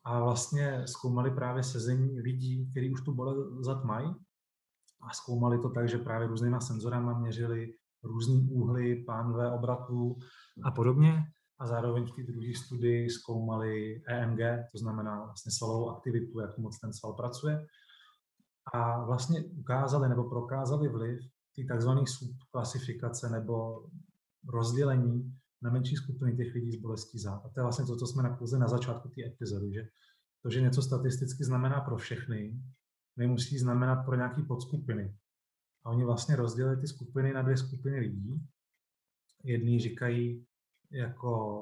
A 0.05 0.19
vlastně 0.19 0.83
zkoumali 0.85 1.31
právě 1.31 1.63
sezení 1.63 2.21
lidí, 2.21 2.71
kteří 2.71 2.93
už 2.93 3.01
tu 3.01 3.13
bolest 3.13 3.83
mají. 3.83 4.15
A 5.01 5.13
zkoumali 5.13 5.59
to 5.59 5.69
tak, 5.69 5.89
že 5.89 5.97
právě 5.97 6.27
různýma 6.27 6.59
senzorama 6.59 7.19
měřili 7.19 7.73
různý 8.03 8.49
úhly, 8.51 9.03
pánve 9.03 9.51
obratů 9.51 10.17
a 10.63 10.71
podobně. 10.71 11.23
A 11.59 11.67
zároveň 11.67 12.05
v 12.05 12.15
té 12.15 12.23
druhé 12.23 12.53
studii 12.55 13.09
zkoumali 13.09 14.01
EMG, 14.07 14.39
to 14.71 14.77
znamená 14.77 15.25
vlastně 15.25 15.51
svalovou 15.51 15.89
aktivitu, 15.89 16.39
jak 16.39 16.57
moc 16.57 16.79
ten 16.79 16.93
sval 16.93 17.13
pracuje 17.13 17.65
a 18.73 19.05
vlastně 19.05 19.43
ukázali 19.43 20.09
nebo 20.09 20.29
prokázali 20.29 20.89
vliv 20.89 21.19
té 21.55 21.75
tzv. 21.77 21.89
subklasifikace 22.05 23.29
nebo 23.29 23.85
rozdělení 24.49 25.37
na 25.61 25.71
menší 25.71 25.95
skupiny 25.95 26.35
těch 26.35 26.53
lidí 26.53 26.71
s 26.71 26.81
bolestí 26.81 27.19
zád. 27.19 27.45
A 27.45 27.49
to 27.49 27.59
je 27.59 27.63
vlastně 27.63 27.85
to, 27.85 27.95
co 27.95 28.07
jsme 28.07 28.23
nakouzli 28.23 28.59
na 28.59 28.67
začátku 28.67 29.09
té 29.09 29.25
epizody, 29.25 29.73
že 29.73 29.87
to, 30.41 30.49
že 30.49 30.61
něco 30.61 30.81
statisticky 30.81 31.43
znamená 31.43 31.81
pro 31.81 31.97
všechny, 31.97 32.61
nemusí 33.17 33.59
znamenat 33.59 34.05
pro 34.05 34.15
nějaké 34.15 34.41
podskupiny. 34.43 35.15
A 35.85 35.89
oni 35.89 36.05
vlastně 36.05 36.35
rozdělili 36.35 36.81
ty 36.81 36.87
skupiny 36.87 37.33
na 37.33 37.41
dvě 37.41 37.57
skupiny 37.57 37.99
lidí. 37.99 38.47
Jedný 39.43 39.79
říkají 39.79 40.45
jako, 40.91 41.61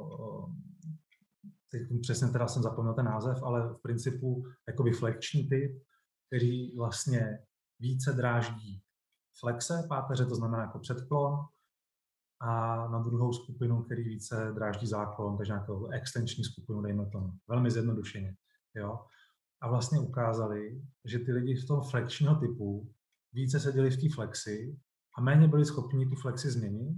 teď 1.71 1.81
přesně 2.01 2.27
teda 2.27 2.47
jsem 2.47 2.63
zapomněl 2.63 2.93
ten 2.93 3.05
název, 3.05 3.43
ale 3.43 3.73
v 3.73 3.81
principu 3.81 4.45
jakoby 4.67 4.91
flekční 4.91 5.49
typ, 5.49 5.83
kteří 6.31 6.75
vlastně 6.77 7.39
více 7.79 8.13
dráždí 8.13 8.81
flexe 9.39 9.85
páteře, 9.89 10.25
to 10.25 10.35
znamená 10.35 10.63
jako 10.63 10.79
předklon, 10.79 11.45
a 12.39 12.87
na 12.87 12.99
druhou 12.99 13.33
skupinu, 13.33 13.83
který 13.83 14.03
více 14.03 14.51
dráždí 14.55 14.87
záklon, 14.87 15.37
takže 15.37 15.53
nějakou 15.53 15.87
extenční 15.87 16.43
skupinu, 16.43 16.81
dejme 16.81 17.05
tomu, 17.05 17.33
velmi 17.47 17.71
zjednodušeně. 17.71 18.35
Jo? 18.75 18.99
A 19.61 19.69
vlastně 19.69 19.99
ukázali, 19.99 20.81
že 21.05 21.19
ty 21.19 21.31
lidi 21.31 21.57
z 21.57 21.65
toho 21.65 21.81
flexního 21.81 22.35
typu 22.35 22.93
více 23.33 23.59
seděli 23.59 23.89
v 23.89 24.01
té 24.01 24.15
flexi 24.15 24.79
a 25.17 25.21
méně 25.21 25.47
byli 25.47 25.65
schopni 25.65 26.09
tu 26.09 26.15
flexi 26.15 26.51
změnit. 26.51 26.97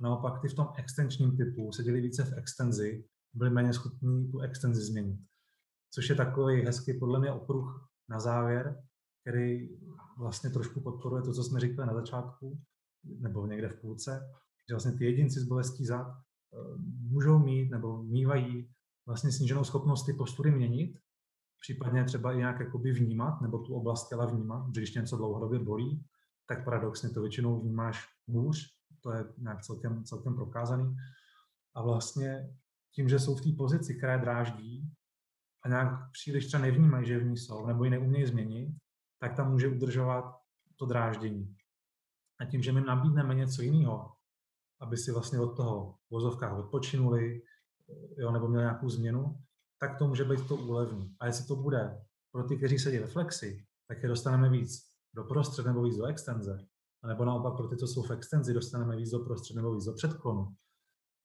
A 0.00 0.02
naopak 0.02 0.42
ty 0.42 0.48
v 0.48 0.54
tom 0.54 0.68
extenčním 0.76 1.36
typu 1.36 1.72
seděli 1.72 2.00
více 2.00 2.24
v 2.24 2.32
extenzi, 2.38 3.04
byli 3.34 3.50
méně 3.50 3.72
schopni 3.72 4.28
tu 4.28 4.40
extenzi 4.40 4.82
změnit. 4.82 5.20
Což 5.90 6.08
je 6.08 6.14
takový 6.14 6.62
hezký 6.62 6.98
podle 6.98 7.20
mě 7.20 7.32
okruh 7.32 7.87
na 8.08 8.20
závěr, 8.20 8.82
který 9.20 9.68
vlastně 10.18 10.50
trošku 10.50 10.80
podporuje 10.80 11.22
to, 11.22 11.32
co 11.32 11.44
jsme 11.44 11.60
říkali 11.60 11.88
na 11.88 11.94
začátku, 11.94 12.60
nebo 13.04 13.46
někde 13.46 13.68
v 13.68 13.80
půlce, 13.80 14.20
že 14.68 14.74
vlastně 14.74 14.92
ty 14.92 15.04
jedinci 15.04 15.40
s 15.40 15.44
bolestí 15.44 15.86
zad 15.86 16.06
eh, 16.06 16.56
můžou 17.10 17.38
mít 17.38 17.70
nebo 17.70 18.02
mývají 18.02 18.70
vlastně 19.06 19.32
sníženou 19.32 19.64
schopnost 19.64 20.06
ty 20.06 20.12
postury 20.12 20.50
měnit, 20.50 20.98
případně 21.60 22.04
třeba 22.04 22.32
i 22.32 22.36
nějak 22.36 22.60
jakoby 22.60 22.92
vnímat, 22.92 23.40
nebo 23.40 23.58
tu 23.58 23.74
oblast 23.74 24.08
těla 24.08 24.26
vnímat, 24.26 24.74
že 24.74 24.80
když 24.80 24.94
něco 24.94 25.16
dlouhodobě 25.16 25.58
bolí, 25.58 26.04
tak 26.48 26.64
paradoxně 26.64 27.10
to 27.10 27.20
většinou 27.20 27.60
vnímáš 27.60 28.04
hůř, 28.28 28.66
to 29.02 29.12
je 29.12 29.24
nějak 29.38 29.62
celkem, 29.62 30.04
celkem 30.04 30.34
prokázaný. 30.34 30.96
A 31.74 31.82
vlastně 31.82 32.56
tím, 32.94 33.08
že 33.08 33.18
jsou 33.18 33.36
v 33.36 33.42
té 33.42 33.48
pozici, 33.56 33.94
které 33.94 34.18
dráždí 34.18 34.90
a 35.64 35.68
nějak 35.68 36.10
příliš 36.12 36.46
třeba 36.46 36.62
nevnímají, 36.62 37.06
že 37.06 37.18
v 37.18 37.26
ní 37.26 37.36
jsou, 37.36 37.66
nebo 37.66 37.84
ji 37.84 37.90
neumějí 37.90 38.26
změnit, 38.26 38.76
tak 39.20 39.36
tam 39.36 39.50
může 39.50 39.68
udržovat 39.68 40.34
to 40.76 40.86
dráždění. 40.86 41.56
A 42.40 42.44
tím, 42.44 42.62
že 42.62 42.72
my 42.72 42.80
nabídneme 42.80 43.34
něco 43.34 43.62
jiného, 43.62 44.12
aby 44.80 44.96
si 44.96 45.12
vlastně 45.12 45.40
od 45.40 45.56
toho 45.56 45.92
v 45.92 46.10
vozovkách 46.10 46.58
odpočinuli, 46.58 47.42
jo, 48.18 48.30
nebo 48.30 48.48
měli 48.48 48.62
nějakou 48.62 48.88
změnu, 48.88 49.42
tak 49.80 49.98
to 49.98 50.08
může 50.08 50.24
být 50.24 50.48
to 50.48 50.56
úlevní. 50.56 51.16
A 51.20 51.26
jestli 51.26 51.46
to 51.46 51.56
bude 51.56 52.06
pro 52.32 52.44
ty, 52.44 52.56
kteří 52.56 52.78
sedí 52.78 52.98
ve 52.98 53.06
flexi, 53.06 53.66
tak 53.88 54.02
je 54.02 54.08
dostaneme 54.08 54.48
víc 54.48 54.88
do 55.14 55.24
prostřed 55.24 55.66
nebo 55.66 55.82
víc 55.82 55.96
do 55.96 56.04
extenze. 56.04 56.66
A 57.02 57.08
nebo 57.08 57.24
naopak 57.24 57.56
pro 57.56 57.68
ty, 57.68 57.76
co 57.76 57.86
jsou 57.86 58.02
v 58.02 58.10
extenzi, 58.10 58.54
dostaneme 58.54 58.96
víc 58.96 59.10
do 59.10 59.18
prostřed 59.18 59.56
nebo 59.56 59.74
víc 59.74 59.84
do 59.84 59.92
předklonu. 59.92 60.56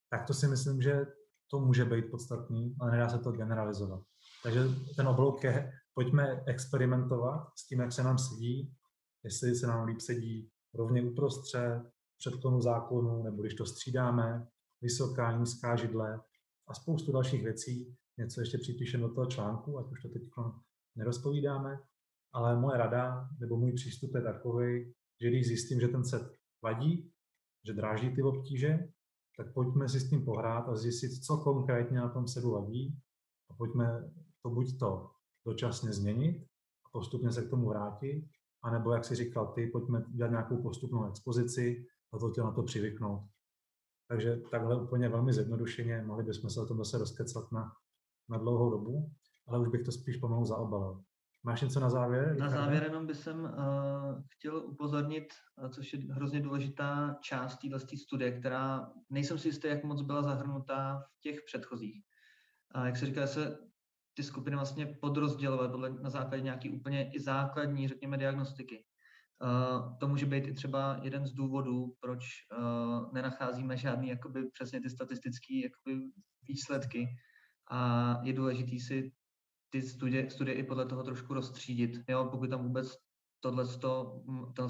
Tak 0.10 0.28
to 0.28 0.34
si 0.34 0.48
myslím, 0.48 0.82
že 0.82 1.06
to 1.52 1.60
může 1.60 1.86
být 1.86 2.12
podstatný, 2.12 2.76
ale 2.80 2.92
nedá 2.92 3.10
se 3.10 3.20
to 3.20 3.32
generalizovat. 3.32 4.04
Takže 4.44 4.60
ten 4.96 5.08
oblouk 5.08 5.44
je, 5.44 5.72
pojďme 5.94 6.44
experimentovat 6.46 7.48
s 7.56 7.68
tím, 7.68 7.80
jak 7.80 7.92
se 7.92 8.04
nám 8.04 8.18
sedí, 8.18 8.76
jestli 9.24 9.56
se 9.56 9.68
nám 9.68 9.86
líp 9.88 10.00
sedí 10.00 10.50
rovně 10.74 11.02
uprostřed, 11.02 11.84
předklonu 12.18 12.62
zákonu, 12.62 13.24
nebo 13.24 13.42
když 13.42 13.54
to 13.54 13.66
střídáme, 13.66 14.48
vysoká, 14.82 15.38
nízká 15.38 15.76
židle 15.76 16.22
a 16.68 16.74
spoustu 16.74 17.12
dalších 17.12 17.44
věcí. 17.44 17.96
Něco 18.18 18.42
ještě 18.42 18.58
připíšeme 18.58 19.04
do 19.04 19.14
toho 19.14 19.28
článku, 19.28 19.80
ať 19.80 19.92
už 19.92 20.02
to 20.02 20.10
teď 20.10 20.22
nerozpovídáme, 20.96 21.80
ale 22.34 22.60
moje 22.60 22.78
rada 22.78 23.30
nebo 23.40 23.58
můj 23.58 23.74
přístup 23.74 24.16
je 24.16 24.22
takový, 24.22 24.94
že 25.22 25.30
když 25.30 25.48
zjistím, 25.48 25.80
že 25.80 25.88
ten 25.88 26.06
set 26.06 26.24
vadí, 26.64 27.12
že 27.68 27.74
dráždí 27.74 28.16
ty 28.16 28.22
obtíže, 28.22 28.80
tak 29.38 29.54
pojďme 29.54 29.90
si 29.90 30.00
s 30.00 30.10
tím 30.10 30.26
pohrát 30.26 30.70
a 30.70 30.76
zjistit, 30.76 31.24
co 31.24 31.38
konkrétně 31.38 31.98
na 31.98 32.10
tom 32.10 32.28
sedu 32.28 32.52
vadí 32.52 33.00
a 33.50 33.54
pojďme 33.54 34.12
to 34.44 34.50
buď 34.50 34.80
to 34.80 35.12
dočasně 35.46 35.94
změnit 35.94 36.48
a 36.86 36.90
postupně 36.92 37.32
se 37.32 37.46
k 37.46 37.50
tomu 37.50 37.70
vrátit, 37.70 38.26
anebo, 38.64 38.94
jak 38.94 39.06
si 39.06 39.16
říkal 39.16 39.48
ty, 39.48 39.68
pojďme 39.68 40.04
dělat 40.10 40.30
nějakou 40.30 40.64
postupnou 40.64 41.10
expozici 41.10 41.86
a 42.14 42.18
to 42.18 42.32
tělo 42.32 42.48
na 42.48 42.54
to 42.54 42.64
přivyknout. 42.64 43.22
Takže 44.08 44.38
takhle 44.52 44.82
úplně 44.82 45.10
velmi 45.10 45.34
zjednodušeně, 45.34 46.02
mohli 46.02 46.24
bychom 46.24 46.50
se 46.50 46.62
o 46.62 46.66
tom 46.66 46.78
zase 46.78 46.98
rozkecat 46.98 47.52
na, 47.52 47.72
na 48.30 48.38
dlouhou 48.38 48.70
dobu, 48.70 49.12
ale 49.48 49.60
už 49.60 49.68
bych 49.68 49.84
to 49.84 49.92
spíš 49.92 50.18
pomalu 50.18 50.46
zaobalil. 50.46 51.04
Máš 51.46 51.62
něco 51.62 51.80
na 51.80 51.90
závěr? 51.90 52.40
Na 52.40 52.50
závěr 52.50 52.84
jenom 52.84 53.08
bych 53.08 53.18
jsem 53.18 53.44
uh, 53.44 53.50
chtěl 54.30 54.58
upozornit, 54.58 55.34
uh, 55.64 55.70
což 55.70 55.94
je 55.94 56.00
hrozně 56.14 56.42
důležitá 56.42 57.16
část 57.22 57.58
této 57.58 57.80
studie, 57.98 58.40
která 58.40 58.92
nejsem 59.10 59.38
si 59.38 59.48
jistý, 59.48 59.68
jak 59.68 59.84
moc 59.84 60.02
byla 60.02 60.24
zahrnutá 60.24 61.04
v 61.18 61.22
těch 61.22 61.40
předchozích. 61.46 62.04
Uh, 62.76 62.86
jak 62.86 62.98
se 62.98 63.06
říká, 63.06 63.28
se 63.28 63.58
ty 64.14 64.24
skupiny 64.24 64.56
vlastně 64.56 64.86
podrozdělovat 64.86 65.72
podle, 65.72 65.90
na 65.90 66.10
základě 66.10 66.44
nějaký 66.44 66.70
úplně 66.70 67.12
i 67.14 67.20
základní, 67.20 67.88
řekněme, 67.88 68.18
diagnostiky. 68.18 68.86
Uh, 69.44 69.98
to 69.98 70.08
může 70.08 70.26
být 70.26 70.48
i 70.48 70.54
třeba 70.54 71.00
jeden 71.02 71.26
z 71.26 71.32
důvodů, 71.32 71.96
proč 72.00 72.24
uh, 72.58 73.14
nenacházíme 73.14 73.78
žádný 73.78 74.10
jakoby 74.10 74.50
přesně 74.50 74.82
ty 74.82 74.90
statistické 74.90 75.54
výsledky 76.48 77.08
a 77.72 78.20
je 78.24 78.34
důležité 78.34 78.80
si 78.80 79.12
ty 79.70 79.82
studie, 79.82 80.30
studie 80.30 80.56
i 80.56 80.64
podle 80.64 80.86
toho 80.86 81.04
trošku 81.04 81.34
rozstřídit. 81.34 81.92
Jo? 82.10 82.28
Pokud 82.32 82.50
tam 82.50 82.64
vůbec 82.64 82.98
tohle 83.40 83.68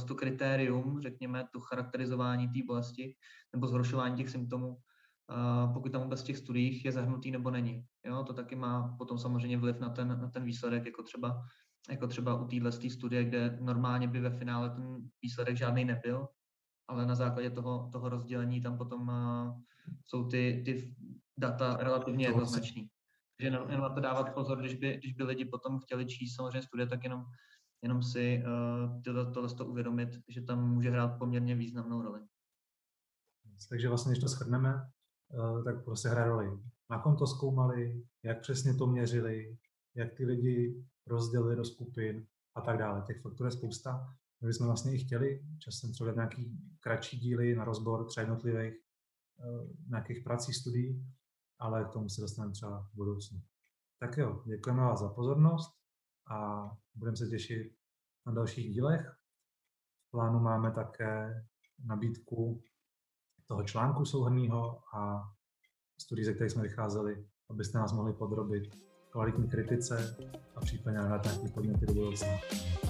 to 0.08 0.16
kritérium, 0.16 1.02
řekněme, 1.02 1.46
to 1.54 1.60
charakterizování 1.60 2.48
té 2.48 2.60
bolesti 2.68 3.16
nebo 3.54 3.68
zhoršování 3.68 4.18
těch 4.18 4.30
symptomů, 4.30 4.78
pokud 5.74 5.92
tam 5.92 6.02
vůbec 6.02 6.22
v 6.22 6.26
těch 6.26 6.38
studiích 6.38 6.86
je 6.86 6.92
zahrnutý 6.92 7.32
nebo 7.32 7.52
není. 7.52 7.86
Jo? 8.06 8.24
To 8.24 8.34
taky 8.34 8.56
má 8.56 8.96
potom 8.98 9.18
samozřejmě 9.18 9.58
vliv 9.58 9.80
na 9.80 9.90
ten, 9.90 10.08
na 10.08 10.30
ten 10.30 10.44
výsledek, 10.44 10.86
jako 10.86 11.04
třeba 11.04 11.44
jako 11.90 12.08
třeba 12.08 12.42
u 12.42 12.48
téhle 12.48 12.72
studie, 12.72 13.24
kde 13.24 13.58
normálně 13.62 14.08
by 14.08 14.20
ve 14.20 14.38
finále 14.38 14.70
ten 14.70 15.10
výsledek 15.22 15.58
žádný 15.58 15.86
nebyl, 15.86 16.28
ale 16.88 17.06
na 17.06 17.16
základě 17.16 17.50
toho, 17.50 17.90
toho 17.94 18.10
rozdělení 18.10 18.62
tam 18.62 18.78
potom 18.78 19.08
uh, 19.08 19.62
jsou 20.06 20.28
ty, 20.28 20.64
ty 20.66 20.96
data 21.38 21.78
relativně 21.80 22.26
jednoznačný. 22.26 22.90
Takže 23.38 23.48
jenom, 23.48 23.70
jenom 23.70 23.82
na 23.82 23.90
to 23.90 24.02
dávat 24.02 24.34
pozor, 24.34 24.60
když 24.60 24.74
by, 24.74 24.98
když 24.98 25.14
by 25.14 25.24
lidi 25.24 25.46
potom 25.46 25.80
chtěli 25.80 26.06
číst 26.06 26.36
samozřejmě 26.36 26.62
studie, 26.62 26.88
tak 26.88 27.04
jenom, 27.04 27.26
jenom 27.82 28.04
si 28.04 28.44
uh, 28.46 29.02
tohle, 29.02 29.32
tohle 29.32 29.56
to 29.56 29.66
uvědomit, 29.66 30.10
že 30.28 30.42
tam 30.42 30.70
může 30.74 30.90
hrát 30.90 31.18
poměrně 31.18 31.56
významnou 31.56 32.02
roli. 32.02 32.22
Takže 33.70 33.90
vlastně, 33.90 34.12
když 34.12 34.24
to 34.24 34.28
shrneme, 34.28 34.74
tak 35.64 35.84
prostě 35.84 36.10
hraje 36.10 36.28
roli. 36.28 36.60
Na 36.90 37.00
kom 37.00 37.16
to 37.16 37.28
zkoumali, 37.28 38.04
jak 38.24 38.42
přesně 38.42 38.74
to 38.74 38.88
měřili, 38.88 39.58
jak 39.96 40.14
ty 40.14 40.26
lidi 40.26 40.86
rozdělili 41.08 41.56
do 41.56 41.66
skupin 41.66 42.28
a 42.56 42.62
tak 42.62 42.78
dále. 42.78 43.04
Těch 43.08 43.22
faktorů 43.22 43.48
je 43.48 43.52
spousta. 43.52 44.16
My 44.42 44.48
bychom 44.48 44.68
vlastně 44.68 44.96
i 44.96 44.98
chtěli 44.98 45.46
časem 45.60 45.92
třeba 45.92 46.12
nějaký 46.12 46.60
kratší 46.80 47.20
díly 47.20 47.56
na 47.56 47.64
rozbor 47.64 48.06
třeba 48.06 48.22
jednotlivých 48.22 48.74
uh, 48.74 49.70
nějakých 49.90 50.24
prací, 50.24 50.54
studií, 50.54 51.06
ale 51.60 51.86
k 51.86 51.90
tomu 51.90 52.10
se 52.10 52.22
dostaneme 52.22 52.54
třeba 52.54 52.82
v 52.82 52.96
budoucnu. 52.96 53.42
Tak 54.00 54.18
jo, 54.18 54.44
děkujeme 54.46 54.82
vás 54.82 55.00
za 55.00 55.10
pozornost 55.10 55.72
a 56.32 56.70
budeme 56.96 57.18
se 57.18 57.28
těšit 57.28 57.76
na 58.26 58.34
dalších 58.34 58.74
dílech. 58.74 59.10
V 60.08 60.12
plánu 60.12 60.40
máme 60.40 60.72
také 60.72 61.46
nabídku 61.86 62.64
toho 63.54 63.64
článku 63.64 64.06
souhrnného 64.06 64.80
a 64.98 65.22
studií, 66.02 66.26
ze 66.26 66.34
kterých 66.34 66.52
jsme 66.52 66.64
vycházeli, 66.64 67.26
abyste 67.50 67.78
nás 67.78 67.94
mohli 67.94 68.14
podrobit 68.14 68.64
kvalitní 69.10 69.50
kritice 69.50 70.18
a 70.56 70.60
případně 70.60 71.00
hledat 71.00 71.26
nějaké 71.26 71.50
podněty 71.50 71.86
do 71.86 71.94
budoucna. 71.94 72.28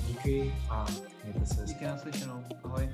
Díky 0.07 0.53
a 0.69 0.85
mějte 1.23 1.45
se. 1.45 1.65
Díky 1.65 1.85
naslyšenou. 1.85 2.43
Ahoj. 2.63 2.89